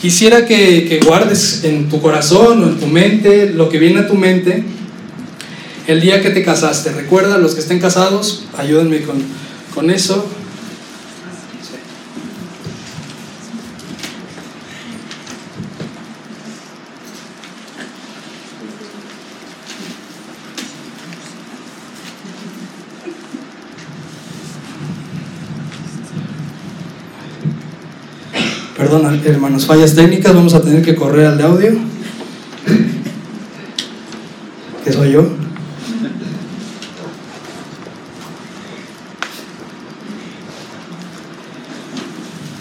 Quisiera 0.00 0.46
que, 0.46 0.98
guardes 1.04 1.62
en 1.64 1.90
tu 1.90 2.00
corazón 2.00 2.64
o 2.64 2.68
en 2.68 2.80
tu 2.80 2.86
mente 2.86 3.50
lo 3.50 3.68
que 3.68 3.78
viene 3.78 4.00
a 4.00 4.06
tu 4.06 4.14
mente 4.14 4.64
el 5.86 6.00
día 6.00 6.22
que 6.22 6.30
te 6.30 6.42
casaste. 6.42 6.90
Recuerda, 6.92 7.36
los 7.36 7.54
que 7.54 7.60
estén 7.60 7.80
casados, 7.80 8.44
ayúdenme 8.56 9.02
con, 9.02 9.22
con 9.74 9.90
eso. 9.90 10.26
Hermanos, 29.24 29.66
fallas 29.66 29.94
técnicas, 29.94 30.34
vamos 30.34 30.54
a 30.54 30.62
tener 30.62 30.82
que 30.82 30.94
correr 30.94 31.26
al 31.26 31.36
de 31.36 31.44
audio. 31.44 31.72
¿Qué 34.84 34.92
soy 34.92 35.12
yo? 35.12 35.28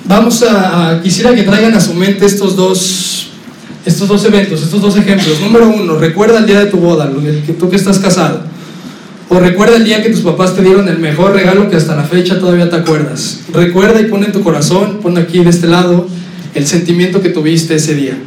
Vamos 0.05 0.43
a, 0.43 0.99
quisiera 1.01 1.33
que 1.33 1.43
traigan 1.43 1.73
a 1.75 1.79
su 1.79 1.93
mente 1.93 2.25
estos 2.25 2.55
dos, 2.55 3.29
estos 3.85 4.07
dos 4.07 4.25
eventos, 4.25 4.61
estos 4.61 4.81
dos 4.81 4.97
ejemplos. 4.97 5.39
Número 5.39 5.69
uno, 5.69 5.97
recuerda 5.97 6.39
el 6.39 6.45
día 6.45 6.59
de 6.59 6.65
tu 6.65 6.77
boda, 6.77 7.05
el 7.05 7.43
que 7.43 7.53
tú 7.53 7.69
que 7.69 7.77
estás 7.77 7.99
casado. 7.99 8.41
O 9.29 9.39
recuerda 9.39 9.77
el 9.77 9.85
día 9.85 10.01
que 10.01 10.09
tus 10.09 10.21
papás 10.21 10.55
te 10.55 10.63
dieron 10.63 10.89
el 10.89 10.97
mejor 10.97 11.33
regalo 11.33 11.69
que 11.69 11.77
hasta 11.77 11.95
la 11.95 12.03
fecha 12.03 12.39
todavía 12.39 12.69
te 12.69 12.75
acuerdas. 12.75 13.41
Recuerda 13.53 14.01
y 14.01 14.05
pon 14.05 14.23
en 14.23 14.31
tu 14.31 14.41
corazón, 14.41 14.99
pon 15.01 15.17
aquí 15.17 15.43
de 15.43 15.51
este 15.51 15.67
lado, 15.67 16.07
el 16.59 16.67
sentimiento 16.67 17.21
que 17.21 17.29
tuviste 17.29 17.75
ese 17.75 17.95
día. 17.95 18.17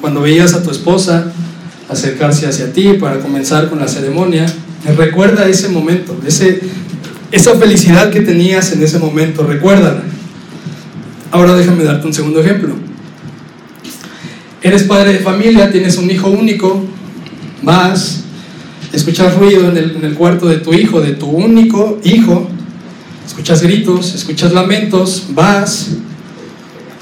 Cuando 0.00 0.20
veías 0.20 0.54
a 0.54 0.62
tu 0.62 0.70
esposa 0.70 1.32
acercarse 1.88 2.46
hacia 2.46 2.72
ti 2.72 2.94
para 2.94 3.18
comenzar 3.18 3.68
con 3.68 3.80
la 3.80 3.88
ceremonia, 3.88 4.46
recuerda 4.96 5.48
ese 5.48 5.68
momento, 5.68 6.16
ese, 6.24 6.60
esa 7.32 7.56
felicidad 7.56 8.10
que 8.10 8.20
tenías 8.20 8.70
en 8.70 8.84
ese 8.84 9.00
momento, 9.00 9.44
recuérdala. 9.44 10.04
Ahora 11.32 11.56
déjame 11.56 11.82
darte 11.82 12.06
un 12.06 12.14
segundo 12.14 12.40
ejemplo. 12.40 12.74
Eres 14.62 14.84
padre 14.84 15.14
de 15.14 15.18
familia, 15.18 15.72
tienes 15.72 15.98
un 15.98 16.08
hijo 16.08 16.28
único, 16.28 16.84
vas, 17.62 18.22
escuchas 18.92 19.34
ruido 19.34 19.68
en 19.70 20.04
el, 20.04 20.14
cuarto 20.14 20.46
de 20.46 20.58
tu 20.58 20.72
hijo, 20.72 21.00
de 21.00 21.14
tu 21.14 21.26
único 21.26 21.98
hijo, 22.04 22.48
escuchas 23.26 23.60
gritos, 23.60 24.14
escuchas 24.14 24.52
lamentos, 24.52 25.26
vas, 25.30 25.88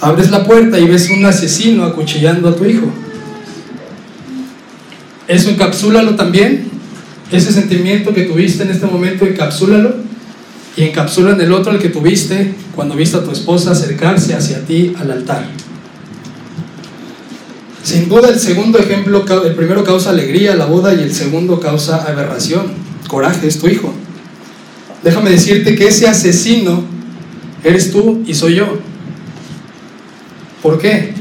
abres 0.04 0.30
la 0.30 0.44
puerta 0.44 0.78
y 0.78 0.86
ves 0.86 1.08
un 1.08 1.24
asesino 1.24 1.82
acuchillando 1.84 2.48
a 2.50 2.54
tu 2.54 2.66
hijo. 2.66 2.86
Eso 5.26 5.48
encapsúlalo 5.48 6.14
también, 6.14 6.68
ese 7.32 7.52
sentimiento 7.52 8.12
que 8.12 8.24
tuviste 8.24 8.64
en 8.64 8.70
este 8.70 8.86
momento, 8.86 9.24
encapsúlalo 9.24 9.94
y 10.76 10.82
encapsula 10.82 11.32
en 11.32 11.40
el 11.40 11.52
otro 11.52 11.72
el 11.72 11.78
que 11.78 11.88
tuviste 11.88 12.54
cuando 12.74 12.94
viste 12.94 13.16
a 13.16 13.24
tu 13.24 13.30
esposa 13.30 13.70
acercarse 13.70 14.34
hacia 14.34 14.66
ti 14.66 14.92
al 14.98 15.10
altar. 15.10 15.46
Sin 17.82 18.08
duda 18.10 18.28
el 18.28 18.38
segundo 18.38 18.78
ejemplo, 18.78 19.24
el 19.44 19.54
primero 19.54 19.84
causa 19.84 20.10
alegría, 20.10 20.54
la 20.54 20.66
boda, 20.66 20.94
y 20.94 21.02
el 21.02 21.14
segundo 21.14 21.60
causa 21.60 22.04
aberración, 22.04 22.66
coraje, 23.08 23.46
es 23.46 23.58
tu 23.58 23.68
hijo. 23.68 23.92
Déjame 25.02 25.30
decirte 25.30 25.74
que 25.74 25.88
ese 25.88 26.08
asesino 26.08 26.82
eres 27.62 27.90
tú 27.90 28.22
y 28.26 28.34
soy 28.34 28.56
yo. 28.56 28.78
¿Por 30.64 30.78
qué? 30.78 31.12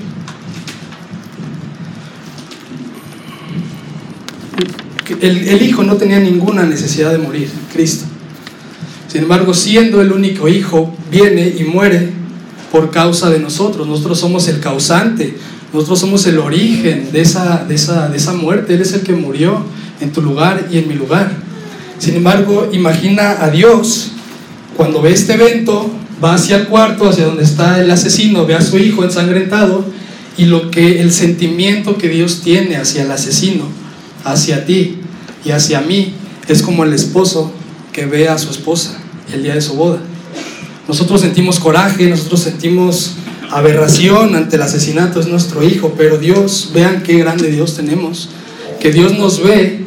El, 5.19 5.61
hijo 5.61 5.83
no 5.83 5.97
tenía 5.97 6.17
ninguna 6.17 6.63
necesidad 6.63 7.11
de 7.11 7.17
morir, 7.17 7.49
Cristo. 7.73 8.05
Sin 9.09 9.23
embargo, 9.23 9.53
siendo 9.53 10.01
el 10.01 10.13
único 10.13 10.47
hijo, 10.47 10.95
viene 11.11 11.53
y 11.59 11.65
muere 11.65 12.11
por 12.71 12.89
causa 12.89 13.29
de 13.29 13.39
nosotros. 13.39 13.85
Nosotros 13.85 14.17
somos 14.17 14.47
el 14.47 14.61
causante, 14.61 15.35
nosotros 15.73 15.99
somos 15.99 16.25
el 16.25 16.39
origen 16.39 17.11
de 17.11 17.19
esa, 17.19 17.65
de 17.67 17.75
esa, 17.75 18.07
de 18.07 18.15
esa 18.15 18.31
muerte. 18.31 18.75
Él 18.75 18.81
es 18.81 18.93
el 18.93 19.01
que 19.01 19.11
murió 19.11 19.65
en 19.99 20.13
tu 20.13 20.21
lugar 20.21 20.69
y 20.71 20.77
en 20.77 20.87
mi 20.87 20.93
lugar. 20.93 21.33
Sin 21.99 22.15
embargo, 22.15 22.69
imagina 22.71 23.43
a 23.43 23.49
Dios 23.49 24.11
cuando 24.77 25.01
ve 25.01 25.11
este 25.11 25.33
evento, 25.33 25.91
va 26.23 26.35
hacia 26.35 26.57
el 26.57 26.67
cuarto, 26.67 27.09
hacia 27.09 27.25
donde 27.25 27.43
está 27.43 27.81
el 27.81 27.91
asesino, 27.91 28.45
ve 28.45 28.55
a 28.55 28.61
su 28.61 28.77
hijo 28.77 29.03
ensangrentado 29.03 29.83
y 30.37 30.45
lo 30.45 30.71
que 30.71 31.01
el 31.01 31.11
sentimiento 31.11 31.97
que 31.97 32.09
Dios 32.09 32.41
tiene 32.41 32.77
hacia 32.77 33.03
el 33.03 33.11
asesino, 33.11 33.65
hacia 34.23 34.65
ti 34.65 34.99
y 35.43 35.51
hacia 35.51 35.81
mí, 35.81 36.13
es 36.47 36.61
como 36.61 36.83
el 36.83 36.93
esposo 36.93 37.51
que 37.91 38.05
ve 38.05 38.29
a 38.29 38.37
su 38.37 38.49
esposa 38.49 38.97
el 39.33 39.43
día 39.43 39.55
de 39.55 39.61
su 39.61 39.73
boda. 39.73 39.99
Nosotros 40.87 41.21
sentimos 41.21 41.59
coraje, 41.59 42.09
nosotros 42.09 42.41
sentimos 42.41 43.13
aberración 43.51 44.35
ante 44.35 44.55
el 44.55 44.61
asesinato 44.61 45.21
de 45.21 45.29
nuestro 45.29 45.63
hijo, 45.63 45.93
pero 45.97 46.17
Dios, 46.17 46.71
vean 46.73 47.03
qué 47.03 47.17
grande 47.19 47.51
Dios 47.51 47.75
tenemos, 47.75 48.29
que 48.79 48.91
Dios 48.91 49.17
nos 49.17 49.41
ve 49.41 49.83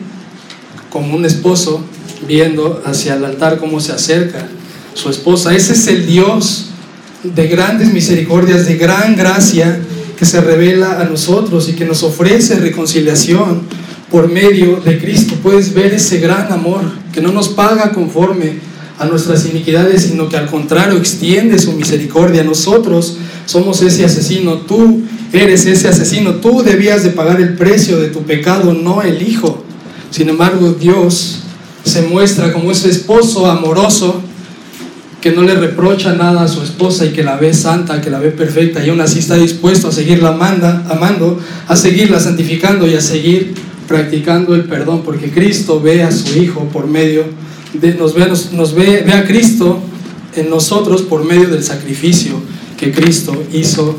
como 0.90 1.16
un 1.16 1.24
esposo 1.24 1.84
viendo 2.26 2.82
hacia 2.86 3.14
el 3.14 3.24
altar 3.24 3.58
cómo 3.58 3.80
se 3.80 3.92
acerca 3.92 4.48
su 4.96 5.10
esposa. 5.10 5.54
Ese 5.54 5.74
es 5.74 5.86
el 5.88 6.06
Dios 6.06 6.66
de 7.22 7.46
grandes 7.48 7.92
misericordias, 7.92 8.66
de 8.66 8.76
gran 8.76 9.14
gracia 9.14 9.78
que 10.16 10.24
se 10.24 10.40
revela 10.40 11.00
a 11.00 11.04
nosotros 11.04 11.68
y 11.68 11.74
que 11.74 11.84
nos 11.84 12.02
ofrece 12.02 12.56
reconciliación 12.56 13.62
por 14.10 14.32
medio 14.32 14.76
de 14.76 14.98
Cristo. 14.98 15.34
Puedes 15.42 15.74
ver 15.74 15.92
ese 15.92 16.18
gran 16.18 16.50
amor 16.50 16.80
que 17.12 17.20
no 17.20 17.30
nos 17.30 17.48
paga 17.50 17.92
conforme 17.92 18.54
a 18.98 19.04
nuestras 19.04 19.44
iniquidades, 19.44 20.04
sino 20.04 20.30
que 20.30 20.38
al 20.38 20.46
contrario 20.46 20.96
extiende 20.96 21.58
su 21.58 21.72
misericordia. 21.72 22.42
Nosotros 22.42 23.18
somos 23.44 23.82
ese 23.82 24.06
asesino, 24.06 24.60
tú 24.60 25.02
eres 25.30 25.66
ese 25.66 25.88
asesino, 25.88 26.36
tú 26.36 26.62
debías 26.62 27.02
de 27.02 27.10
pagar 27.10 27.38
el 27.42 27.54
precio 27.56 27.98
de 27.98 28.08
tu 28.08 28.22
pecado, 28.22 28.72
no 28.72 29.02
el 29.02 29.20
hijo. 29.20 29.62
Sin 30.10 30.30
embargo, 30.30 30.72
Dios 30.72 31.40
se 31.84 32.00
muestra 32.00 32.54
como 32.54 32.72
ese 32.72 32.88
esposo 32.88 33.44
amoroso 33.50 34.22
que 35.20 35.32
no 35.32 35.42
le 35.42 35.54
reprocha 35.54 36.14
nada 36.14 36.42
a 36.42 36.48
su 36.48 36.62
esposa 36.62 37.06
y 37.06 37.10
que 37.10 37.24
la 37.24 37.36
ve 37.36 37.52
santa, 37.54 38.00
que 38.00 38.10
la 38.10 38.18
ve 38.18 38.30
perfecta 38.30 38.84
y 38.84 38.90
aún 38.90 39.00
así 39.00 39.18
está 39.18 39.36
dispuesto 39.36 39.88
a 39.88 39.92
seguirla 39.92 40.28
amando, 40.28 41.40
a 41.66 41.76
seguirla 41.76 42.20
santificando 42.20 42.86
y 42.86 42.94
a 42.94 43.00
seguir 43.00 43.54
practicando 43.88 44.54
el 44.54 44.64
perdón, 44.64 45.02
porque 45.04 45.30
Cristo 45.30 45.80
ve 45.80 46.02
a 46.02 46.12
su 46.12 46.38
Hijo 46.38 46.68
por 46.72 46.86
medio 46.86 47.24
nos, 47.98 48.14
ve, 48.14 48.26
nos, 48.52 48.74
ve, 48.74 49.04
ve 49.06 49.12
a 49.12 49.24
Cristo 49.26 49.80
en 50.34 50.50
nosotros 50.50 51.02
por 51.02 51.24
medio 51.24 51.48
del 51.48 51.62
sacrificio 51.62 52.40
que 52.76 52.92
Cristo 52.92 53.42
hizo 53.52 53.98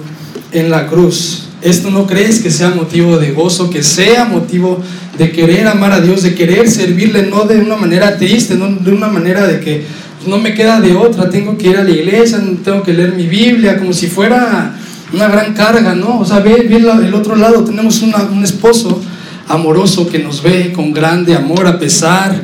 en 0.52 0.70
la 0.70 0.88
cruz. 0.88 1.44
Esto 1.62 1.90
no 1.90 2.06
crees 2.06 2.40
que 2.40 2.52
sea 2.52 2.70
motivo 2.70 3.18
de 3.18 3.32
gozo, 3.32 3.70
que 3.70 3.84
sea 3.84 4.26
motivo 4.26 4.80
de 5.18 5.32
querer 5.32 5.68
amar 5.68 5.92
a 5.92 6.02
Dios, 6.02 6.22
de 6.22 6.36
querer 6.36 6.70
servirle, 6.70 7.24
no 7.24 7.46
de 7.46 7.58
una 7.58 7.76
manera 7.76 8.18
triste, 8.18 8.56
no 8.56 8.68
de 8.68 8.92
una 8.92 9.08
manera 9.08 9.48
de 9.48 9.60
que 9.60 9.84
no 10.28 10.38
me 10.38 10.54
queda 10.54 10.80
de 10.80 10.96
otra, 10.96 11.30
tengo 11.30 11.58
que 11.58 11.70
ir 11.70 11.78
a 11.78 11.84
la 11.84 11.90
iglesia, 11.90 12.40
tengo 12.64 12.84
que 12.84 12.94
leer 12.94 13.14
mi 13.14 13.28
Biblia, 13.28 13.78
como 13.78 13.94
si 13.94 14.08
fuera 14.08 14.78
una 15.14 15.28
gran 15.28 15.54
carga, 15.54 15.96
¿no? 15.96 16.20
O 16.20 16.26
sea, 16.26 16.40
ve, 16.40 16.68
el 16.70 17.14
otro 17.14 17.36
lado, 17.36 17.64
tenemos 17.64 18.02
un 18.02 18.44
esposo 18.44 19.02
amoroso 19.48 20.08
que 20.08 20.20
nos 20.20 20.44
ve 20.44 20.74
con 20.74 20.92
grande 20.92 21.36
amor 21.36 21.68
a 21.68 21.80
pesar 21.80 22.42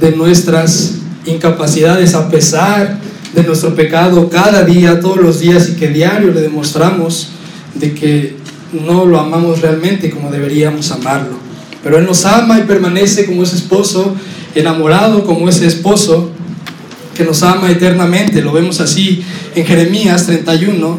de 0.00 0.12
nuestras 0.12 0.94
incapacidades, 1.26 2.14
a 2.14 2.28
pesar 2.28 2.98
de 3.34 3.42
nuestro 3.42 3.74
pecado 3.74 4.28
cada 4.30 4.62
día, 4.62 5.00
todos 5.00 5.16
los 5.16 5.40
días 5.40 5.68
y 5.70 5.76
que 5.76 5.88
diario 5.88 6.32
le 6.32 6.40
demostramos 6.40 7.30
de 7.74 7.94
que 7.94 8.36
no 8.86 9.04
lo 9.04 9.18
amamos 9.18 9.60
realmente 9.60 10.10
como 10.10 10.30
deberíamos 10.30 10.90
amarlo. 10.92 11.38
Pero 11.82 11.98
Él 11.98 12.06
nos 12.06 12.24
ama 12.24 12.58
y 12.58 12.62
permanece 12.62 13.26
como 13.26 13.42
ese 13.42 13.56
esposo, 13.56 14.14
enamorado 14.54 15.24
como 15.24 15.48
ese 15.48 15.66
esposo 15.66 16.30
que 17.14 17.24
nos 17.24 17.42
ama 17.42 17.70
eternamente. 17.70 18.42
Lo 18.42 18.52
vemos 18.52 18.80
así 18.80 19.22
en 19.54 19.64
Jeremías 19.64 20.26
31, 20.26 20.98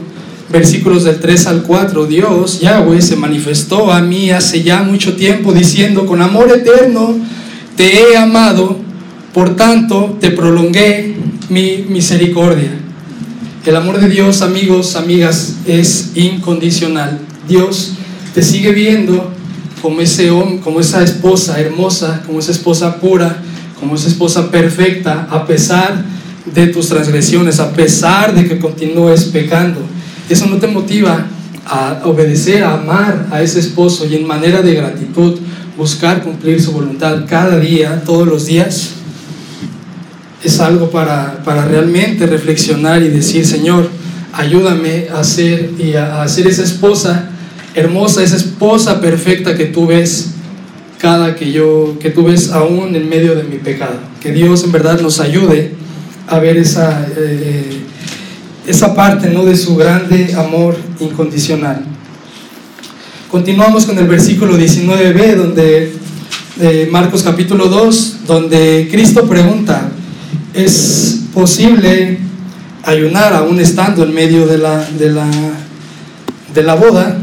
versículos 0.49 1.03
del 1.03 1.19
3 1.19 1.47
al 1.47 1.63
4. 1.63 2.05
Dios, 2.05 2.61
Yahweh, 2.61 3.01
se 3.01 3.15
manifestó 3.15 3.91
a 3.91 4.01
mí 4.01 4.31
hace 4.31 4.63
ya 4.63 4.83
mucho 4.83 5.15
tiempo 5.15 5.53
diciendo, 5.53 6.05
con 6.05 6.21
amor 6.21 6.51
eterno 6.51 7.15
te 7.75 7.99
he 7.99 8.17
amado, 8.17 8.79
por 9.33 9.55
tanto 9.55 10.17
te 10.19 10.31
prolongué 10.31 11.15
mi 11.49 11.85
misericordia. 11.89 12.71
El 13.65 13.75
amor 13.75 13.99
de 13.99 14.09
Dios, 14.09 14.41
amigos, 14.41 14.95
amigas, 14.95 15.55
es 15.65 16.11
incondicional. 16.15 17.19
Dios 17.47 17.93
te 18.33 18.41
sigue 18.43 18.71
viendo 18.71 19.31
como, 19.81 20.01
ese 20.01 20.29
como 20.63 20.79
esa 20.79 21.03
esposa 21.03 21.59
hermosa, 21.59 22.23
como 22.25 22.39
esa 22.39 22.51
esposa 22.51 22.99
pura, 22.99 23.41
como 23.79 23.95
esa 23.95 24.07
esposa 24.07 24.49
perfecta, 24.49 25.27
a 25.29 25.45
pesar 25.45 26.03
de 26.45 26.67
tus 26.67 26.89
transgresiones, 26.89 27.59
a 27.59 27.73
pesar 27.73 28.33
de 28.33 28.47
que 28.47 28.59
continúes 28.59 29.25
pecando. 29.25 29.81
Eso 30.29 30.45
no 30.47 30.57
te 30.57 30.67
motiva 30.67 31.27
a 31.65 32.01
obedecer, 32.05 32.63
a 32.63 32.75
amar 32.75 33.27
a 33.31 33.41
ese 33.41 33.59
esposo 33.59 34.05
y 34.05 34.15
en 34.15 34.27
manera 34.27 34.61
de 34.61 34.75
gratitud 34.75 35.39
buscar 35.77 36.23
cumplir 36.23 36.61
su 36.61 36.71
voluntad 36.71 37.25
cada 37.27 37.59
día, 37.59 38.03
todos 38.05 38.27
los 38.27 38.45
días. 38.45 38.91
Es 40.43 40.59
algo 40.59 40.91
para, 40.91 41.43
para 41.43 41.65
realmente 41.65 42.27
reflexionar 42.27 43.01
y 43.01 43.09
decir, 43.09 43.45
Señor, 43.45 43.89
ayúdame 44.31 45.07
a 45.13 45.23
ser, 45.23 45.71
y 45.79 45.95
a, 45.95 46.21
a 46.21 46.27
ser 46.27 46.47
esa 46.47 46.63
esposa 46.63 47.29
hermosa, 47.73 48.23
esa 48.23 48.37
esposa 48.37 49.01
perfecta 49.01 49.55
que 49.55 49.65
tú 49.65 49.87
ves 49.87 50.34
cada 50.99 51.35
que 51.35 51.51
yo, 51.51 51.97
que 51.99 52.09
tú 52.09 52.23
ves 52.23 52.51
aún 52.51 52.95
en 52.95 53.09
medio 53.09 53.35
de 53.35 53.43
mi 53.43 53.57
pecado. 53.57 53.99
Que 54.21 54.31
Dios 54.31 54.63
en 54.63 54.71
verdad 54.71 54.99
nos 55.01 55.19
ayude 55.19 55.73
a 56.27 56.39
ver 56.39 56.57
esa, 56.57 57.07
eh, 57.15 57.81
esa 58.67 58.95
parte 58.95 59.29
¿no? 59.29 59.45
de 59.45 59.55
su 59.55 59.75
grande 59.75 60.33
amor 60.35 60.75
incondicional. 60.99 61.85
Continuamos 63.29 63.85
con 63.85 63.97
el 63.97 64.07
versículo 64.07 64.57
19b, 64.57 65.35
donde 65.35 66.05
de 66.55 66.87
Marcos 66.87 67.23
capítulo 67.23 67.67
2, 67.67 68.19
donde 68.25 68.87
Cristo 68.89 69.27
pregunta, 69.27 69.89
¿es 70.53 71.23
posible 71.33 72.17
ayunar 72.83 73.33
aún 73.33 73.59
estando 73.59 74.03
en 74.03 74.13
medio 74.13 74.47
de 74.47 74.57
la, 74.57 74.85
de 74.97 75.09
la, 75.09 75.27
de 76.53 76.63
la 76.63 76.75
boda? 76.75 77.17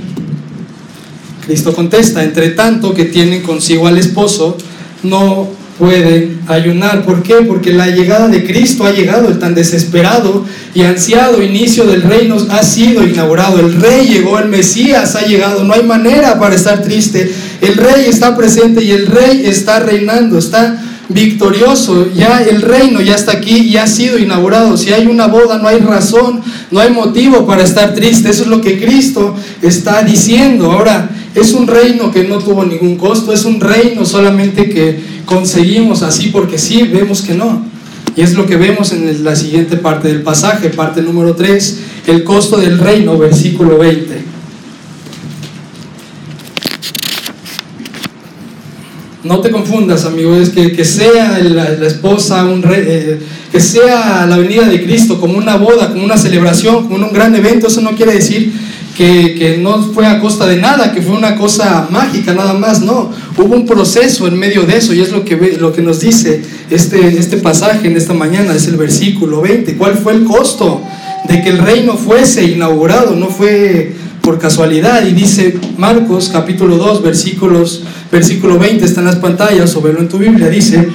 Cristo 1.44 1.74
contesta, 1.74 2.22
entre 2.22 2.50
tanto 2.50 2.94
que 2.94 3.04
tienen 3.04 3.42
consigo 3.42 3.86
al 3.86 3.98
esposo, 3.98 4.56
no 5.02 5.48
pueden 5.78 6.40
ayunar. 6.46 7.04
¿Por 7.04 7.22
qué? 7.22 7.36
Porque 7.36 7.72
la 7.72 7.88
llegada 7.88 8.28
de 8.28 8.44
Cristo 8.44 8.84
ha 8.84 8.92
llegado, 8.92 9.28
el 9.28 9.38
tan 9.38 9.54
desesperado 9.54 10.44
y 10.74 10.82
ansiado 10.82 11.42
inicio 11.42 11.84
del 11.84 12.02
reino 12.02 12.36
ha 12.50 12.62
sido 12.62 13.02
inaugurado. 13.02 13.58
El 13.58 13.80
rey 13.80 14.06
llegó, 14.06 14.38
el 14.38 14.48
Mesías 14.48 15.16
ha 15.16 15.26
llegado, 15.26 15.64
no 15.64 15.74
hay 15.74 15.82
manera 15.82 16.38
para 16.38 16.54
estar 16.54 16.82
triste. 16.82 17.32
El 17.60 17.74
rey 17.74 18.06
está 18.06 18.36
presente 18.36 18.84
y 18.84 18.92
el 18.92 19.06
rey 19.06 19.44
está 19.46 19.80
reinando, 19.80 20.38
está 20.38 20.80
victorioso, 21.08 22.10
ya 22.14 22.42
el 22.42 22.62
reino 22.62 23.00
ya 23.00 23.14
está 23.14 23.32
aquí 23.32 23.58
y 23.58 23.76
ha 23.76 23.86
sido 23.86 24.18
inaugurado. 24.18 24.76
Si 24.76 24.92
hay 24.92 25.06
una 25.06 25.26
boda, 25.26 25.58
no 25.58 25.68
hay 25.68 25.78
razón, 25.78 26.42
no 26.70 26.80
hay 26.80 26.90
motivo 26.90 27.46
para 27.46 27.62
estar 27.62 27.94
triste. 27.94 28.30
Eso 28.30 28.44
es 28.44 28.48
lo 28.48 28.60
que 28.60 28.80
Cristo 28.80 29.34
está 29.60 30.02
diciendo. 30.02 30.70
Ahora, 30.70 31.10
es 31.34 31.52
un 31.52 31.66
reino 31.66 32.10
que 32.10 32.24
no 32.24 32.38
tuvo 32.38 32.64
ningún 32.64 32.96
costo, 32.96 33.32
es 33.32 33.44
un 33.44 33.60
reino 33.60 34.04
solamente 34.04 34.68
que 34.68 35.00
conseguimos 35.24 36.02
así 36.02 36.28
porque 36.28 36.58
sí, 36.58 36.82
vemos 36.82 37.22
que 37.22 37.34
no. 37.34 37.64
Y 38.14 38.20
es 38.20 38.34
lo 38.34 38.46
que 38.46 38.56
vemos 38.56 38.92
en 38.92 39.24
la 39.24 39.34
siguiente 39.34 39.78
parte 39.78 40.08
del 40.08 40.22
pasaje, 40.22 40.68
parte 40.68 41.00
número 41.00 41.34
3, 41.34 41.80
el 42.08 42.24
costo 42.24 42.58
del 42.58 42.78
reino, 42.78 43.16
versículo 43.16 43.78
20. 43.78 44.32
No 49.24 49.40
te 49.40 49.50
confundas, 49.50 50.04
amigo, 50.04 50.36
es 50.36 50.50
que, 50.50 50.72
que 50.72 50.84
sea 50.84 51.38
la, 51.38 51.86
esposa, 51.86 52.44
un 52.44 52.60
rey, 52.60 52.84
eh, 52.86 53.20
que 53.52 53.60
sea 53.60 54.26
la 54.26 54.36
venida 54.36 54.68
de 54.68 54.82
Cristo 54.82 55.18
como 55.20 55.38
una 55.38 55.56
boda, 55.56 55.92
como 55.92 56.04
una 56.04 56.18
celebración, 56.18 56.88
como 56.88 57.06
un 57.06 57.12
gran 57.12 57.34
evento, 57.34 57.68
eso 57.68 57.80
no 57.80 57.92
quiere 57.92 58.14
decir 58.14 58.52
que, 58.96 59.34
que, 59.34 59.58
no 59.58 59.82
fue 59.92 60.06
a 60.06 60.20
costa 60.20 60.46
de 60.46 60.56
nada, 60.56 60.92
que 60.92 61.02
fue 61.02 61.16
una 61.16 61.36
cosa 61.36 61.88
mágica 61.90 62.34
nada 62.34 62.54
más, 62.54 62.82
no, 62.82 63.10
hubo 63.38 63.54
un 63.54 63.66
proceso 63.66 64.26
en 64.26 64.38
medio 64.38 64.62
de 64.64 64.76
eso 64.76 64.92
y 64.92 65.00
es 65.00 65.10
lo 65.12 65.24
que, 65.24 65.56
lo 65.58 65.72
que 65.72 65.82
nos 65.82 66.00
dice 66.00 66.42
este, 66.70 67.18
este 67.18 67.38
pasaje 67.38 67.88
en 67.88 67.96
esta 67.96 68.12
mañana, 68.12 68.54
es 68.54 68.66
el 68.68 68.76
versículo 68.76 69.40
20, 69.40 69.76
¿cuál 69.76 69.96
fue 69.96 70.12
el 70.12 70.24
costo 70.24 70.82
de 71.28 71.42
que 71.42 71.48
el 71.48 71.58
reino 71.58 71.96
fuese 71.96 72.44
inaugurado? 72.44 73.16
No 73.16 73.28
fue 73.28 73.94
por 74.22 74.38
casualidad. 74.38 75.04
Y 75.06 75.12
dice 75.12 75.58
Marcos 75.76 76.30
capítulo 76.32 76.78
2 76.78 77.02
versículos 77.02 77.82
versículo 78.10 78.58
20 78.58 78.84
está 78.84 79.00
en 79.00 79.06
las 79.06 79.16
pantallas 79.16 79.74
o 79.76 79.82
velo 79.82 79.98
en 79.98 80.08
tu 80.08 80.18
Biblia 80.18 80.48
dice 80.48 80.88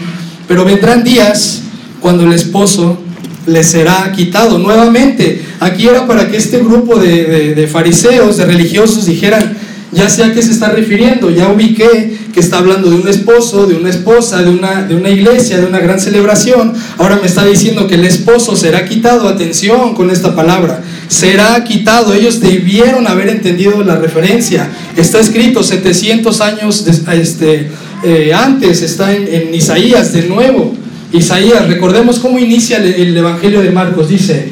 pero 0.48 0.64
vendrán 0.64 1.04
días 1.04 1.64
cuando 2.00 2.24
el 2.24 2.34
esposo 2.34 3.00
le 3.48 3.64
será 3.64 4.12
quitado 4.16 4.60
nuevamente 4.60 5.42
aquí 5.60 5.88
era 5.88 6.06
para 6.06 6.30
que 6.30 6.38
este 6.38 6.60
grupo 6.60 7.00
de, 7.00 7.56
de 7.56 7.68
fariseos 7.68 8.38
de 8.38 8.46
religiosos 8.46 9.06
dijeran 9.06 9.58
ya 9.92 10.10
sé 10.10 10.24
a 10.24 10.34
qué 10.34 10.42
se 10.42 10.52
está 10.52 10.70
refiriendo, 10.70 11.30
ya 11.30 11.50
ubiqué 11.50 12.18
que 12.34 12.42
está 12.42 12.58
hablando 12.58 12.90
de 12.90 12.98
un 12.98 13.08
esposo, 13.08 13.68
de 13.68 13.76
una 13.76 13.90
esposa, 13.90 14.44
de 14.44 14.50
una, 14.50 14.84
de 14.84 14.96
una 14.96 15.10
iglesia, 15.10 15.60
de 15.60 15.66
una 15.66 15.80
gran 15.80 16.00
celebración. 16.00 16.74
Ahora 16.98 17.16
me 17.16 17.28
está 17.28 17.46
diciendo 17.46 17.88
que 17.88 17.96
el 17.96 18.04
esposo 18.04 18.56
será 18.56 18.86
quitado. 18.86 19.30
Atención 19.30 19.96
con 19.96 20.12
esta 20.12 20.36
palabra. 20.36 20.84
Será 21.08 21.64
quitado. 21.64 22.14
Ellos 22.14 22.42
debieron 22.42 23.08
haber 23.08 23.30
entendido 23.30 23.82
la 23.84 23.96
referencia. 23.96 24.70
Está 24.98 25.20
escrito 25.20 25.64
700 25.64 26.42
años 26.42 26.86
este, 26.86 27.72
eh, 28.04 28.34
antes, 28.34 28.82
está 28.82 29.16
en, 29.16 29.56
Isaías 29.56 30.12
de 30.12 30.24
nuevo. 30.24 30.76
Isaías, 31.14 31.68
recordemos 31.68 32.20
cómo 32.20 32.40
inicia 32.40 32.78
el 32.78 33.16
Evangelio 33.16 33.62
de 33.62 33.72
Marcos. 33.72 34.10
Dice, 34.10 34.50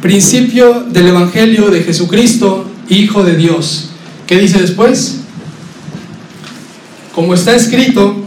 principio 0.00 0.84
del 0.90 1.08
Evangelio 1.08 1.70
de 1.70 1.82
Jesucristo, 1.82 2.68
Hijo 2.88 3.24
de 3.24 3.36
Dios 3.36 3.92
¿Qué 4.32 4.38
dice 4.38 4.58
después? 4.60 5.16
Como 7.14 7.34
está 7.34 7.54
escrito 7.54 8.24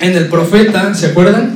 en 0.00 0.16
el 0.16 0.26
profeta, 0.26 0.94
¿se 0.94 1.06
acuerdan? 1.06 1.52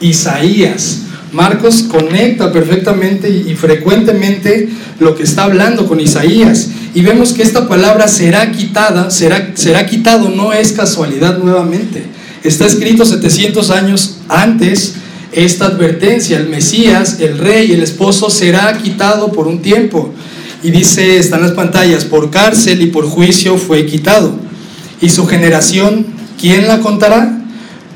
Isaías. 0.00 1.02
Marcos 1.30 1.84
conecta 1.84 2.52
perfectamente 2.52 3.30
y 3.30 3.54
frecuentemente 3.54 4.68
lo 4.98 5.14
que 5.14 5.22
está 5.22 5.44
hablando 5.44 5.86
con 5.86 6.00
Isaías. 6.00 6.70
Y 6.94 7.02
vemos 7.02 7.32
que 7.32 7.42
esta 7.42 7.68
palabra 7.68 8.08
será 8.08 8.50
quitada, 8.50 9.08
será, 9.10 9.52
será 9.54 9.86
quitado, 9.86 10.28
no 10.28 10.52
es 10.52 10.72
casualidad 10.72 11.38
nuevamente. 11.38 12.02
Está 12.42 12.66
escrito 12.66 13.04
700 13.04 13.70
años 13.70 14.11
antes 14.32 14.94
esta 15.32 15.66
advertencia, 15.66 16.36
el 16.36 16.48
Mesías, 16.48 17.18
el 17.20 17.38
rey, 17.38 17.72
el 17.72 17.82
esposo 17.82 18.30
será 18.30 18.76
quitado 18.78 19.32
por 19.32 19.48
un 19.48 19.62
tiempo. 19.62 20.12
Y 20.62 20.70
dice, 20.70 21.16
están 21.16 21.42
las 21.42 21.52
pantallas, 21.52 22.04
por 22.04 22.30
cárcel 22.30 22.82
y 22.82 22.86
por 22.86 23.06
juicio 23.06 23.56
fue 23.56 23.86
quitado. 23.86 24.34
Y 25.00 25.08
su 25.08 25.26
generación, 25.26 26.06
¿quién 26.40 26.68
la 26.68 26.80
contará? 26.80 27.40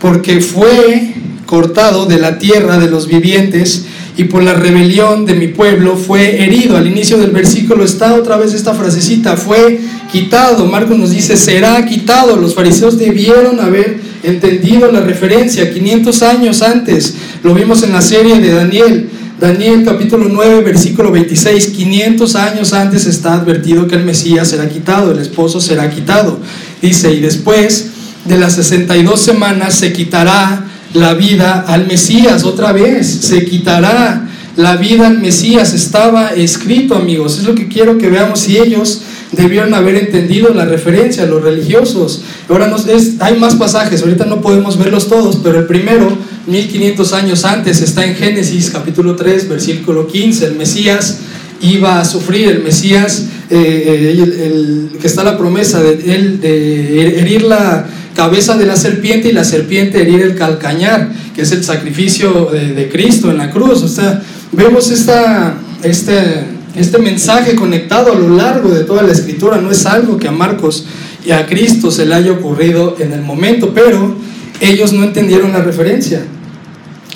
Porque 0.00 0.40
fue 0.40 1.14
cortado 1.46 2.06
de 2.06 2.18
la 2.18 2.38
tierra 2.38 2.78
de 2.78 2.90
los 2.90 3.06
vivientes 3.06 3.84
y 4.16 4.24
por 4.24 4.42
la 4.42 4.54
rebelión 4.54 5.26
de 5.26 5.34
mi 5.34 5.48
pueblo 5.48 5.96
fue 5.96 6.42
herido. 6.42 6.76
Al 6.76 6.86
inicio 6.86 7.18
del 7.18 7.30
versículo 7.30 7.84
está 7.84 8.14
otra 8.14 8.36
vez 8.36 8.54
esta 8.54 8.74
frasecita, 8.74 9.36
fue 9.36 9.78
quitado. 10.10 10.64
Marcos 10.66 10.98
nos 10.98 11.10
dice, 11.10 11.36
será 11.36 11.84
quitado. 11.84 12.36
Los 12.36 12.54
fariseos 12.54 12.98
debieron 12.98 13.60
haber 13.60 14.00
entendido 14.22 14.90
la 14.90 15.00
referencia 15.00 15.72
500 15.72 16.22
años 16.22 16.62
antes. 16.62 17.14
Lo 17.42 17.54
vimos 17.54 17.82
en 17.82 17.92
la 17.92 18.02
serie 18.02 18.40
de 18.40 18.52
Daniel. 18.52 19.10
Daniel 19.40 19.84
capítulo 19.84 20.28
9, 20.30 20.62
versículo 20.62 21.12
26, 21.12 21.66
500 21.66 22.36
años 22.36 22.72
antes 22.72 23.04
está 23.04 23.34
advertido 23.34 23.86
que 23.86 23.96
el 23.96 24.04
Mesías 24.04 24.48
será 24.48 24.66
quitado, 24.66 25.12
el 25.12 25.18
esposo 25.18 25.60
será 25.60 25.90
quitado. 25.90 26.40
Dice, 26.80 27.12
y 27.12 27.20
después 27.20 27.90
de 28.24 28.38
las 28.38 28.54
62 28.54 29.20
semanas 29.20 29.74
se 29.74 29.92
quitará 29.92 30.64
la 30.94 31.12
vida 31.12 31.66
al 31.68 31.86
Mesías 31.86 32.44
otra 32.44 32.72
vez, 32.72 33.06
se 33.06 33.44
quitará 33.44 34.26
la 34.56 34.76
vida 34.76 35.06
al 35.06 35.18
Mesías, 35.18 35.74
estaba 35.74 36.30
escrito 36.30 36.94
amigos, 36.94 37.38
es 37.38 37.44
lo 37.44 37.54
que 37.54 37.68
quiero 37.68 37.98
que 37.98 38.08
veamos 38.08 38.48
y 38.48 38.56
ellos 38.56 39.02
debieron 39.36 39.74
haber 39.74 39.96
entendido 39.96 40.52
la 40.54 40.64
referencia, 40.64 41.26
los 41.26 41.42
religiosos. 41.42 42.22
Ahora 42.48 42.74
es, 42.88 43.14
hay 43.20 43.38
más 43.38 43.54
pasajes, 43.54 44.02
ahorita 44.02 44.24
no 44.24 44.40
podemos 44.40 44.78
verlos 44.78 45.08
todos, 45.08 45.36
pero 45.42 45.58
el 45.58 45.66
primero, 45.66 46.16
1500 46.46 47.12
años 47.12 47.44
antes, 47.44 47.82
está 47.82 48.04
en 48.04 48.14
Génesis 48.14 48.70
capítulo 48.70 49.16
3, 49.16 49.48
versículo 49.48 50.06
15, 50.06 50.46
el 50.46 50.54
Mesías 50.56 51.18
iba 51.60 52.00
a 52.00 52.04
sufrir, 52.04 52.48
el 52.48 52.62
Mesías, 52.62 53.26
eh, 53.50 53.56
eh, 53.58 54.46
el, 54.46 54.98
que 55.00 55.06
está 55.06 55.22
la 55.22 55.38
promesa 55.38 55.82
de, 55.82 56.14
él, 56.14 56.40
de 56.40 57.20
herir 57.20 57.42
la 57.42 57.86
cabeza 58.14 58.56
de 58.56 58.66
la 58.66 58.76
serpiente 58.76 59.28
y 59.28 59.32
la 59.32 59.44
serpiente 59.44 60.00
herir 60.00 60.22
el 60.22 60.34
calcañar, 60.34 61.12
que 61.34 61.42
es 61.42 61.52
el 61.52 61.62
sacrificio 61.62 62.50
de, 62.50 62.88
Cristo 62.88 63.30
en 63.30 63.38
la 63.38 63.50
cruz. 63.50 63.82
O 63.82 63.88
sea, 63.88 64.22
vemos 64.52 64.90
esta, 64.90 65.54
este, 65.82 66.55
este 66.76 66.98
mensaje 66.98 67.54
conectado 67.54 68.12
a 68.12 68.14
lo 68.14 68.28
largo 68.36 68.70
de 68.70 68.84
toda 68.84 69.02
la 69.02 69.12
escritura. 69.12 69.60
No 69.60 69.70
es 69.70 69.86
algo 69.86 70.18
que 70.18 70.28
a 70.28 70.32
Marcos 70.32 70.86
y 71.24 71.30
a 71.30 71.46
Cristo 71.46 71.90
se 71.90 72.06
le 72.06 72.14
haya 72.14 72.32
ocurrido 72.32 72.96
en 72.98 73.12
el 73.12 73.22
momento, 73.22 73.72
pero 73.74 74.14
ellos 74.60 74.92
no 74.92 75.04
entendieron 75.04 75.52
la 75.52 75.62
referencia. 75.62 76.22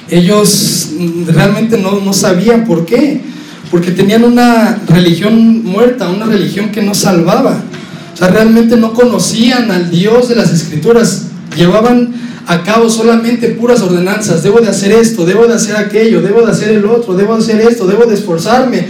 Ellos 0.09 0.91
realmente 1.27 1.79
no, 1.79 2.01
no 2.01 2.13
sabían 2.13 2.65
por 2.65 2.87
qué. 2.87 3.21
Porque 3.71 3.93
tenían 3.93 4.25
una 4.25 4.81
religión 4.89 5.65
muerta, 5.65 6.09
una 6.09 6.27
religión 6.27 6.71
que 6.71 6.83
no 6.83 6.93
salvaba 6.93 7.63
realmente 8.29 8.77
no 8.77 8.93
conocían 8.93 9.71
al 9.71 9.91
Dios 9.91 10.29
de 10.29 10.37
las 10.37 10.53
Escrituras. 10.53 11.27
Llevaban 11.57 12.15
a 12.47 12.63
cabo 12.63 12.91
solamente 12.91 13.49
puras 13.49 13.81
ordenanzas. 13.81 14.43
Debo 14.43 14.61
de 14.61 14.69
hacer 14.69 14.93
esto, 14.93 15.25
debo 15.25 15.47
de 15.47 15.55
hacer 15.55 15.77
aquello, 15.77 16.21
debo 16.21 16.43
de 16.45 16.53
hacer 16.53 16.71
el 16.71 16.85
otro, 16.85 17.15
debo 17.15 17.37
de 17.37 17.43
hacer 17.43 17.61
esto, 17.61 17.87
debo 17.87 18.05
de 18.05 18.15
esforzarme. 18.15 18.87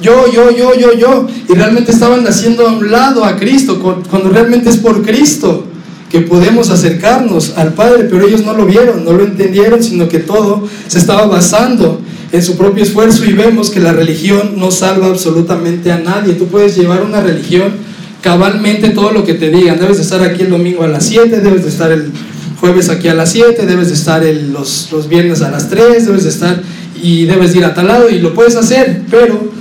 Yo, 0.00 0.30
yo, 0.32 0.50
yo, 0.50 0.74
yo, 0.74 0.92
yo. 0.94 1.26
Y 1.48 1.54
realmente 1.54 1.92
estaban 1.92 2.26
haciendo 2.26 2.68
a 2.68 2.72
un 2.72 2.90
lado 2.90 3.24
a 3.24 3.36
Cristo, 3.36 3.80
cuando 3.80 4.28
realmente 4.30 4.70
es 4.70 4.76
por 4.76 5.02
Cristo 5.04 5.66
que 6.10 6.20
podemos 6.20 6.70
acercarnos 6.70 7.54
al 7.56 7.74
Padre, 7.74 8.04
pero 8.04 8.26
ellos 8.26 8.44
no 8.44 8.54
lo 8.54 8.64
vieron, 8.64 9.04
no 9.04 9.12
lo 9.12 9.24
entendieron, 9.24 9.82
sino 9.82 10.08
que 10.08 10.20
todo 10.20 10.68
se 10.86 10.98
estaba 10.98 11.26
basando 11.26 12.00
en 12.32 12.42
su 12.42 12.56
propio 12.56 12.82
esfuerzo 12.82 13.24
y 13.24 13.32
vemos 13.32 13.70
que 13.70 13.80
la 13.80 13.92
religión 13.92 14.54
no 14.56 14.70
salva 14.70 15.06
absolutamente 15.06 15.90
a 15.90 15.98
nadie. 15.98 16.34
Tú 16.34 16.46
puedes 16.46 16.76
llevar 16.76 17.02
una 17.02 17.20
religión 17.20 17.72
cabalmente 18.20 18.90
todo 18.90 19.12
lo 19.12 19.24
que 19.24 19.34
te 19.34 19.50
digan. 19.50 19.78
Debes 19.78 19.98
de 19.98 20.02
estar 20.02 20.22
aquí 20.22 20.42
el 20.42 20.50
domingo 20.50 20.82
a 20.82 20.88
las 20.88 21.06
7, 21.06 21.40
debes 21.40 21.62
de 21.62 21.68
estar 21.68 21.90
el 21.92 22.12
jueves 22.60 22.88
aquí 22.88 23.08
a 23.08 23.14
las 23.14 23.32
7, 23.32 23.66
debes 23.66 23.88
de 23.88 23.94
estar 23.94 24.24
el, 24.24 24.52
los, 24.52 25.08
viernes 25.08 25.42
a 25.42 25.50
las 25.50 25.68
3, 25.68 26.06
debes 26.06 26.24
de 26.24 26.30
estar 26.30 26.60
y 27.02 27.26
debes 27.26 27.52
de 27.52 27.58
ir 27.58 27.64
a 27.64 27.74
tal 27.74 27.86
lado 27.86 28.08
y 28.08 28.18
lo 28.18 28.34
puedes 28.34 28.56
hacer, 28.56 29.02
pero 29.10 29.52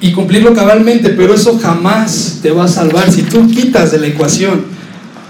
y 0.00 0.12
cumplirlo 0.12 0.54
cabalmente, 0.54 1.10
pero 1.10 1.34
eso 1.34 1.58
jamás 1.58 2.40
te 2.42 2.50
va 2.50 2.64
a 2.64 2.68
salvar. 2.68 3.10
Si 3.10 3.22
tú 3.22 3.46
quitas 3.48 3.92
de 3.92 3.98
la 3.98 4.08
ecuación 4.08 4.64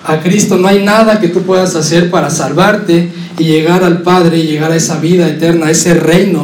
a 0.04 0.20
Cristo, 0.20 0.56
no 0.56 0.68
hay 0.68 0.84
nada 0.84 1.20
que 1.20 1.28
tú 1.28 1.42
puedas 1.42 1.74
hacer 1.74 2.10
para 2.10 2.30
salvarte 2.30 3.10
y 3.38 3.44
llegar 3.44 3.84
al 3.84 4.02
Padre 4.02 4.38
y 4.38 4.46
llegar 4.46 4.72
a 4.72 4.76
esa 4.76 4.98
vida 4.98 5.28
eterna, 5.28 5.66
a 5.66 5.70
ese 5.70 5.94
reino 5.94 6.40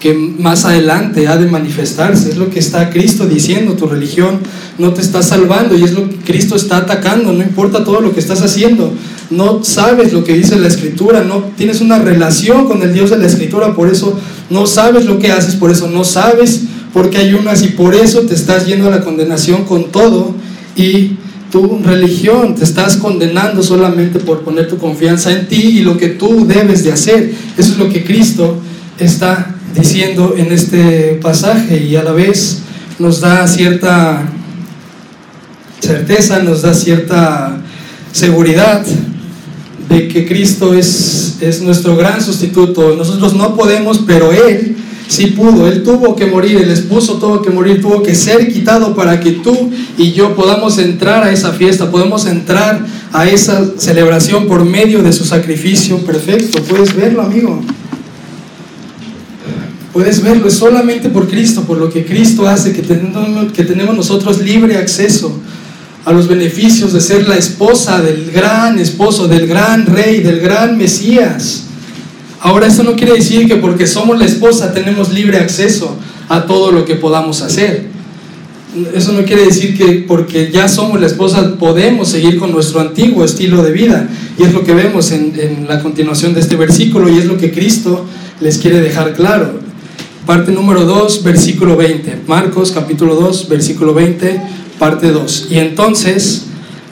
que 0.00 0.14
más 0.14 0.64
adelante 0.64 1.26
ha 1.26 1.36
de 1.36 1.46
manifestarse. 1.46 2.30
Es 2.30 2.36
lo 2.36 2.50
que 2.50 2.58
está 2.58 2.90
Cristo 2.90 3.26
diciendo, 3.26 3.74
tu 3.74 3.86
religión 3.86 4.40
no 4.78 4.92
te 4.92 5.00
está 5.00 5.22
salvando 5.22 5.76
y 5.76 5.82
es 5.82 5.92
lo 5.92 6.08
que 6.08 6.16
Cristo 6.16 6.56
está 6.56 6.78
atacando, 6.78 7.32
no 7.32 7.42
importa 7.42 7.84
todo 7.84 8.00
lo 8.00 8.12
que 8.12 8.20
estás 8.20 8.42
haciendo, 8.42 8.92
no 9.30 9.64
sabes 9.64 10.12
lo 10.12 10.22
que 10.22 10.34
dice 10.34 10.56
la 10.56 10.68
escritura, 10.68 11.24
no 11.24 11.50
tienes 11.56 11.80
una 11.80 11.98
relación 11.98 12.66
con 12.66 12.82
el 12.82 12.92
Dios 12.92 13.10
de 13.10 13.18
la 13.18 13.26
escritura, 13.26 13.74
por 13.74 13.88
eso 13.88 14.18
no 14.50 14.66
sabes 14.66 15.06
lo 15.06 15.18
que 15.18 15.32
haces, 15.32 15.56
por 15.56 15.70
eso 15.70 15.88
no 15.88 16.04
sabes 16.04 16.62
por 16.96 17.10
qué 17.10 17.18
ayunas 17.18 17.62
y 17.62 17.68
por 17.68 17.94
eso 17.94 18.22
te 18.22 18.32
estás 18.32 18.64
yendo 18.64 18.88
a 18.88 18.90
la 18.90 19.02
condenación 19.02 19.64
con 19.64 19.92
todo 19.92 20.34
y 20.76 21.18
tu 21.52 21.82
religión 21.84 22.54
te 22.54 22.64
estás 22.64 22.96
condenando 22.96 23.62
solamente 23.62 24.18
por 24.18 24.40
poner 24.40 24.66
tu 24.66 24.78
confianza 24.78 25.30
en 25.30 25.46
ti 25.46 25.60
y 25.60 25.80
lo 25.80 25.98
que 25.98 26.08
tú 26.08 26.46
debes 26.46 26.84
de 26.84 26.92
hacer. 26.92 27.34
Eso 27.58 27.72
es 27.72 27.78
lo 27.78 27.90
que 27.90 28.02
Cristo 28.02 28.56
está 28.98 29.56
diciendo 29.74 30.36
en 30.38 30.50
este 30.50 31.18
pasaje 31.20 31.84
y 31.84 31.96
a 31.96 32.02
la 32.02 32.12
vez 32.12 32.60
nos 32.98 33.20
da 33.20 33.46
cierta 33.46 34.30
certeza, 35.80 36.42
nos 36.42 36.62
da 36.62 36.72
cierta 36.72 37.58
seguridad 38.10 38.86
de 39.90 40.08
que 40.08 40.26
Cristo 40.26 40.72
es, 40.72 41.36
es 41.42 41.60
nuestro 41.60 41.94
gran 41.94 42.22
sustituto. 42.22 42.96
Nosotros 42.96 43.34
no 43.34 43.54
podemos, 43.54 43.98
pero 44.06 44.32
Él 44.32 44.76
sí 45.08 45.28
pudo. 45.28 45.66
Él 45.66 45.82
tuvo 45.82 46.16
que 46.16 46.26
morir, 46.26 46.56
el 46.58 46.70
esposo 46.70 47.14
tuvo 47.14 47.42
que 47.42 47.50
morir, 47.50 47.80
tuvo 47.80 48.02
que 48.02 48.14
ser 48.14 48.52
quitado 48.52 48.94
para 48.94 49.20
que 49.20 49.32
tú 49.32 49.70
y 49.96 50.12
yo 50.12 50.34
podamos 50.34 50.78
entrar 50.78 51.24
a 51.24 51.32
esa 51.32 51.52
fiesta, 51.52 51.90
podemos 51.90 52.26
entrar 52.26 52.84
a 53.12 53.28
esa 53.28 53.64
celebración 53.78 54.46
por 54.46 54.64
medio 54.64 55.02
de 55.02 55.12
su 55.12 55.24
sacrificio 55.24 55.98
perfecto. 55.98 56.62
¿Puedes 56.62 56.94
verlo, 56.94 57.22
amigo? 57.22 57.60
Puedes 59.92 60.22
verlo, 60.22 60.48
es 60.48 60.54
solamente 60.54 61.08
por 61.08 61.26
Cristo, 61.26 61.62
por 61.62 61.78
lo 61.78 61.88
que 61.88 62.04
Cristo 62.04 62.46
hace, 62.46 62.72
que 62.72 62.82
que 62.82 63.64
tenemos 63.64 63.96
nosotros 63.96 64.42
libre 64.42 64.76
acceso 64.76 65.40
a 66.04 66.12
los 66.12 66.28
beneficios 66.28 66.92
de 66.92 67.00
ser 67.00 67.26
la 67.26 67.36
esposa 67.36 68.00
del 68.00 68.30
gran 68.30 68.78
esposo, 68.78 69.26
del 69.26 69.46
gran 69.46 69.86
rey, 69.86 70.20
del 70.20 70.40
gran 70.40 70.78
Mesías. 70.78 71.65
Ahora, 72.46 72.68
eso 72.68 72.84
no 72.84 72.94
quiere 72.94 73.14
decir 73.14 73.48
que 73.48 73.56
porque 73.56 73.88
somos 73.88 74.16
la 74.20 74.24
esposa 74.24 74.72
tenemos 74.72 75.12
libre 75.12 75.38
acceso 75.38 75.96
a 76.28 76.46
todo 76.46 76.70
lo 76.70 76.84
que 76.84 76.94
podamos 76.94 77.42
hacer. 77.42 77.88
Eso 78.94 79.14
no 79.14 79.24
quiere 79.24 79.46
decir 79.46 79.76
que 79.76 80.04
porque 80.06 80.52
ya 80.52 80.68
somos 80.68 81.00
la 81.00 81.08
esposa 81.08 81.56
podemos 81.58 82.08
seguir 82.08 82.38
con 82.38 82.52
nuestro 82.52 82.78
antiguo 82.78 83.24
estilo 83.24 83.64
de 83.64 83.72
vida. 83.72 84.08
Y 84.38 84.44
es 84.44 84.52
lo 84.52 84.62
que 84.62 84.74
vemos 84.74 85.10
en, 85.10 85.66
la 85.68 85.82
continuación 85.82 86.34
de 86.34 86.40
este 86.40 86.54
versículo 86.54 87.08
y 87.08 87.18
es 87.18 87.24
lo 87.24 87.36
que 87.36 87.50
Cristo 87.50 88.06
les 88.40 88.58
quiere 88.58 88.80
dejar 88.80 89.14
claro. 89.14 89.58
Parte 90.24 90.52
número 90.52 90.84
2, 90.84 91.24
versículo 91.24 91.76
20. 91.76 92.20
Marcos 92.28 92.70
capítulo 92.70 93.16
2, 93.16 93.48
versículo 93.48 93.92
20, 93.92 94.40
parte 94.78 95.10
2. 95.10 95.48
Y 95.50 95.58
entonces, 95.58 96.44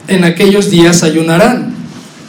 en 0.09 0.25
aquellos 0.25 0.69
días 0.69 1.01
ayunarán. 1.03 1.73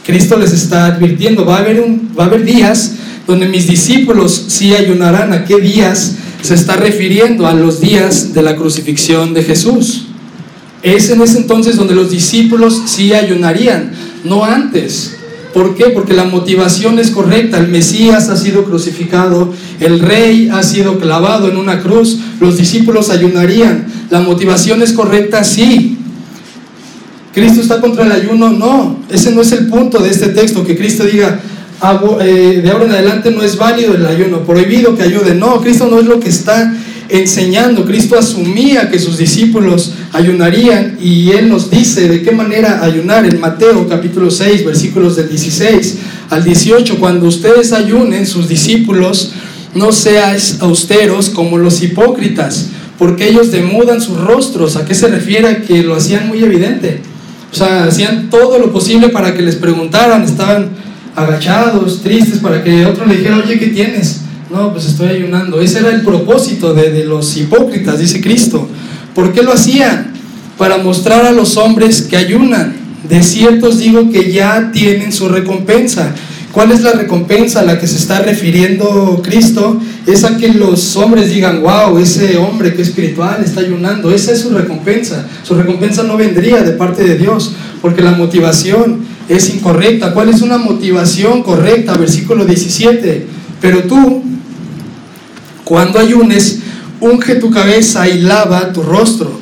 Cristo 0.05 0.37
les 0.37 0.53
está 0.53 0.85
advirtiendo, 0.85 1.43
va 1.43 1.57
a 1.57 1.59
haber, 1.59 1.81
un, 1.81 2.11
va 2.17 2.23
a 2.23 2.27
haber 2.27 2.45
días 2.45 2.93
donde 3.27 3.47
mis 3.47 3.67
discípulos 3.67 4.45
sí 4.47 4.73
ayunarán. 4.73 5.33
¿A 5.33 5.43
qué 5.43 5.57
días 5.57 6.15
se 6.41 6.53
está 6.53 6.77
refiriendo? 6.77 7.45
A 7.45 7.53
los 7.53 7.81
días 7.81 8.33
de 8.33 8.41
la 8.41 8.55
crucifixión 8.55 9.33
de 9.33 9.43
Jesús. 9.43 10.05
Es 10.81 11.09
en 11.09 11.21
ese 11.21 11.39
entonces 11.39 11.75
donde 11.75 11.95
los 11.95 12.09
discípulos 12.09 12.83
sí 12.85 13.13
ayunarían, 13.13 13.91
no 14.23 14.45
antes. 14.45 15.17
¿Por 15.53 15.75
qué? 15.75 15.85
Porque 15.85 16.13
la 16.13 16.25
motivación 16.25 16.99
es 16.99 17.09
correcta. 17.09 17.57
El 17.57 17.67
Mesías 17.67 18.29
ha 18.29 18.37
sido 18.37 18.63
crucificado, 18.63 19.53
el 19.79 19.99
rey 19.99 20.49
ha 20.53 20.61
sido 20.61 20.99
clavado 20.99 21.49
en 21.49 21.57
una 21.57 21.81
cruz, 21.81 22.19
los 22.39 22.57
discípulos 22.57 23.09
ayunarían. 23.09 23.87
La 24.09 24.19
motivación 24.19 24.81
es 24.81 24.93
correcta, 24.93 25.43
sí. 25.43 25.97
¿Cristo 27.33 27.61
está 27.61 27.81
contra 27.81 28.05
el 28.05 28.11
ayuno? 28.11 28.51
No, 28.51 28.99
ese 29.09 29.31
no 29.31 29.41
es 29.41 29.51
el 29.51 29.67
punto 29.67 29.99
de 29.99 30.11
este 30.11 30.29
texto, 30.29 30.63
que 30.63 30.77
Cristo 30.77 31.03
diga, 31.03 31.39
de 31.79 32.69
ahora 32.71 32.85
en 32.85 32.91
adelante 32.91 33.31
no 33.31 33.43
es 33.43 33.57
válido 33.57 33.93
el 33.93 34.05
ayuno, 34.05 34.43
prohibido 34.43 34.95
que 34.95 35.03
ayude. 35.03 35.35
No, 35.35 35.61
Cristo 35.61 35.87
no 35.89 35.99
es 35.99 36.05
lo 36.05 36.19
que 36.19 36.29
está 36.29 36.73
enseñando. 37.09 37.85
Cristo 37.85 38.17
asumía 38.17 38.89
que 38.89 38.99
sus 38.99 39.17
discípulos 39.17 39.93
ayunarían 40.11 40.97
y 41.01 41.31
Él 41.31 41.49
nos 41.49 41.69
dice 41.69 42.07
de 42.07 42.21
qué 42.21 42.31
manera 42.31 42.83
ayunar 42.83 43.25
en 43.25 43.39
Mateo 43.39 43.87
capítulo 43.87 44.31
6 44.31 44.65
versículos 44.65 45.15
del 45.15 45.29
16 45.29 45.97
al 46.29 46.43
18. 46.43 46.97
Cuando 46.99 47.27
ustedes 47.27 47.71
ayunen, 47.73 48.25
sus 48.25 48.47
discípulos, 48.47 49.33
no 49.73 49.91
seáis 49.91 50.57
austeros 50.61 51.29
como 51.29 51.57
los 51.57 51.81
hipócritas, 51.83 52.67
porque 52.97 53.29
ellos 53.29 53.51
demudan 53.51 54.01
sus 54.01 54.19
rostros. 54.19 54.75
¿A 54.75 54.85
qué 54.85 54.95
se 54.95 55.07
refiere? 55.07 55.61
Que 55.61 55.83
lo 55.83 55.95
hacían 55.95 56.27
muy 56.27 56.43
evidente. 56.43 57.01
O 57.51 57.55
sea, 57.55 57.85
hacían 57.85 58.29
todo 58.29 58.59
lo 58.59 58.73
posible 58.73 59.09
para 59.09 59.33
que 59.33 59.41
les 59.41 59.55
preguntaran, 59.55 60.23
estaban 60.23 60.86
agachados, 61.17 62.03
tristes, 62.03 62.39
para 62.39 62.63
que 62.63 62.85
otro 62.85 63.05
le 63.05 63.17
dijera, 63.17 63.37
oye, 63.37 63.57
¿qué 63.57 63.67
tienes? 63.67 64.21
No, 64.51 64.71
pues 64.71 64.85
estoy 64.85 65.09
ayunando. 65.09 65.59
Ese 65.59 65.79
era 65.79 65.89
el 65.89 66.03
propósito 66.03 66.75
de, 66.75 67.03
los 67.05 67.35
hipócritas, 67.35 67.99
dice 67.99 68.21
Cristo. 68.21 68.69
¿Por 69.15 69.33
qué 69.33 69.41
lo 69.41 69.51
hacían? 69.51 70.13
Para 70.59 70.77
mostrar 70.77 71.25
a 71.25 71.31
los 71.31 71.57
hombres 71.57 72.03
que 72.03 72.17
ayunan. 72.17 72.75
De 73.09 73.23
cierto 73.23 73.69
os 73.69 73.79
digo 73.79 74.11
que 74.11 74.31
ya 74.31 74.71
tienen 74.71 75.11
su 75.11 75.27
recompensa. 75.27 76.13
¿Cuál 76.57 76.71
es 76.71 76.81
la 76.81 76.93
recompensa 76.93 77.59
a 77.59 77.63
la 77.63 77.77
que 77.77 77.85
se 77.85 77.97
está 77.97 78.17
refiriendo 78.21 79.21
Cristo? 79.23 79.79
Es 80.07 80.23
a 80.23 80.37
que 80.37 80.47
los 80.47 80.95
hombres 80.95 81.29
digan, 81.29 81.61
wow, 81.61 81.99
ese 81.99 82.35
hombre 82.37 82.73
que 82.73 82.81
espiritual 82.81 83.43
está 83.45 83.59
ayunando, 83.59 84.09
esa 84.09 84.31
es 84.31 84.39
su 84.39 84.49
recompensa. 84.49 85.27
Su 85.43 85.53
recompensa 85.53 86.01
no 86.01 86.17
vendría 86.17 86.63
de 86.63 86.71
parte 86.71 87.03
de 87.03 87.15
Dios, 87.15 87.53
porque 87.79 88.01
la 88.01 88.13
motivación 88.13 89.05
es 89.29 89.53
incorrecta. 89.53 90.15
¿Cuál 90.15 90.29
es 90.29 90.41
una 90.41 90.57
motivación 90.57 91.43
correcta? 91.43 91.95
Versículo 91.95 92.43
17. 92.43 93.27
Pero 93.61 93.83
tú, 93.83 94.23
cuando 95.63 95.99
ayunes, 95.99 96.61
unge 96.99 97.35
tu 97.35 97.51
cabeza 97.51 98.09
y 98.09 98.21
lava 98.21 98.73
tu 98.73 98.81
rostro, 98.81 99.39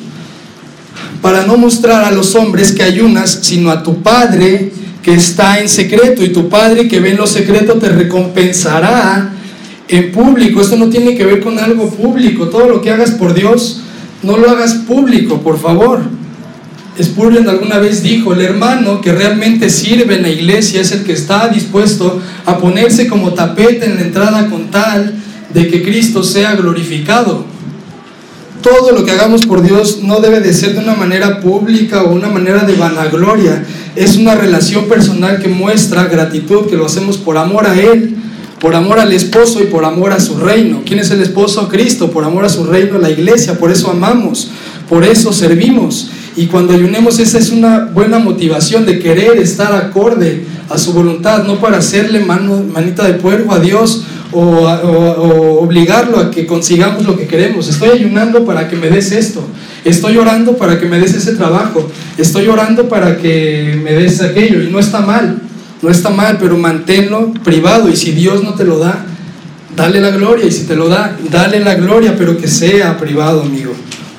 para 1.22 1.46
no 1.46 1.56
mostrar 1.56 2.04
a 2.04 2.12
los 2.12 2.36
hombres 2.36 2.74
que 2.74 2.84
ayunas, 2.84 3.40
sino 3.42 3.72
a 3.72 3.84
tu 3.84 4.04
Padre 4.04 4.74
que 5.06 5.14
está 5.14 5.60
en 5.60 5.70
secreto 5.70 6.24
y 6.24 6.30
tu 6.30 6.50
Padre 6.50 6.88
que 6.88 7.00
ve 7.00 7.12
en 7.12 7.18
lo 7.18 7.28
secreto 7.28 7.76
te 7.76 7.90
recompensará 7.90 9.30
en 9.88 10.12
público. 10.12 10.62
Esto 10.62 10.78
no 10.78 10.90
tiene 10.90 11.16
que 11.16 11.24
ver 11.24 11.42
con 11.42 11.60
algo 11.60 11.92
público. 11.92 12.48
Todo 12.48 12.68
lo 12.68 12.82
que 12.82 12.90
hagas 12.90 13.12
por 13.12 13.36
Dios, 13.36 13.82
no 14.24 14.36
lo 14.36 14.50
hagas 14.50 14.74
público, 14.74 15.42
por 15.42 15.60
favor. 15.60 16.02
Spurgeon 17.00 17.48
alguna 17.48 17.78
vez 17.78 18.02
dijo, 18.02 18.34
el 18.34 18.42
hermano 18.42 19.00
que 19.00 19.12
realmente 19.12 19.70
sirve 19.70 20.16
en 20.16 20.24
la 20.24 20.30
iglesia 20.30 20.82
es 20.82 20.92
el 20.92 21.04
que 21.04 21.14
está 21.14 21.50
dispuesto 21.50 22.20
a 22.44 22.58
ponerse 22.58 23.06
como 23.06 23.36
tapete 23.36 23.86
en 23.86 23.98
la 23.98 24.02
entrada 24.02 24.50
con 24.50 24.72
tal 24.72 25.14
de 25.54 25.68
que 25.68 25.84
Cristo 25.84 26.24
sea 26.24 26.56
glorificado 26.56 27.46
todo 28.66 28.94
lo 28.94 29.06
que 29.06 29.12
hagamos 29.12 29.46
por 29.46 29.62
Dios 29.62 30.00
no 30.02 30.22
debe 30.22 30.40
de 30.40 30.52
ser 30.52 30.74
de 30.74 30.80
una 30.80 30.96
manera 30.96 31.40
pública 31.40 32.02
o 32.02 32.12
una 32.12 32.30
manera 32.30 32.64
de 32.64 32.74
vanagloria. 32.74 33.64
Es 33.96 34.18
una 34.18 34.34
relación 34.34 34.86
personal 34.86 35.38
que 35.38 35.48
muestra 35.48 36.06
gratitud, 36.06 36.66
que 36.66 36.76
lo 36.76 36.88
hacemos 36.88 37.18
por 37.18 37.38
amor 37.38 37.68
a 37.68 37.80
Él, 37.80 38.16
por 38.60 38.74
amor 38.74 38.98
al 38.98 39.14
esposo 39.14 39.62
y 39.62 39.68
por 39.68 39.86
amor 39.86 40.14
a 40.14 40.20
su 40.20 40.40
reino. 40.40 40.82
¿Quién 40.84 40.98
es 40.98 41.12
el 41.12 41.22
esposo? 41.22 41.70
Cristo, 41.70 42.10
por 42.10 42.24
amor 42.24 42.44
a 42.44 42.50
su 42.50 42.64
reino, 42.64 42.98
la 42.98 43.12
iglesia, 43.12 43.60
por 43.60 43.70
eso 43.70 43.92
amamos, 43.92 44.50
por 44.90 45.04
eso 45.04 45.32
servimos. 45.32 46.10
Y 46.36 46.48
cuando 46.48 46.74
ayunemos, 46.74 47.20
esa 47.20 47.38
es 47.38 47.52
una 47.52 47.86
buena 47.94 48.18
motivación 48.18 48.84
de 48.88 48.98
querer 48.98 49.38
estar 49.38 49.76
acorde 49.76 50.44
a 50.72 50.80
su 50.80 50.92
voluntad, 50.92 51.44
no 51.44 51.60
para 51.60 51.78
hacerle 51.78 52.20
mano, 52.20 52.66
manita 52.74 53.06
de 53.06 53.14
puerco 53.14 53.54
a 53.54 53.60
Dios 53.60 54.06
o, 54.36 55.60
obligarlo 55.62 56.20
a 56.20 56.32
que 56.32 56.46
consigamos 56.46 57.06
lo 57.06 57.18
que 57.18 57.28
queremos. 57.28 57.68
Estoy 57.68 57.90
ayunando 57.90 58.46
para 58.46 58.68
que 58.68 58.76
me 58.76 58.90
des 58.90 59.12
esto. 59.12 59.44
Estoy 59.84 60.18
orando 60.18 60.58
para 60.58 60.80
que 60.80 60.86
me 60.86 61.00
des 61.00 61.14
ese 61.14 61.34
trabajo. 61.36 61.90
Estoy 62.18 62.48
orando 62.48 62.90
para 62.90 63.18
que 63.18 63.80
me 63.84 63.94
des 63.94 64.22
aquello. 64.22 64.62
Y 64.62 64.70
no 64.70 64.80
está 64.80 65.02
mal, 65.02 65.42
no 65.82 65.90
está 65.90 66.10
mal, 66.10 66.38
pero 66.40 66.58
manténlo 66.58 67.34
privado. 67.44 67.90
Y 67.90 67.96
si 67.96 68.12
Dios 68.12 68.44
no 68.44 68.56
te 68.56 68.66
lo 68.66 68.80
da, 68.80 69.06
dale 69.76 70.02
la 70.02 70.12
gloria. 70.12 70.46
Y 70.46 70.52
si 70.52 70.66
te 70.66 70.76
lo 70.76 70.90
da, 70.90 71.18
dale 71.32 71.60
la 71.60 71.76
gloria, 71.76 72.16
pero 72.18 72.38
que 72.38 72.48
sea 72.48 72.98
privado, 72.98 73.44
amigo. 73.44 73.74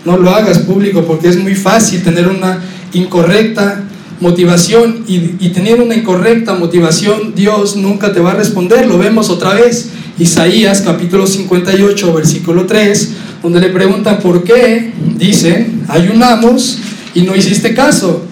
No 0.04 0.16
lo 0.16 0.30
hagas 0.30 0.60
público 0.60 1.04
porque 1.04 1.28
es 1.28 1.36
muy 1.36 1.54
fácil 1.54 2.02
tener 2.02 2.28
una 2.28 2.60
incorrecta 2.92 3.82
motivación 4.20 5.04
y, 5.06 5.34
y 5.40 5.50
teniendo 5.50 5.84
una 5.84 5.94
incorrecta 5.94 6.54
motivación, 6.54 7.34
Dios 7.34 7.76
nunca 7.76 8.12
te 8.12 8.20
va 8.20 8.30
a 8.30 8.34
responder. 8.34 8.86
Lo 8.86 8.96
vemos 8.98 9.28
otra 9.28 9.54
vez. 9.54 9.90
Isaías 10.18 10.80
capítulo 10.80 11.26
58, 11.26 12.14
versículo 12.14 12.64
3, 12.64 13.10
donde 13.42 13.60
le 13.60 13.68
preguntan 13.68 14.18
por 14.20 14.44
qué, 14.44 14.92
dice, 15.18 15.66
ayunamos 15.88 16.78
y 17.14 17.22
no 17.22 17.36
hiciste 17.36 17.74
caso. 17.74 18.24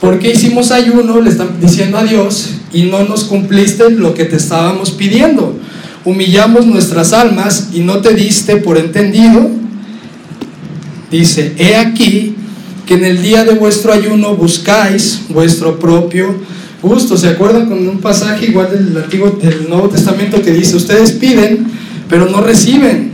¿Por 0.00 0.20
qué 0.20 0.32
hicimos 0.32 0.70
ayuno? 0.70 1.20
Le 1.20 1.30
están 1.30 1.60
diciendo 1.60 1.98
a 1.98 2.04
Dios 2.04 2.50
y 2.72 2.84
no 2.84 3.04
nos 3.04 3.24
cumpliste 3.24 3.90
lo 3.90 4.14
que 4.14 4.24
te 4.24 4.36
estábamos 4.36 4.92
pidiendo. 4.92 5.58
Humillamos 6.04 6.66
nuestras 6.66 7.12
almas 7.12 7.70
y 7.72 7.80
no 7.80 7.98
te 7.98 8.14
diste 8.14 8.56
por 8.56 8.78
entendido. 8.78 9.50
Dice, 11.10 11.54
he 11.58 11.74
aquí 11.74 12.36
que 12.86 12.94
en 12.94 13.04
el 13.04 13.20
día 13.20 13.44
de 13.44 13.54
vuestro 13.54 13.92
ayuno 13.92 14.36
buscáis 14.36 15.22
vuestro 15.28 15.78
propio 15.80 16.36
gusto. 16.82 17.16
¿Se 17.16 17.28
acuerdan 17.28 17.68
con 17.68 17.86
un 17.88 17.98
pasaje 17.98 18.46
igual 18.46 18.70
del 18.70 19.02
Antiguo, 19.02 19.30
del 19.40 19.68
Nuevo 19.68 19.88
Testamento 19.88 20.42
que 20.42 20.50
dice, 20.50 20.76
ustedes 20.76 21.12
piden, 21.12 21.66
pero 22.08 22.26
no 22.28 22.40
reciben? 22.40 23.12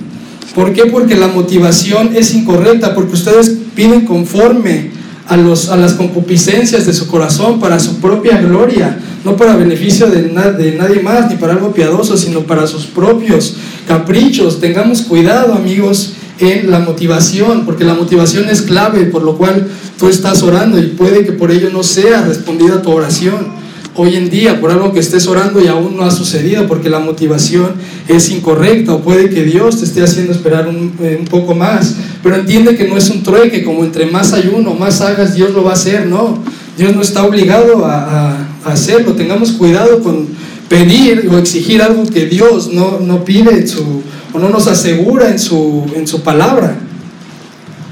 ¿Por 0.54 0.72
qué? 0.72 0.86
Porque 0.86 1.14
la 1.14 1.28
motivación 1.28 2.10
es 2.16 2.34
incorrecta, 2.34 2.94
porque 2.94 3.14
ustedes 3.14 3.54
piden 3.76 4.06
conforme 4.06 4.90
a, 5.28 5.36
los, 5.36 5.68
a 5.68 5.76
las 5.76 5.92
concupiscencias 5.92 6.86
de 6.86 6.94
su 6.94 7.06
corazón, 7.06 7.60
para 7.60 7.78
su 7.78 7.98
propia 7.98 8.40
gloria, 8.40 8.98
no 9.24 9.36
para 9.36 9.54
beneficio 9.56 10.08
de, 10.08 10.22
de 10.22 10.76
nadie 10.76 11.00
más, 11.02 11.30
ni 11.30 11.36
para 11.36 11.52
algo 11.52 11.72
piadoso, 11.72 12.16
sino 12.16 12.40
para 12.40 12.66
sus 12.66 12.86
propios 12.86 13.56
caprichos. 13.86 14.58
Tengamos 14.58 15.02
cuidado, 15.02 15.52
amigos, 15.52 16.14
en 16.40 16.70
la 16.70 16.78
motivación, 16.78 17.64
porque 17.66 17.84
la 17.84 17.94
motivación 17.94 18.48
es 18.48 18.62
clave, 18.62 19.04
por 19.04 19.22
lo 19.22 19.36
cual 19.36 19.68
tú 19.98 20.08
estás 20.08 20.42
orando 20.42 20.78
y 20.78 20.86
puede 20.86 21.24
que 21.24 21.32
por 21.32 21.50
ello 21.50 21.70
no 21.70 21.82
sea 21.82 22.22
respondida 22.22 22.82
tu 22.82 22.90
oración. 22.90 23.57
Hoy 24.01 24.14
en 24.14 24.30
día, 24.30 24.61
por 24.61 24.70
algo 24.70 24.92
que 24.92 25.01
estés 25.01 25.26
orando 25.26 25.61
y 25.61 25.66
aún 25.66 25.96
no 25.96 26.05
ha 26.05 26.12
sucedido, 26.12 26.68
porque 26.68 26.88
la 26.88 27.01
motivación 27.01 27.72
es 28.07 28.30
incorrecta, 28.30 28.94
o 28.94 29.01
puede 29.01 29.28
que 29.28 29.42
Dios 29.42 29.80
te 29.80 29.86
esté 29.86 30.05
haciendo 30.05 30.30
esperar 30.30 30.68
un, 30.68 30.92
un 31.01 31.24
poco 31.28 31.57
más, 31.57 31.96
pero 32.22 32.36
entiende 32.36 32.76
que 32.76 32.86
no 32.86 32.96
es 32.96 33.11
un 33.11 33.24
trueque, 33.24 33.64
como 33.64 33.82
entre 33.82 34.07
más 34.07 34.32
ayuno, 34.34 34.74
más 34.74 35.01
hagas, 35.01 35.34
Dios 35.34 35.53
lo 35.53 35.64
va 35.64 35.70
a 35.70 35.72
hacer, 35.72 36.07
no. 36.07 36.38
Dios 36.76 36.94
no 36.94 37.03
está 37.03 37.24
obligado 37.24 37.84
a, 37.86 38.36
a 38.64 38.72
hacerlo, 38.72 39.14
tengamos 39.14 39.51
cuidado 39.51 40.01
con 40.01 40.28
pedir 40.68 41.28
o 41.28 41.36
exigir 41.36 41.82
algo 41.82 42.09
que 42.09 42.26
Dios 42.26 42.72
no, 42.72 43.01
no 43.01 43.24
pide 43.24 43.51
en 43.51 43.66
su, 43.66 44.03
o 44.32 44.38
no 44.38 44.49
nos 44.49 44.68
asegura 44.68 45.28
en 45.28 45.40
su, 45.40 45.84
en 45.96 46.07
su 46.07 46.22
palabra. 46.22 46.78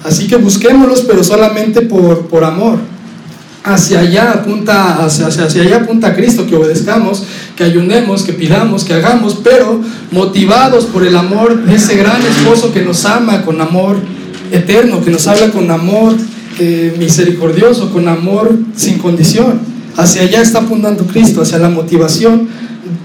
Así 0.04 0.28
que 0.28 0.36
busquémoslos, 0.36 1.00
pero 1.00 1.24
solamente 1.24 1.80
por, 1.80 2.28
por 2.28 2.44
amor. 2.44 2.78
Hacia 3.66 3.98
allá 3.98 4.30
apunta, 4.30 5.04
hacia, 5.04 5.26
hacia 5.26 5.62
allá 5.62 5.78
apunta 5.78 6.14
Cristo, 6.14 6.46
que 6.46 6.54
obedezcamos, 6.54 7.24
que 7.56 7.64
ayunemos, 7.64 8.22
que 8.22 8.32
pidamos, 8.32 8.84
que 8.84 8.94
hagamos, 8.94 9.40
pero 9.42 9.80
motivados 10.12 10.84
por 10.84 11.04
el 11.04 11.16
amor 11.16 11.64
de 11.64 11.74
ese 11.74 11.96
gran 11.96 12.22
esposo 12.22 12.72
que 12.72 12.82
nos 12.82 13.04
ama 13.04 13.42
con 13.42 13.60
amor 13.60 13.96
eterno, 14.52 15.02
que 15.02 15.10
nos 15.10 15.26
habla 15.26 15.50
con 15.50 15.68
amor 15.68 16.14
eh, 16.60 16.94
misericordioso, 16.96 17.90
con 17.92 18.06
amor 18.06 18.56
sin 18.76 18.98
condición. 18.98 19.58
Hacia 19.96 20.22
allá 20.22 20.42
está 20.42 20.60
apuntando 20.60 21.04
Cristo, 21.04 21.42
hacia 21.42 21.58
la 21.58 21.68
motivación 21.68 22.48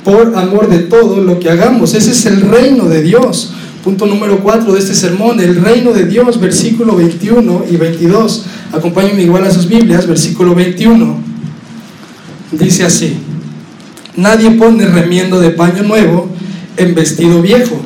por 0.04 0.36
amor 0.36 0.70
de 0.70 0.80
todo 0.80 1.24
lo 1.24 1.40
que 1.40 1.50
hagamos. 1.50 1.96
Ese 1.96 2.12
es 2.12 2.26
el 2.28 2.42
reino 2.42 2.86
de 2.86 3.02
Dios. 3.02 3.54
Punto 3.84 4.06
número 4.06 4.40
4 4.42 4.74
de 4.74 4.80
este 4.80 4.94
sermón, 4.94 5.40
el 5.40 5.56
reino 5.56 5.92
de 5.92 6.06
Dios, 6.06 6.40
versículo 6.40 6.96
21 6.96 7.66
y 7.72 7.78
22. 7.78 8.46
Acompáñenme 8.74 9.24
igual 9.24 9.44
a 9.46 9.52
sus 9.52 9.68
Biblias, 9.68 10.06
versículo 10.06 10.54
21. 10.54 11.20
Dice 12.52 12.84
así, 12.86 13.16
nadie 14.16 14.52
pone 14.52 14.86
remiendo 14.86 15.40
de 15.40 15.50
paño 15.50 15.82
nuevo 15.82 16.30
en 16.78 16.94
vestido 16.94 17.42
viejo. 17.42 17.82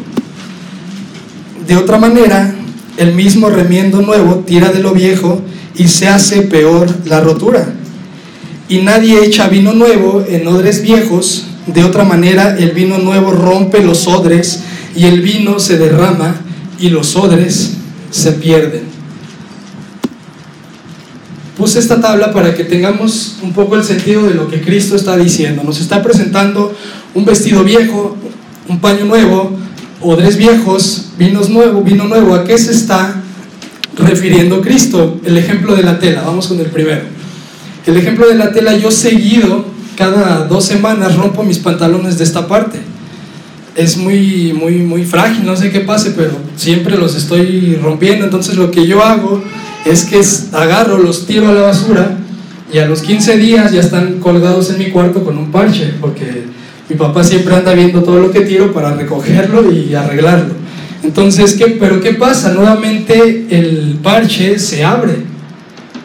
De 1.66 1.78
otra 1.78 1.98
manera, 1.98 2.54
el 2.98 3.14
mismo 3.14 3.50
remiendo 3.50 4.02
nuevo 4.02 4.44
tira 4.46 4.74
de 4.74 4.82
lo 4.82 4.92
viejo 4.92 5.42
y 5.78 5.88
se 5.88 6.10
hace 6.10 6.42
peor 6.42 6.94
la 7.06 7.22
rotura. 7.22 7.74
Y 8.68 8.80
nadie 8.80 9.24
echa 9.24 9.48
vino 9.48 9.74
nuevo 9.74 10.26
en 10.28 10.46
odres 10.48 10.82
viejos 10.82 11.46
de 11.68 11.84
otra 11.84 12.04
manera, 12.04 12.56
el 12.58 12.72
vino 12.72 13.00
nuevo 13.00 13.32
rompe 13.32 13.82
los 13.82 14.08
odres 14.08 14.60
y 14.96 15.06
el 15.06 15.22
vino 15.22 15.60
se 15.60 15.78
derrama 15.78 16.36
y 16.80 16.90
los 16.90 17.16
odres 17.16 17.74
se 18.12 18.32
pierden. 18.34 18.84
Puse 21.58 21.80
esta 21.80 22.02
tabla 22.02 22.34
para 22.34 22.54
que 22.54 22.66
tengamos 22.66 23.38
un 23.42 23.54
poco 23.54 23.76
el 23.76 23.84
sentido 23.84 24.24
de 24.28 24.34
lo 24.34 24.50
que 24.50 24.62
Cristo 24.62 24.96
está 24.96 25.16
diciendo. 25.16 25.64
Nos 25.64 25.80
está 25.80 26.04
presentando 26.04 26.76
un 27.14 27.26
vestido 27.26 27.64
viejo, 27.64 28.18
un 28.68 28.80
paño 28.80 29.06
nuevo, 29.06 29.58
odres 30.02 30.38
viejos, 30.38 31.06
vinos 31.18 31.50
nuevo, 31.50 31.82
vino 31.82 32.06
nuevo. 32.06 32.36
¿A 32.36 32.44
qué 32.44 32.58
se 32.58 32.72
está 32.72 33.22
refiriendo 33.98 34.62
Cristo? 34.62 35.22
El 35.24 35.38
ejemplo 35.38 35.76
de 35.76 35.84
la 35.84 35.98
tela. 35.98 36.24
Vamos 36.24 36.48
con 36.48 36.60
el 36.60 36.68
primero. 36.68 37.04
El 37.86 37.96
ejemplo 37.98 38.28
de 38.28 38.36
la 38.36 38.52
tela 38.52 38.76
yo 38.76 38.92
seguido 38.92 39.66
cada 39.96 40.46
dos 40.48 40.66
semanas 40.66 41.16
rompo 41.16 41.44
mis 41.44 41.60
pantalones 41.60 42.18
de 42.18 42.26
esta 42.26 42.48
parte. 42.48 42.95
Es 43.76 43.98
muy, 43.98 44.54
muy, 44.54 44.78
muy 44.78 45.04
frágil, 45.04 45.46
no 45.46 45.56
sé 45.56 45.70
qué 45.70 45.82
pase, 45.82 46.12
pero 46.12 46.32
siempre 46.56 46.98
los 46.98 47.16
estoy 47.16 47.78
rompiendo. 47.82 48.26
Entonces 48.26 48.56
lo 48.56 48.72
que 48.72 48.88
yo 48.88 49.04
hago 49.04 49.44
es 49.86 50.06
que 50.06 50.22
agarro, 50.56 50.98
los 50.98 51.26
tiro 51.26 51.50
a 51.50 51.54
la 51.54 51.62
basura 51.62 52.18
y 52.72 52.78
a 52.80 52.86
los 52.86 53.02
15 53.02 53.38
días 53.38 53.72
ya 53.72 53.82
están 53.82 54.20
colgados 54.20 54.70
en 54.70 54.80
mi 54.80 54.86
cuarto 54.92 55.24
con 55.24 55.38
un 55.38 55.52
parche, 55.52 55.94
porque 56.00 56.46
mi 56.90 56.96
papá 56.96 57.24
siempre 57.24 57.56
anda 57.56 57.74
viendo 57.74 58.02
todo 58.02 58.20
lo 58.20 58.32
que 58.32 58.42
tiro 58.42 58.72
para 58.72 58.94
recogerlo 58.96 59.72
y 59.72 59.94
arreglarlo. 59.94 60.54
Entonces, 61.04 61.54
¿qué, 61.54 61.78
pero 61.80 62.02
¿qué 62.02 62.14
pasa? 62.14 62.54
Nuevamente 62.54 63.46
el 63.50 64.00
parche 64.02 64.58
se 64.58 64.84
abre 64.84 65.36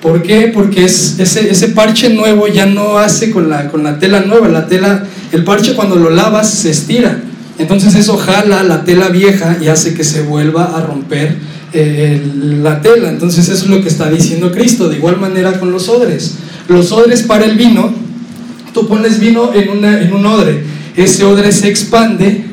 ¿Por 0.00 0.22
qué? 0.22 0.50
Porque 0.52 0.84
es, 0.84 1.18
ese, 1.18 1.50
ese 1.50 1.68
parche 1.68 2.08
nuevo 2.10 2.46
ya 2.48 2.64
no 2.64 2.98
hace 2.98 3.30
con 3.30 3.50
la, 3.50 3.68
con 3.68 3.84
la 3.84 3.98
tela 3.98 4.20
nueva. 4.20 4.48
La 4.48 4.66
tela, 4.66 5.04
el 5.30 5.44
parche 5.44 5.74
cuando 5.74 5.96
lo 5.96 6.10
lavas 6.10 6.50
se 6.50 6.70
estira. 6.70 7.20
Entonces 7.60 7.94
eso 7.94 8.16
jala 8.16 8.62
la 8.62 8.84
tela 8.84 9.10
vieja 9.10 9.58
y 9.60 9.68
hace 9.68 9.92
que 9.92 10.02
se 10.02 10.22
vuelva 10.22 10.76
a 10.76 10.80
romper 10.80 11.36
eh, 11.74 12.18
la 12.62 12.80
tela. 12.80 13.10
Entonces 13.10 13.50
eso 13.50 13.64
es 13.64 13.70
lo 13.70 13.82
que 13.82 13.88
está 13.88 14.10
diciendo 14.10 14.50
Cristo. 14.50 14.88
De 14.88 14.96
igual 14.96 15.20
manera 15.20 15.60
con 15.60 15.70
los 15.70 15.90
odres. 15.90 16.36
Los 16.68 16.90
odres 16.90 17.22
para 17.22 17.44
el 17.44 17.56
vino, 17.56 17.92
tú 18.72 18.88
pones 18.88 19.20
vino 19.20 19.52
en, 19.52 19.84
en 19.84 20.12
un 20.14 20.24
odre. 20.24 20.64
Ese 20.96 21.22
odre 21.24 21.52
se 21.52 21.68
expande, 21.68 22.46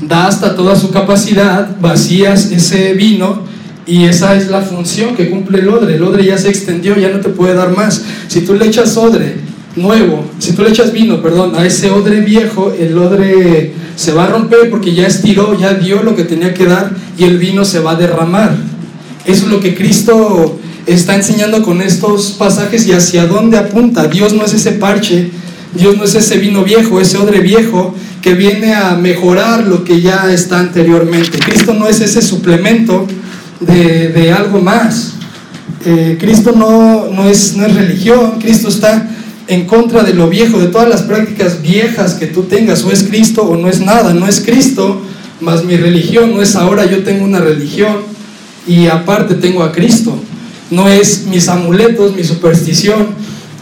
da 0.00 0.26
hasta 0.26 0.56
toda 0.56 0.76
su 0.76 0.90
capacidad, 0.90 1.76
vacías 1.78 2.50
ese 2.50 2.94
vino 2.94 3.42
y 3.86 4.04
esa 4.04 4.34
es 4.34 4.48
la 4.48 4.62
función 4.62 5.14
que 5.14 5.28
cumple 5.28 5.58
el 5.58 5.68
odre. 5.68 5.96
El 5.96 6.02
odre 6.04 6.24
ya 6.24 6.38
se 6.38 6.48
extendió, 6.48 6.96
ya 6.96 7.10
no 7.10 7.20
te 7.20 7.28
puede 7.28 7.52
dar 7.52 7.76
más. 7.76 8.02
Si 8.28 8.40
tú 8.40 8.54
le 8.54 8.66
echas 8.66 8.96
odre 8.96 9.36
nuevo, 9.76 10.24
si 10.38 10.52
tú 10.52 10.62
le 10.62 10.70
echas 10.70 10.90
vino, 10.90 11.20
perdón, 11.20 11.52
a 11.54 11.66
ese 11.66 11.90
odre 11.90 12.22
viejo, 12.22 12.72
el 12.72 12.96
odre 12.96 13.74
se 13.98 14.12
va 14.12 14.24
a 14.24 14.28
romper 14.28 14.70
porque 14.70 14.94
ya 14.94 15.08
estiró, 15.08 15.58
ya 15.58 15.74
dio 15.74 16.04
lo 16.04 16.14
que 16.14 16.22
tenía 16.22 16.54
que 16.54 16.66
dar 16.66 16.92
y 17.18 17.24
el 17.24 17.36
vino 17.36 17.64
se 17.64 17.80
va 17.80 17.90
a 17.90 17.96
derramar. 17.96 18.56
Eso 19.24 19.46
es 19.46 19.50
lo 19.50 19.58
que 19.58 19.74
Cristo 19.74 20.56
está 20.86 21.16
enseñando 21.16 21.64
con 21.64 21.82
estos 21.82 22.30
pasajes 22.38 22.86
y 22.86 22.92
hacia 22.92 23.26
dónde 23.26 23.58
apunta. 23.58 24.06
Dios 24.06 24.34
no 24.34 24.44
es 24.44 24.54
ese 24.54 24.70
parche, 24.70 25.32
Dios 25.74 25.96
no 25.96 26.04
es 26.04 26.14
ese 26.14 26.38
vino 26.38 26.62
viejo, 26.62 27.00
ese 27.00 27.18
odre 27.18 27.40
viejo 27.40 27.92
que 28.22 28.34
viene 28.34 28.72
a 28.72 28.94
mejorar 28.94 29.66
lo 29.66 29.82
que 29.82 30.00
ya 30.00 30.32
está 30.32 30.60
anteriormente. 30.60 31.36
Cristo 31.40 31.74
no 31.74 31.88
es 31.88 32.00
ese 32.00 32.22
suplemento 32.22 33.04
de, 33.58 34.32
algo 34.32 34.60
más. 34.60 35.14
Eh, 35.84 36.16
Cristo 36.20 36.52
no, 36.56 37.08
no, 37.12 37.28
es, 37.28 37.56
no 37.56 37.66
es 37.66 37.74
religión, 37.74 38.38
Cristo 38.40 38.68
está 38.68 39.08
en 39.48 39.64
contra 39.64 40.02
de 40.02 40.14
lo 40.14 40.28
viejo, 40.28 40.58
de 40.58 40.66
todas 40.66 40.88
las 40.88 41.02
prácticas 41.02 41.62
viejas 41.62 42.14
que 42.14 42.26
tú 42.26 42.42
tengas, 42.42 42.84
o 42.84 42.92
es 42.92 43.02
Cristo 43.02 43.42
o 43.42 43.56
no 43.56 43.68
es 43.68 43.80
nada, 43.80 44.12
no 44.12 44.28
es 44.28 44.40
Cristo, 44.40 45.00
más 45.40 45.64
mi 45.64 45.76
religión, 45.76 46.34
no 46.34 46.42
es 46.42 46.54
ahora 46.54 46.84
yo 46.84 47.02
tengo 47.02 47.24
una 47.24 47.40
religión 47.40 47.96
y 48.66 48.86
aparte 48.86 49.34
tengo 49.34 49.62
a 49.62 49.72
Cristo, 49.72 50.18
no 50.70 50.86
es 50.86 51.26
mis 51.26 51.48
amuletos, 51.48 52.14
mi 52.14 52.24
superstición, 52.24 53.08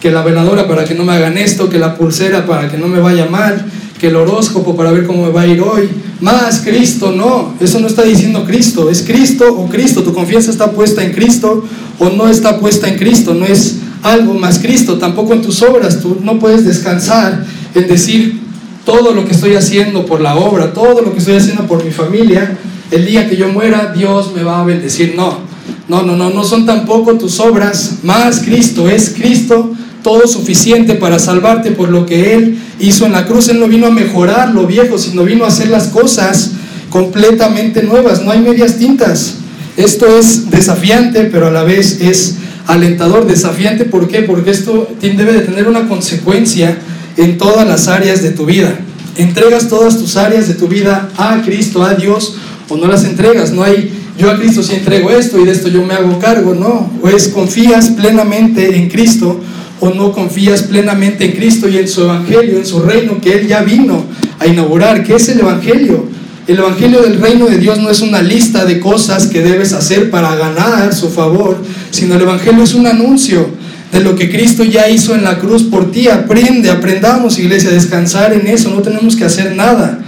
que 0.00 0.10
la 0.10 0.22
veladora 0.22 0.66
para 0.66 0.84
que 0.84 0.94
no 0.94 1.04
me 1.04 1.12
hagan 1.12 1.38
esto, 1.38 1.68
que 1.68 1.78
la 1.78 1.96
pulsera 1.96 2.46
para 2.46 2.68
que 2.68 2.78
no 2.78 2.88
me 2.88 2.98
vaya 2.98 3.26
mal, 3.26 3.64
que 4.00 4.08
el 4.08 4.16
horóscopo 4.16 4.76
para 4.76 4.90
ver 4.90 5.06
cómo 5.06 5.24
me 5.24 5.32
va 5.32 5.42
a 5.42 5.46
ir 5.46 5.60
hoy. 5.60 5.88
Más 6.20 6.60
Cristo, 6.60 7.12
no, 7.12 7.54
eso 7.60 7.78
no 7.78 7.86
está 7.86 8.02
diciendo 8.02 8.44
Cristo, 8.44 8.90
es 8.90 9.02
Cristo 9.02 9.44
o 9.56 9.68
Cristo, 9.68 10.02
tu 10.02 10.12
confianza 10.12 10.50
está 10.50 10.72
puesta 10.72 11.02
en 11.02 11.12
Cristo 11.12 11.64
o 11.98 12.10
no 12.10 12.28
está 12.28 12.58
puesta 12.58 12.88
en 12.88 12.98
Cristo, 12.98 13.34
no 13.34 13.46
es 13.46 13.76
algo 14.06 14.34
más 14.34 14.58
Cristo, 14.58 14.98
tampoco 14.98 15.32
en 15.32 15.42
tus 15.42 15.62
obras, 15.62 16.00
tú 16.00 16.18
no 16.22 16.38
puedes 16.38 16.64
descansar 16.64 17.44
en 17.74 17.88
decir 17.88 18.40
todo 18.84 19.12
lo 19.12 19.24
que 19.24 19.32
estoy 19.32 19.54
haciendo 19.54 20.06
por 20.06 20.20
la 20.20 20.36
obra, 20.36 20.72
todo 20.72 21.02
lo 21.02 21.12
que 21.12 21.18
estoy 21.18 21.36
haciendo 21.36 21.66
por 21.66 21.84
mi 21.84 21.90
familia, 21.90 22.56
el 22.90 23.04
día 23.04 23.28
que 23.28 23.36
yo 23.36 23.48
muera 23.48 23.92
Dios 23.94 24.32
me 24.34 24.42
va 24.42 24.60
a 24.60 24.64
bendecir, 24.64 25.14
no, 25.16 25.40
no, 25.88 26.02
no, 26.02 26.16
no, 26.16 26.30
no 26.30 26.44
son 26.44 26.66
tampoco 26.66 27.14
tus 27.14 27.40
obras 27.40 27.98
más 28.02 28.40
Cristo, 28.40 28.88
es 28.88 29.10
Cristo 29.10 29.72
todo 30.06 30.28
suficiente 30.28 30.94
para 30.94 31.18
salvarte 31.18 31.72
por 31.72 31.88
lo 31.88 32.06
que 32.06 32.34
Él 32.34 32.58
hizo 32.78 33.06
en 33.06 33.12
la 33.12 33.26
cruz. 33.26 33.48
Él 33.48 33.58
no 33.58 33.66
vino 33.66 33.88
a 33.88 33.90
mejorar 33.90 34.54
lo 34.54 34.64
viejo, 34.64 34.98
sino 34.98 35.24
vino 35.24 35.44
a 35.44 35.48
hacer 35.48 35.66
las 35.66 35.88
cosas 35.88 36.52
completamente 36.90 37.82
nuevas. 37.82 38.22
No 38.22 38.30
hay 38.30 38.38
medias 38.38 38.76
tintas. 38.76 39.38
Esto 39.76 40.06
es 40.16 40.48
desafiante, 40.48 41.24
pero 41.24 41.48
a 41.48 41.50
la 41.50 41.64
vez 41.64 42.00
es 42.00 42.36
alentador. 42.66 43.26
Desafiante, 43.26 43.84
¿por 43.84 44.08
qué? 44.08 44.22
Porque 44.22 44.50
esto 44.50 44.88
debe 45.00 45.32
de 45.32 45.40
tener 45.40 45.68
una 45.68 45.88
consecuencia 45.88 46.78
en 47.16 47.38
todas 47.38 47.66
las 47.66 47.88
áreas 47.88 48.22
de 48.22 48.30
tu 48.30 48.46
vida. 48.46 48.78
Entregas 49.16 49.68
todas 49.68 49.98
tus 49.98 50.16
áreas 50.16 50.48
de 50.48 50.54
tu 50.54 50.68
vida 50.68 51.10
a 51.16 51.40
Cristo, 51.42 51.82
a 51.82 51.94
Dios, 51.94 52.36
o 52.68 52.76
no 52.76 52.86
las 52.86 53.04
entregas. 53.04 53.52
No 53.52 53.62
hay, 53.62 53.90
yo 54.18 54.30
a 54.30 54.36
Cristo 54.38 54.62
si 54.62 54.74
entrego 54.74 55.10
esto 55.10 55.40
y 55.40 55.44
de 55.44 55.52
esto 55.52 55.68
yo 55.68 55.82
me 55.84 55.94
hago 55.94 56.18
cargo, 56.18 56.54
no. 56.54 56.90
Pues 57.00 57.28
confías 57.28 57.90
plenamente 57.90 58.76
en 58.76 58.88
Cristo 58.88 59.40
o 59.80 59.90
no 59.90 60.12
confías 60.12 60.62
plenamente 60.62 61.24
en 61.24 61.32
Cristo 61.32 61.68
y 61.68 61.78
en 61.78 61.88
su 61.88 62.02
Evangelio, 62.02 62.58
en 62.58 62.66
su 62.66 62.80
reino 62.80 63.20
que 63.20 63.34
Él 63.34 63.46
ya 63.46 63.62
vino 63.62 64.04
a 64.38 64.46
inaugurar. 64.46 65.02
¿Qué 65.04 65.16
es 65.16 65.28
el 65.28 65.40
Evangelio? 65.40 66.06
El 66.46 66.58
Evangelio 66.58 67.02
del 67.02 67.20
reino 67.20 67.46
de 67.46 67.58
Dios 67.58 67.78
no 67.78 67.90
es 67.90 68.00
una 68.00 68.22
lista 68.22 68.64
de 68.64 68.78
cosas 68.78 69.26
que 69.26 69.42
debes 69.42 69.72
hacer 69.72 70.10
para 70.10 70.36
ganar 70.36 70.94
su 70.94 71.08
favor, 71.10 71.58
sino 71.90 72.14
el 72.14 72.22
Evangelio 72.22 72.62
es 72.62 72.74
un 72.74 72.86
anuncio 72.86 73.48
de 73.92 74.00
lo 74.00 74.16
que 74.16 74.30
Cristo 74.30 74.64
ya 74.64 74.88
hizo 74.88 75.14
en 75.14 75.24
la 75.24 75.38
cruz 75.38 75.64
por 75.64 75.90
ti. 75.90 76.08
Aprende, 76.08 76.70
aprendamos 76.70 77.38
iglesia, 77.38 77.70
a 77.70 77.72
descansar 77.72 78.32
en 78.32 78.46
eso, 78.46 78.70
no 78.70 78.82
tenemos 78.82 79.16
que 79.16 79.24
hacer 79.24 79.54
nada. 79.54 80.00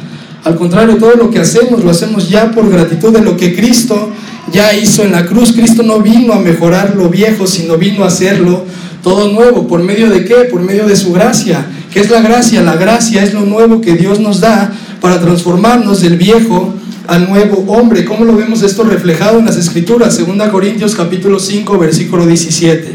Al 0.44 0.56
contrario, 0.56 0.96
todo 0.96 1.14
lo 1.16 1.30
que 1.30 1.40
hacemos 1.40 1.82
lo 1.82 1.90
hacemos 1.90 2.28
ya 2.28 2.50
por 2.50 2.70
gratitud 2.70 3.12
de 3.12 3.22
lo 3.22 3.36
que 3.36 3.54
Cristo 3.54 4.10
ya 4.52 4.74
hizo 4.74 5.04
en 5.04 5.12
la 5.12 5.26
cruz. 5.26 5.52
Cristo 5.52 5.82
no 5.82 6.00
vino 6.00 6.32
a 6.32 6.40
mejorar 6.40 6.94
lo 6.96 7.08
viejo, 7.08 7.46
sino 7.46 7.76
vino 7.76 8.04
a 8.04 8.08
hacerlo 8.08 8.64
todo 9.02 9.32
nuevo. 9.32 9.66
¿Por 9.66 9.82
medio 9.82 10.08
de 10.08 10.24
qué? 10.24 10.34
Por 10.50 10.60
medio 10.60 10.86
de 10.86 10.96
su 10.96 11.12
gracia. 11.12 11.66
¿Qué 11.92 12.00
es 12.00 12.10
la 12.10 12.20
gracia? 12.20 12.62
La 12.62 12.76
gracia 12.76 13.22
es 13.22 13.34
lo 13.34 13.40
nuevo 13.40 13.80
que 13.80 13.94
Dios 13.94 14.20
nos 14.20 14.40
da 14.40 14.72
para 15.00 15.20
transformarnos 15.20 16.00
del 16.00 16.16
viejo 16.16 16.74
al 17.08 17.26
nuevo 17.26 17.64
hombre. 17.72 18.04
¿Cómo 18.04 18.24
lo 18.24 18.36
vemos 18.36 18.62
esto 18.62 18.84
reflejado 18.84 19.38
en 19.38 19.46
las 19.46 19.56
Escrituras? 19.56 20.18
2 20.18 20.48
Corintios 20.50 20.94
capítulo 20.94 21.40
5, 21.40 21.78
versículo 21.78 22.26
17. 22.26 22.92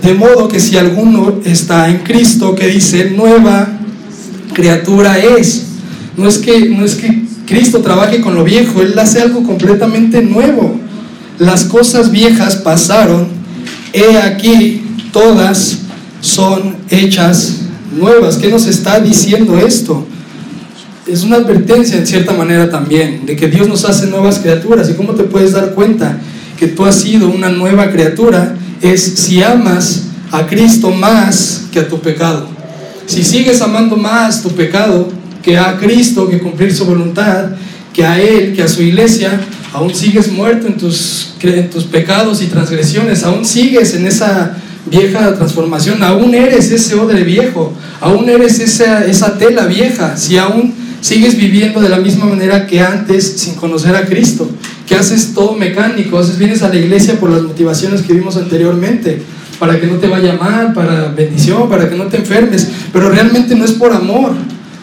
De 0.00 0.14
modo 0.14 0.48
que 0.48 0.60
si 0.60 0.78
alguno 0.78 1.40
está 1.44 1.90
en 1.90 1.98
Cristo, 1.98 2.54
que 2.54 2.68
dice, 2.68 3.10
nueva 3.10 3.68
criatura 4.54 5.18
es. 5.18 5.66
No 6.16 6.28
es 6.28 6.38
que, 6.38 6.68
no 6.70 6.84
es 6.84 6.94
que 6.94 7.24
Cristo 7.44 7.80
trabaje 7.80 8.20
con 8.20 8.36
lo 8.36 8.44
viejo, 8.44 8.80
Él 8.80 8.96
hace 8.96 9.20
algo 9.20 9.42
completamente 9.42 10.22
nuevo. 10.22 10.78
Las 11.40 11.64
cosas 11.64 12.12
viejas 12.12 12.54
pasaron, 12.54 13.26
he 13.92 14.16
aquí, 14.18 14.82
todas 15.12 15.78
son 16.20 16.76
hechas 16.88 17.56
nuevas. 17.98 18.36
¿Qué 18.36 18.48
nos 18.48 18.66
está 18.66 19.00
diciendo 19.00 19.58
esto? 19.58 20.06
Es 21.06 21.22
una 21.22 21.36
advertencia 21.36 21.98
en 21.98 22.06
cierta 22.06 22.32
manera 22.32 22.70
también 22.70 23.26
de 23.26 23.36
que 23.36 23.48
Dios 23.48 23.68
nos 23.68 23.84
hace 23.84 24.06
nuevas 24.06 24.38
criaturas. 24.38 24.88
¿Y 24.88 24.94
cómo 24.94 25.12
te 25.12 25.24
puedes 25.24 25.52
dar 25.52 25.74
cuenta 25.74 26.18
que 26.58 26.66
tú 26.66 26.86
has 26.86 26.94
sido 26.94 27.28
una 27.28 27.50
nueva 27.50 27.90
criatura? 27.90 28.56
Es 28.80 29.02
si 29.02 29.42
amas 29.42 30.04
a 30.30 30.46
Cristo 30.46 30.90
más 30.90 31.66
que 31.70 31.80
a 31.80 31.88
tu 31.88 32.00
pecado. 32.00 32.48
Si 33.04 33.22
sigues 33.22 33.60
amando 33.60 33.96
más 33.96 34.42
tu 34.42 34.50
pecado 34.52 35.10
que 35.42 35.58
a 35.58 35.76
Cristo, 35.76 36.26
que 36.26 36.38
cumplir 36.38 36.74
su 36.74 36.86
voluntad, 36.86 37.50
que 37.92 38.06
a 38.06 38.18
Él, 38.18 38.54
que 38.56 38.62
a 38.62 38.68
su 38.68 38.82
iglesia, 38.82 39.38
aún 39.74 39.94
sigues 39.94 40.32
muerto 40.32 40.66
en 40.66 40.78
tus, 40.78 41.34
en 41.42 41.68
tus 41.68 41.84
pecados 41.84 42.40
y 42.40 42.46
transgresiones, 42.46 43.24
aún 43.24 43.44
sigues 43.44 43.94
en 43.94 44.06
esa 44.06 44.56
vieja 44.86 45.34
transformación, 45.34 46.02
aún 46.02 46.34
eres 46.34 46.70
ese 46.70 46.94
odre 46.94 47.24
viejo, 47.24 47.74
aún 48.00 48.26
eres 48.30 48.58
esa, 48.58 49.04
esa 49.04 49.36
tela 49.36 49.66
vieja, 49.66 50.16
si 50.16 50.38
aún 50.38 50.83
sigues 51.04 51.36
viviendo 51.36 51.82
de 51.82 51.90
la 51.90 51.98
misma 51.98 52.24
manera 52.24 52.66
que 52.66 52.80
antes 52.80 53.34
sin 53.36 53.56
conocer 53.56 53.94
a 53.94 54.06
Cristo, 54.06 54.48
que 54.88 54.94
haces 54.94 55.34
todo 55.34 55.52
mecánico, 55.52 56.18
haces 56.18 56.38
vienes 56.38 56.62
a 56.62 56.70
la 56.70 56.76
iglesia 56.76 57.20
por 57.20 57.28
las 57.28 57.42
motivaciones 57.42 58.00
que 58.00 58.14
vimos 58.14 58.38
anteriormente, 58.38 59.20
para 59.58 59.78
que 59.78 59.86
no 59.86 59.96
te 59.96 60.06
vaya 60.08 60.32
mal, 60.32 60.72
para 60.72 61.08
bendición, 61.08 61.68
para 61.68 61.90
que 61.90 61.96
no 61.96 62.04
te 62.04 62.16
enfermes, 62.16 62.70
pero 62.90 63.10
realmente 63.10 63.54
no 63.54 63.66
es 63.66 63.72
por 63.72 63.92
amor, 63.92 64.32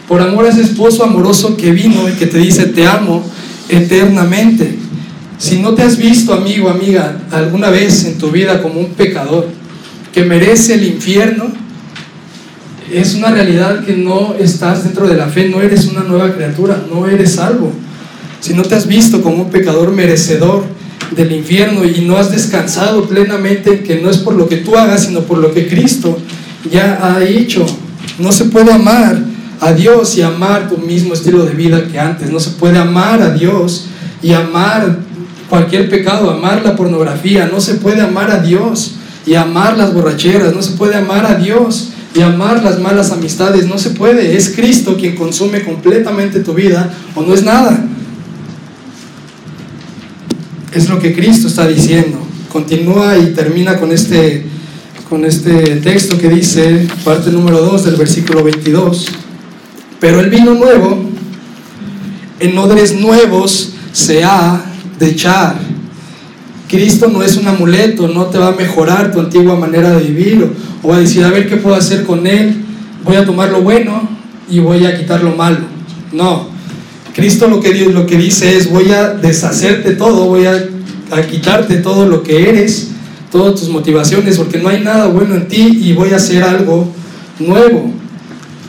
por 0.07 0.22
amor 0.22 0.45
a 0.45 0.49
ese 0.49 0.61
esposo 0.61 1.03
amoroso 1.03 1.57
que 1.57 1.72
vino 1.72 2.07
y 2.07 2.11
que 2.11 2.28
te 2.28 2.38
dice 2.38 2.65
te 2.65 2.86
amo 2.86 3.24
eternamente. 3.67 4.78
Si 5.39 5.57
no 5.57 5.74
te 5.74 5.82
has 5.82 5.97
visto, 5.97 6.36
amigo, 6.36 6.69
amiga, 6.69 7.17
alguna 7.32 7.72
vez 7.72 8.05
en 8.05 8.19
tu 8.19 8.30
vida 8.30 8.61
como 8.61 8.80
un 8.80 8.91
pecador, 8.91 9.47
que 10.13 10.24
merece 10.24 10.76
el 10.76 10.86
infierno, 10.86 11.61
es 12.93 13.15
una 13.15 13.31
realidad 13.31 13.83
que 13.85 13.95
no 13.95 14.35
estás 14.39 14.83
dentro 14.83 15.07
de 15.07 15.15
la 15.15 15.27
fe, 15.27 15.49
no 15.49 15.61
eres 15.61 15.85
una 15.85 16.03
nueva 16.03 16.33
criatura, 16.33 16.83
no 16.91 17.07
eres 17.07 17.35
salvo. 17.35 17.71
Si 18.39 18.53
no 18.53 18.63
te 18.63 18.75
has 18.75 18.87
visto 18.87 19.21
como 19.21 19.43
un 19.43 19.49
pecador 19.49 19.91
merecedor 19.91 20.63
del 21.15 21.31
infierno 21.31 21.85
y 21.85 22.01
no 22.01 22.17
has 22.17 22.31
descansado 22.31 23.07
plenamente 23.07 23.83
que 23.83 24.01
no 24.01 24.09
es 24.09 24.17
por 24.17 24.33
lo 24.33 24.47
que 24.47 24.57
tú 24.57 24.77
hagas, 24.77 25.05
sino 25.05 25.21
por 25.21 25.37
lo 25.37 25.53
que 25.53 25.67
Cristo 25.67 26.17
ya 26.71 26.99
ha 27.01 27.23
hecho. 27.23 27.65
No 28.17 28.31
se 28.31 28.45
puede 28.45 28.71
amar 28.71 29.19
a 29.59 29.73
Dios 29.73 30.17
y 30.17 30.21
amar 30.21 30.69
tu 30.69 30.77
mismo 30.77 31.13
estilo 31.13 31.45
de 31.45 31.53
vida 31.53 31.87
que 31.87 31.99
antes. 31.99 32.31
No 32.31 32.39
se 32.39 32.51
puede 32.51 32.77
amar 32.77 33.21
a 33.21 33.31
Dios 33.31 33.85
y 34.21 34.33
amar 34.33 34.97
cualquier 35.49 35.89
pecado, 35.89 36.31
amar 36.31 36.61
la 36.63 36.75
pornografía. 36.75 37.49
No 37.51 37.61
se 37.61 37.75
puede 37.75 38.01
amar 38.01 38.31
a 38.31 38.39
Dios 38.39 38.95
y 39.25 39.35
amar 39.35 39.77
las 39.77 39.93
borracheras, 39.93 40.53
no 40.53 40.61
se 40.61 40.71
puede 40.71 40.95
amar 40.95 41.25
a 41.25 41.35
Dios 41.35 41.89
y 42.14 42.22
amar 42.22 42.64
las 42.64 42.80
malas 42.80 43.12
amistades, 43.12 43.68
no 43.68 43.78
se 43.78 43.91
puede. 43.91 44.36
Es 44.36 44.49
Cristo 44.49 44.97
quien 44.97 45.16
consume 45.16 45.64
completamente 45.64 46.41
tu 46.41 46.53
vida 46.53 46.93
o 47.16 47.22
no 47.22 47.34
es 47.34 47.43
nada. 47.43 47.86
Es 50.74 50.89
lo 50.89 50.99
que 50.99 51.14
Cristo 51.14 51.47
está 51.47 51.68
diciendo. 51.68 52.20
continúa 52.51 53.18
y 53.18 53.28
termina 53.28 53.80
con 53.80 53.93
este, 53.93 54.45
con 55.09 55.24
este 55.24 55.78
texto 55.78 56.18
que 56.18 56.28
dice, 56.28 56.86
parte 57.05 57.32
número 57.32 57.59
2 57.62 57.86
del 57.86 57.95
versículo 57.95 58.43
22, 58.43 59.07
pero 60.01 60.20
el 60.20 60.30
vino 60.30 60.53
nuevo 60.53 61.12
en 62.41 62.57
odres 62.57 62.99
nuevos 62.99 63.74
se 63.93 64.24
ha 64.24 64.66
de 64.99 65.09
echar. 65.09 65.55
Cristo 66.72 67.09
no 67.09 67.22
es 67.22 67.36
un 67.36 67.49
amuleto, 67.49 68.07
no 68.07 68.28
te 68.28 68.38
va 68.38 68.47
a 68.47 68.51
mejorar 68.53 69.11
tu 69.11 69.19
antigua 69.19 69.57
manera 69.57 69.91
de 69.91 70.03
vivir 70.05 70.49
o, 70.82 70.88
va 70.88 70.95
a 70.95 70.99
decir, 70.99 71.22
a 71.26 71.30
ver 71.30 71.49
qué 71.49 71.57
puedo 71.57 71.76
hacer 71.76 72.05
con 72.05 72.26
él, 72.26 72.63
voy 73.03 73.17
a 73.17 73.26
tomar 73.26 73.51
lo 73.51 73.61
bueno 73.61 74.07
y 74.49 74.59
voy 74.59 74.86
a 74.86 74.97
quitar 74.97 75.22
lo 75.22 75.36
malo. 75.36 75.59
No, 76.13 76.47
Cristo 77.13 77.49
lo 77.49 77.59
que, 77.59 78.17
dice 78.17 78.55
es, 78.55 78.72
voy 78.72 78.89
a 78.91 79.09
deshacerte 79.09 79.95
todo, 79.95 80.28
voy 80.28 80.45
a, 80.45 80.53
a 81.11 81.22
quitarte 81.24 81.76
todo 81.76 82.07
lo 82.07 82.24
que 82.24 82.49
eres, 82.49 82.91
todas 83.34 83.59
tus 83.59 83.67
motivaciones, 83.67 84.38
porque 84.38 84.57
no 84.57 84.69
hay 84.69 84.80
nada 84.80 85.07
bueno 85.07 85.36
en 85.36 85.49
ti 85.49 85.78
y 85.84 85.91
voy 85.91 86.13
a 86.13 86.15
hacer 86.15 86.41
algo 86.41 86.89
nuevo 87.38 87.91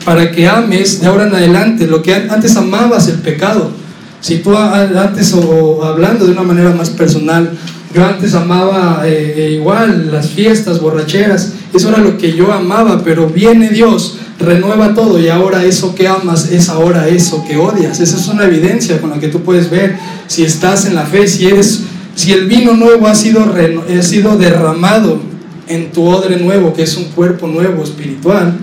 para 0.03 0.29
que 0.29 0.45
ames 0.45 0.99
de 0.99 1.07
ahora 1.07 1.27
en 1.27 1.35
adelante 1.35 1.87
lo 1.87 2.03
que 2.03 2.13
antes 2.13 2.57
amabas 2.57 3.07
el 3.07 3.19
pecado. 3.19 3.71
Si 4.19 4.39
tú 4.39 4.57
antes, 4.57 5.33
o 5.33 5.83
hablando 5.85 6.25
de 6.25 6.31
una 6.31 6.43
manera 6.43 6.71
más 6.71 6.89
personal, 6.89 7.57
yo 7.93 8.03
antes 8.03 8.33
amaba 8.33 9.03
eh, 9.05 9.33
eh, 9.37 9.51
igual 9.51 10.11
las 10.11 10.29
fiestas, 10.29 10.79
borracheras, 10.81 11.53
eso 11.73 11.89
era 11.89 11.99
lo 11.99 12.17
que 12.17 12.33
yo 12.33 12.51
amaba, 12.51 13.03
pero 13.03 13.27
viene 13.27 13.69
Dios, 13.69 14.17
renueva 14.39 14.95
todo 14.95 15.19
y 15.19 15.29
ahora 15.29 15.63
eso 15.63 15.93
que 15.93 16.07
amas 16.07 16.51
es 16.51 16.69
ahora 16.69 17.07
eso 17.07 17.43
que 17.47 17.57
odias. 17.57 17.99
Esa 17.99 18.17
es 18.17 18.27
una 18.27 18.45
evidencia 18.45 18.99
con 18.99 19.11
la 19.11 19.19
que 19.19 19.27
tú 19.27 19.41
puedes 19.41 19.69
ver 19.69 19.95
si 20.27 20.43
estás 20.43 20.85
en 20.85 20.95
la 20.95 21.05
fe, 21.05 21.27
si 21.27 21.45
eres, 21.45 21.81
si 22.15 22.31
el 22.31 22.47
vino 22.47 22.73
nuevo 22.73 23.07
ha 23.07 23.15
sido, 23.15 23.43
ha 23.43 24.03
sido 24.03 24.37
derramado 24.37 25.19
en 25.67 25.91
tu 25.91 26.03
odre 26.03 26.37
nuevo, 26.37 26.73
que 26.73 26.83
es 26.83 26.97
un 26.97 27.05
cuerpo 27.05 27.47
nuevo 27.47 27.83
espiritual 27.83 28.57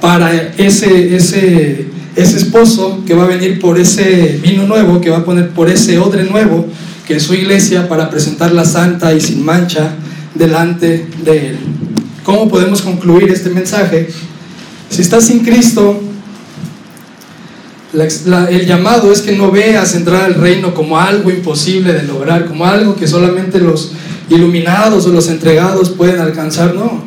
para 0.00 0.52
ese, 0.56 1.14
ese, 1.14 1.86
ese 2.16 2.36
esposo 2.38 3.02
que 3.06 3.14
va 3.14 3.24
a 3.24 3.28
venir 3.28 3.60
por 3.60 3.78
ese 3.78 4.40
vino 4.42 4.66
nuevo, 4.66 5.00
que 5.00 5.10
va 5.10 5.18
a 5.18 5.24
poner 5.24 5.50
por 5.50 5.68
ese 5.68 5.98
odre 5.98 6.24
nuevo, 6.24 6.66
que 7.10 7.18
su 7.18 7.34
iglesia, 7.34 7.88
para 7.88 8.08
presentarla 8.08 8.64
santa 8.64 9.12
y 9.12 9.20
sin 9.20 9.44
mancha 9.44 9.96
delante 10.32 11.08
de 11.24 11.48
él. 11.48 11.58
¿Cómo 12.22 12.48
podemos 12.48 12.82
concluir 12.82 13.32
este 13.32 13.50
mensaje? 13.50 14.08
Si 14.90 15.02
estás 15.02 15.26
sin 15.26 15.40
Cristo, 15.40 16.00
el 17.92 18.64
llamado 18.64 19.10
es 19.10 19.22
que 19.22 19.32
no 19.32 19.50
veas 19.50 19.96
entrar 19.96 20.22
al 20.22 20.34
reino 20.34 20.72
como 20.72 21.00
algo 21.00 21.32
imposible 21.32 21.92
de 21.94 22.04
lograr, 22.04 22.46
como 22.46 22.64
algo 22.64 22.94
que 22.94 23.08
solamente 23.08 23.58
los 23.58 23.90
iluminados 24.28 25.04
o 25.04 25.08
los 25.08 25.28
entregados 25.30 25.90
pueden 25.90 26.20
alcanzar, 26.20 26.76
no. 26.76 27.02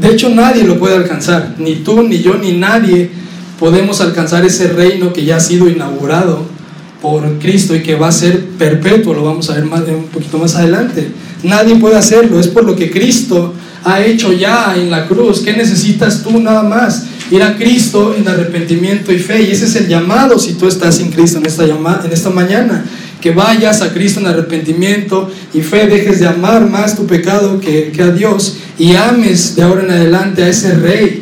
De 0.00 0.10
hecho, 0.10 0.28
nadie 0.28 0.62
lo 0.62 0.78
puede 0.78 0.94
alcanzar, 0.94 1.56
ni 1.58 1.74
tú, 1.82 2.04
ni 2.04 2.20
yo, 2.20 2.34
ni 2.34 2.52
nadie 2.52 3.10
podemos 3.58 4.00
alcanzar 4.00 4.44
ese 4.46 4.68
reino 4.68 5.12
que 5.12 5.24
ya 5.24 5.38
ha 5.38 5.40
sido 5.40 5.68
inaugurado 5.68 6.59
por 7.00 7.38
Cristo 7.38 7.74
y 7.74 7.82
que 7.82 7.94
va 7.94 8.08
a 8.08 8.12
ser 8.12 8.44
perpetuo, 8.58 9.14
lo 9.14 9.24
vamos 9.24 9.48
a 9.50 9.54
ver 9.54 9.64
más, 9.64 9.82
un 9.82 10.04
poquito 10.04 10.38
más 10.38 10.54
adelante. 10.54 11.08
Nadie 11.42 11.76
puede 11.76 11.96
hacerlo, 11.96 12.38
es 12.38 12.48
por 12.48 12.64
lo 12.64 12.76
que 12.76 12.90
Cristo 12.90 13.54
ha 13.84 14.02
hecho 14.02 14.32
ya 14.32 14.74
en 14.76 14.90
la 14.90 15.06
cruz. 15.06 15.40
¿Qué 15.40 15.52
necesitas 15.52 16.22
tú 16.22 16.38
nada 16.40 16.62
más? 16.62 17.06
Ir 17.30 17.42
a 17.42 17.56
Cristo 17.56 18.14
en 18.14 18.28
arrepentimiento 18.28 19.12
y 19.12 19.18
fe. 19.18 19.42
Y 19.42 19.50
ese 19.50 19.66
es 19.66 19.76
el 19.76 19.88
llamado 19.88 20.38
si 20.38 20.54
tú 20.54 20.66
estás 20.66 20.96
sin 20.96 21.10
Cristo 21.10 21.38
en 21.38 21.46
esta, 21.46 21.64
en 21.64 22.12
esta 22.12 22.30
mañana 22.30 22.84
que 23.20 23.30
vayas 23.32 23.82
a 23.82 23.92
Cristo 23.92 24.20
en 24.20 24.26
arrepentimiento 24.26 25.30
y 25.52 25.60
fe, 25.60 25.86
dejes 25.86 26.20
de 26.20 26.26
amar 26.26 26.68
más 26.68 26.96
tu 26.96 27.06
pecado 27.06 27.60
que, 27.60 27.92
que, 27.92 28.02
a 28.02 28.10
Dios 28.10 28.56
y 28.78 28.94
ames 28.96 29.56
de 29.56 29.62
ahora 29.62 29.84
en 29.84 29.90
adelante 29.90 30.42
a 30.42 30.48
ese 30.48 30.74
Rey 30.74 31.19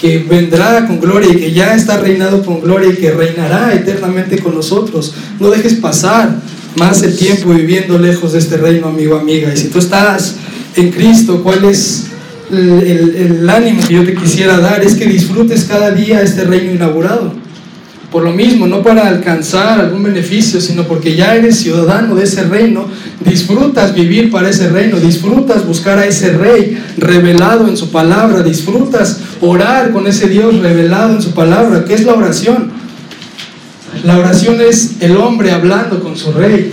que 0.00 0.18
vendrá 0.18 0.86
con 0.86 1.00
gloria 1.00 1.30
y 1.32 1.36
que 1.36 1.52
ya 1.52 1.74
está 1.74 1.98
reinado 1.98 2.44
con 2.44 2.60
gloria 2.60 2.90
y 2.90 2.96
que 2.96 3.10
reinará 3.10 3.74
eternamente 3.74 4.38
con 4.38 4.54
nosotros. 4.54 5.14
No 5.40 5.50
dejes 5.50 5.74
pasar 5.74 6.36
más 6.76 7.02
el 7.02 7.16
tiempo 7.16 7.50
viviendo 7.50 7.98
lejos 7.98 8.32
de 8.32 8.38
este 8.38 8.56
reino, 8.56 8.88
amigo, 8.88 9.16
amiga. 9.16 9.52
Y 9.52 9.56
si 9.56 9.68
tú 9.68 9.78
estás 9.78 10.36
en 10.76 10.90
Cristo, 10.90 11.42
¿cuál 11.42 11.64
es 11.64 12.08
el, 12.50 12.58
el, 12.58 13.16
el 13.16 13.50
ánimo 13.50 13.80
que 13.86 13.94
yo 13.94 14.04
te 14.04 14.14
quisiera 14.14 14.58
dar? 14.58 14.82
Es 14.82 14.94
que 14.94 15.06
disfrutes 15.06 15.64
cada 15.64 15.90
día 15.90 16.20
este 16.20 16.44
reino 16.44 16.72
inaugurado 16.72 17.45
por 18.16 18.24
lo 18.24 18.32
mismo, 18.32 18.66
no 18.66 18.82
para 18.82 19.08
alcanzar 19.08 19.78
algún 19.78 20.04
beneficio, 20.04 20.58
sino 20.58 20.84
porque 20.84 21.14
ya 21.14 21.36
eres 21.36 21.58
ciudadano 21.58 22.14
de 22.14 22.24
ese 22.24 22.44
reino, 22.44 22.86
disfrutas 23.22 23.94
vivir 23.94 24.30
para 24.30 24.48
ese 24.48 24.70
reino, 24.70 24.98
disfrutas 24.98 25.66
buscar 25.66 25.98
a 25.98 26.06
ese 26.06 26.32
rey 26.32 26.82
revelado 26.96 27.68
en 27.68 27.76
su 27.76 27.90
palabra, 27.90 28.42
disfrutas 28.42 29.20
orar 29.42 29.92
con 29.92 30.06
ese 30.06 30.30
Dios 30.30 30.60
revelado 30.60 31.14
en 31.14 31.20
su 31.20 31.32
palabra. 31.32 31.84
¿Qué 31.84 31.92
es 31.92 32.06
la 32.06 32.14
oración? 32.14 32.70
La 34.02 34.16
oración 34.16 34.62
es 34.62 34.92
el 35.00 35.18
hombre 35.18 35.50
hablando 35.50 36.00
con 36.00 36.16
su 36.16 36.32
rey. 36.32 36.72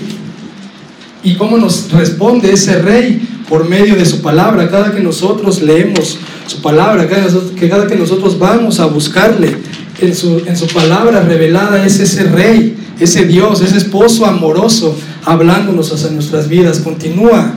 ¿Y 1.26 1.36
cómo 1.36 1.58
nos 1.58 1.92
responde 1.92 2.54
ese 2.54 2.82
rey? 2.82 3.22
Por 3.50 3.68
medio 3.68 3.96
de 3.98 4.06
su 4.06 4.22
palabra. 4.22 4.70
Cada 4.70 4.96
que 4.96 5.02
nosotros 5.02 5.62
leemos 5.62 6.20
su 6.48 6.62
palabra, 6.62 7.06
cada 7.10 7.28
que, 7.54 7.68
cada 7.68 7.86
que 7.86 7.98
nosotros 7.98 8.40
vamos 8.40 8.80
a 8.80 8.86
buscarle, 8.86 9.58
en 10.00 10.16
su, 10.16 10.42
en 10.46 10.58
su 10.58 10.68
palabra 10.68 11.22
revelada 11.22 11.86
es 11.86 12.00
ese 12.00 12.24
rey, 12.24 12.76
ese 13.00 13.26
Dios, 13.26 13.62
ese 13.62 13.78
esposo 13.78 14.26
amoroso, 14.26 14.98
hablándonos 15.24 15.92
hacia 15.92 16.10
nuestras 16.12 16.50
vidas. 16.50 16.80
Continúa 16.80 17.54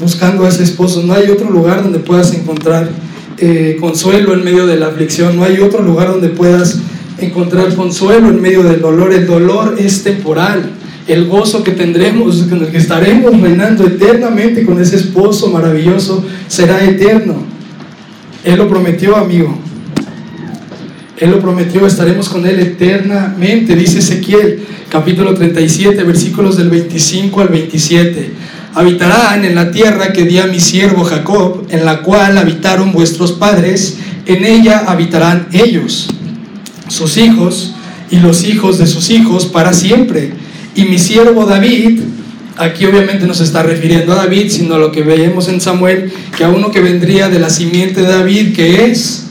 buscando 0.00 0.44
a 0.44 0.48
ese 0.48 0.62
esposo. 0.62 1.02
No 1.02 1.14
hay 1.14 1.30
otro 1.30 1.50
lugar 1.50 1.82
donde 1.82 1.98
puedas 1.98 2.32
encontrar 2.34 2.90
eh, 3.38 3.76
consuelo 3.80 4.34
en 4.34 4.44
medio 4.44 4.66
de 4.66 4.76
la 4.76 4.88
aflicción. 4.88 5.36
No 5.36 5.44
hay 5.44 5.60
otro 5.60 5.82
lugar 5.82 6.08
donde 6.08 6.28
puedas 6.28 6.78
encontrar 7.18 7.74
consuelo 7.74 8.28
en 8.28 8.40
medio 8.40 8.62
del 8.62 8.80
dolor. 8.80 9.12
El 9.12 9.26
dolor 9.26 9.76
es 9.78 10.02
temporal. 10.02 10.70
El 11.06 11.26
gozo 11.26 11.62
que 11.62 11.72
tendremos, 11.72 12.44
con 12.44 12.62
el 12.62 12.68
que 12.68 12.78
estaremos 12.78 13.38
reinando 13.38 13.86
eternamente 13.86 14.64
con 14.64 14.80
ese 14.80 14.96
esposo 14.96 15.48
maravilloso, 15.48 16.24
será 16.48 16.82
eterno. 16.82 17.44
Él 18.42 18.56
lo 18.56 18.68
prometió, 18.68 19.16
amigo. 19.16 19.58
Él 21.16 21.30
lo 21.30 21.40
prometió, 21.40 21.86
estaremos 21.86 22.28
con 22.28 22.44
Él 22.44 22.58
eternamente, 22.58 23.76
dice 23.76 24.00
Ezequiel, 24.00 24.64
capítulo 24.88 25.32
37, 25.32 26.02
versículos 26.02 26.56
del 26.56 26.70
25 26.70 27.40
al 27.40 27.48
27. 27.48 28.30
Habitarán 28.74 29.44
en 29.44 29.54
la 29.54 29.70
tierra 29.70 30.12
que 30.12 30.24
di 30.24 30.38
a 30.38 30.46
mi 30.46 30.58
siervo 30.58 31.04
Jacob, 31.04 31.68
en 31.70 31.84
la 31.84 32.02
cual 32.02 32.36
habitaron 32.36 32.90
vuestros 32.90 33.30
padres, 33.30 33.98
en 34.26 34.44
ella 34.44 34.86
habitarán 34.88 35.46
ellos, 35.52 36.08
sus 36.88 37.16
hijos 37.16 37.74
y 38.10 38.16
los 38.16 38.42
hijos 38.44 38.78
de 38.78 38.88
sus 38.88 39.10
hijos 39.10 39.46
para 39.46 39.72
siempre. 39.72 40.32
Y 40.74 40.86
mi 40.86 40.98
siervo 40.98 41.46
David, 41.46 42.00
aquí 42.56 42.86
obviamente 42.86 43.28
no 43.28 43.34
se 43.34 43.44
está 43.44 43.62
refiriendo 43.62 44.14
a 44.14 44.16
David, 44.16 44.50
sino 44.50 44.74
a 44.74 44.78
lo 44.78 44.90
que 44.90 45.02
veíamos 45.02 45.48
en 45.48 45.60
Samuel, 45.60 46.12
que 46.36 46.42
a 46.42 46.48
uno 46.48 46.72
que 46.72 46.80
vendría 46.80 47.28
de 47.28 47.38
la 47.38 47.50
simiente 47.50 48.00
de 48.00 48.08
David, 48.08 48.56
que 48.56 48.86
es 48.86 49.26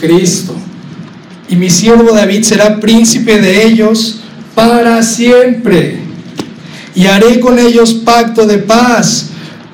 Cristo 0.00 0.54
y 1.48 1.56
mi 1.56 1.70
siervo 1.70 2.12
David 2.12 2.42
será 2.42 2.78
príncipe 2.78 3.40
de 3.40 3.64
ellos 3.64 4.20
para 4.54 5.02
siempre. 5.02 5.96
Y 6.94 7.06
haré 7.06 7.40
con 7.40 7.58
ellos 7.58 7.94
pacto 7.94 8.46
de 8.46 8.58
paz, 8.58 9.30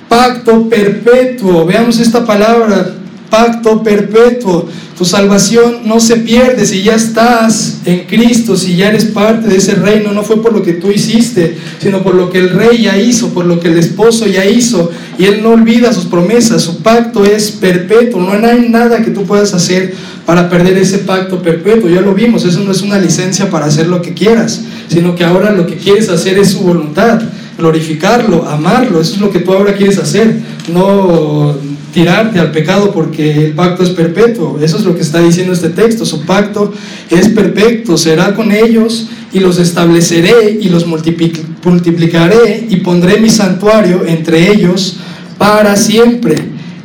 pacto 0.09 0.69
perpetuo. 0.69 1.65
Veamos 1.65 1.99
esta 1.99 2.25
palabra, 2.25 2.95
pacto 3.31 3.83
perpetuo. 3.83 4.69
Tu 4.97 5.05
salvación 5.05 5.81
no 5.87 5.99
se 5.99 6.19
pierde 6.19 6.65
si 6.65 6.85
ya 6.85 6.95
estás 6.95 7.79
en 7.85 8.05
Cristo, 8.05 8.57
si 8.57 8.77
ya 8.77 8.91
eres 8.91 9.07
parte 9.07 9.49
de 9.49 9.57
ese 9.57 9.75
reino. 9.75 10.13
No 10.13 10.23
fue 10.23 10.41
por 10.41 10.53
lo 10.53 10.63
que 10.63 10.75
tú 10.75 10.93
hiciste, 10.93 11.57
sino 11.81 12.05
por 12.05 12.15
lo 12.15 12.31
que 12.31 12.39
el 12.39 12.51
rey 12.51 12.83
ya 12.83 12.97
hizo, 12.97 13.31
por 13.31 13.47
lo 13.47 13.59
que 13.59 13.69
el 13.69 13.79
esposo 13.79 14.27
ya 14.27 14.45
hizo. 14.45 14.93
Y 15.19 15.25
él 15.27 15.43
no 15.43 15.51
olvida 15.51 15.93
sus 15.93 16.07
promesas. 16.07 16.63
Su 16.63 16.83
pacto 16.83 17.25
es 17.25 17.51
perpetuo. 17.51 18.21
No 18.21 18.33
hay 18.47 18.69
nada 18.69 19.03
que 19.03 19.11
tú 19.11 19.25
puedas 19.25 19.55
hacer 19.55 19.95
para 20.27 20.49
perder 20.49 20.77
ese 20.79 20.99
pacto 20.99 21.43
perpetuo. 21.43 21.89
Ya 21.89 22.01
lo 22.01 22.15
vimos, 22.15 22.45
eso 22.45 22.61
no 22.61 22.73
es 22.73 22.83
una 22.83 22.99
licencia 22.99 23.51
para 23.51 23.67
hacer 23.67 23.87
lo 23.89 24.03
que 24.03 24.15
quieras, 24.15 24.63
sino 24.89 25.15
que 25.15 25.25
ahora 25.25 25.53
lo 25.53 25.67
que 25.67 25.77
quieres 25.77 26.09
hacer 26.09 26.39
es 26.39 26.51
su 26.51 26.61
voluntad, 26.61 27.21
glorificarlo, 27.59 28.49
amarlo. 28.49 29.01
Eso 29.01 29.15
es 29.15 29.21
lo 29.21 29.31
que 29.31 29.41
tú 29.41 29.53
ahora 29.53 29.75
quieres 29.75 29.99
hacer. 29.99 30.41
No 30.73 31.55
tirarte 31.93 32.41
al 32.41 32.51
pecado 32.51 32.91
porque 32.91 33.47
el 33.47 33.53
pacto 33.53 33.85
es 33.85 33.91
perpetuo. 33.91 34.59
Eso 34.61 34.79
es 34.79 34.85
lo 34.85 34.97
que 34.97 35.03
está 35.03 35.21
diciendo 35.21 35.53
este 35.53 35.69
texto. 35.69 36.05
Su 36.05 36.23
pacto 36.27 36.73
es 37.09 37.29
perfecto. 37.29 37.97
Será 37.97 38.35
con 38.35 38.51
ellos 38.51 39.09
y 39.35 39.41
los 39.41 39.59
estableceré 39.59 40.59
y 40.59 40.71
los 40.71 40.87
multiplicaré 40.87 42.67
y 42.71 42.77
pondré 42.77 43.21
mi 43.21 43.29
santuario 43.29 44.07
entre 44.07 44.51
ellos 44.51 44.97
para 45.37 45.77
siempre. 45.77 46.37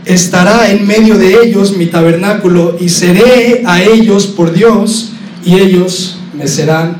Estará 0.03 0.69
en 0.69 0.85
medio 0.85 1.17
de 1.17 1.43
ellos 1.43 1.77
mi 1.77 1.85
tabernáculo 1.85 2.75
y 2.79 2.89
seré 2.89 3.63
a 3.65 3.81
ellos 3.81 4.27
por 4.27 4.51
Dios 4.51 5.11
y 5.45 5.55
ellos 5.55 6.17
me 6.37 6.47
serán 6.47 6.97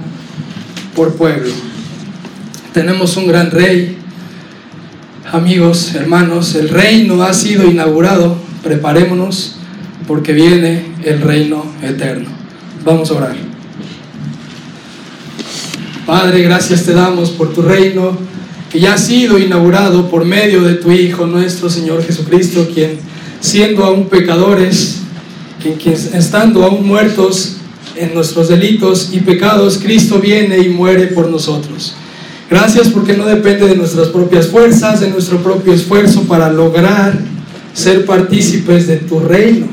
por 0.96 1.16
pueblo. 1.16 1.52
Tenemos 2.72 3.18
un 3.18 3.28
gran 3.28 3.52
rey 3.52 4.00
Amigos, 5.32 5.94
hermanos, 5.94 6.56
el 6.56 6.70
reino 6.70 7.22
ha 7.22 7.36
sido 7.36 7.70
inaugurado. 7.70 8.36
Preparémonos 8.64 9.58
porque 10.08 10.34
viene 10.34 10.86
el 11.04 11.22
reino 11.22 11.64
eterno. 11.84 12.30
Vamos 12.84 13.12
a 13.12 13.14
orar. 13.14 13.49
Padre, 16.10 16.42
gracias 16.42 16.86
te 16.86 16.94
damos 16.94 17.30
por 17.30 17.54
tu 17.54 17.62
reino 17.62 18.18
que 18.72 18.80
ya 18.80 18.96
ha 18.96 18.98
sido 18.98 19.38
inaugurado 19.38 20.10
por 20.10 20.26
medio 20.26 20.64
de 20.64 20.74
tu 20.74 20.90
Hijo, 20.90 21.28
nuestro 21.28 21.70
Señor 21.70 22.04
Jesucristo, 22.04 22.68
quien 22.74 22.98
siendo 23.40 23.84
aún 23.86 24.10
pecadores, 24.10 25.02
quien, 25.62 25.78
estando 26.16 26.64
aún 26.64 26.88
muertos 26.88 27.58
en 27.96 28.16
nuestros 28.16 28.50
delitos 28.50 29.12
y 29.14 29.20
pecados, 29.20 29.78
Cristo 29.78 30.18
viene 30.18 30.58
y 30.58 30.70
muere 30.70 31.06
por 31.06 31.30
nosotros. 31.30 31.94
Gracias 32.50 32.88
porque 32.88 33.16
no 33.16 33.28
depende 33.28 33.68
de 33.68 33.76
nuestras 33.76 34.08
propias 34.08 34.48
fuerzas, 34.48 35.02
de 35.02 35.12
nuestro 35.12 35.44
propio 35.44 35.74
esfuerzo 35.74 36.24
para 36.24 36.52
lograr 36.52 37.20
ser 37.76 38.08
partícipes 38.08 38.88
de 38.88 38.96
tu 38.96 39.20
reino. 39.20 39.68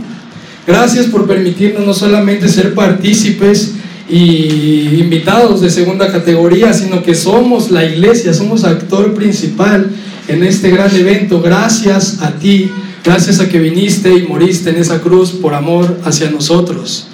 Gracias 0.66 1.06
por 1.06 1.26
permitirnos 1.26 1.86
no 1.86 1.94
solamente 1.94 2.46
ser 2.50 2.74
partícipes 2.74 3.75
y 4.08 5.00
invitados 5.00 5.60
de 5.60 5.70
segunda 5.70 6.10
categoría, 6.12 6.72
sino 6.72 7.02
que 7.02 7.14
somos 7.14 7.70
la 7.70 7.84
iglesia, 7.84 8.32
somos 8.32 8.64
actor 8.64 9.14
principal 9.14 9.90
en 10.28 10.44
este 10.44 10.70
gran 10.70 10.94
evento. 10.94 11.40
Gracias 11.40 12.22
a 12.22 12.32
ti, 12.32 12.70
gracias 13.04 13.40
a 13.40 13.48
que 13.48 13.58
viniste 13.58 14.14
y 14.14 14.22
moriste 14.22 14.70
en 14.70 14.76
esa 14.76 15.00
cruz 15.00 15.30
por 15.32 15.54
amor 15.54 15.98
hacia 16.04 16.30
nosotros. 16.30 17.08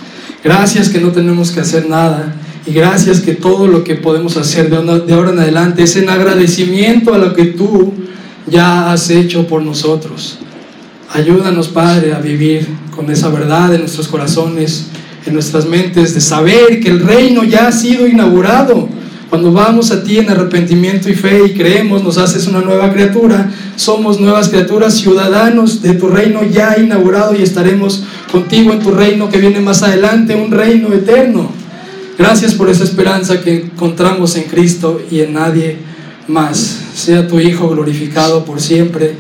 Gracias 0.45 0.89
que 0.89 1.01
no 1.01 1.13
tenemos 1.13 1.51
que 1.51 1.61
hacer 1.61 1.89
nada 1.89 2.35
y 2.67 2.73
gracias 2.73 3.21
que 3.21 3.35
todo 3.35 3.67
lo 3.67 3.85
que 3.85 3.95
podemos 3.95 4.37
hacer 4.37 4.71
de 4.71 5.15
ahora 5.15 5.31
en 5.31 5.39
adelante 5.39 5.83
es 5.85 5.97
en 5.97 6.11
agradecimiento 6.11 7.15
a 7.15 7.19
lo 7.19 7.35
que 7.35 7.47
tú 7.47 7.95
ya 8.47 8.93
has 8.93 9.09
hecho 9.11 9.47
por 9.47 9.63
nosotros. 9.63 10.39
Ayúdanos, 11.13 11.69
Padre, 11.69 12.15
a 12.15 12.19
vivir 12.19 12.67
con 12.95 13.11
esa 13.11 13.29
verdad 13.29 13.75
en 13.75 13.81
nuestros 13.81 14.09
corazones, 14.09 14.87
en 15.27 15.35
nuestras 15.35 15.67
mentes, 15.67 16.15
de 16.15 16.21
saber 16.21 16.81
que 16.81 16.89
el 16.89 17.01
reino 17.01 17.45
ya 17.45 17.69
ha 17.69 17.73
sido 17.73 18.07
inaugurado. 18.07 18.89
Cuando 19.31 19.51
vamos 19.51 19.91
a 19.91 20.05
ti 20.05 20.19
en 20.19 20.29
arrepentimiento 20.29 21.09
y 21.09 21.15
fe 21.15 21.47
y 21.47 21.55
creemos, 21.55 22.03
nos 22.03 22.19
haces 22.19 22.47
una 22.49 22.61
nueva 22.61 22.93
criatura, 22.93 23.51
somos 23.77 24.21
nuevas 24.21 24.51
criaturas, 24.51 24.95
ciudadanos 24.95 25.81
de 25.81 25.95
tu 25.95 26.09
reino 26.09 26.43
ya 26.45 26.77
inaugurado 26.79 27.35
y 27.35 27.43
estaremos 27.43 28.05
contigo 28.31 28.73
en 28.73 28.81
tu 28.81 28.91
reino 28.91 29.31
que 29.31 29.39
viene 29.39 29.61
más 29.61 29.83
adelante, 29.83 30.35
un 30.35 30.51
reino 30.51 30.93
eterno. 30.93 31.51
Gracias 32.19 32.55
por 32.55 32.69
esa 32.69 32.85
esperanza 32.85 33.41
que 33.41 33.63
encontramos 33.63 34.37
en 34.37 34.45
Cristo 34.45 35.01
y 35.11 35.21
en 35.21 35.33
nadie 35.33 35.79
más. 36.29 36.81
Sea 36.95 37.27
tu 37.27 37.41
Hijo 37.41 37.71
glorificado 37.71 38.45
por 38.45 38.61
siempre. 38.61 39.15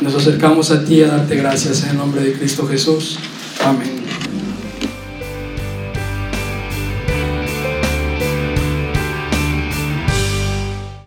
Nos 0.00 0.14
acercamos 0.14 0.70
a 0.70 0.84
ti 0.84 1.02
a 1.02 1.06
darte 1.06 1.36
gracias 1.36 1.84
en 1.84 1.90
el 1.90 1.96
nombre 1.98 2.22
de 2.22 2.32
Cristo 2.32 2.66
Jesús. 2.66 3.18
Amén. 3.64 3.95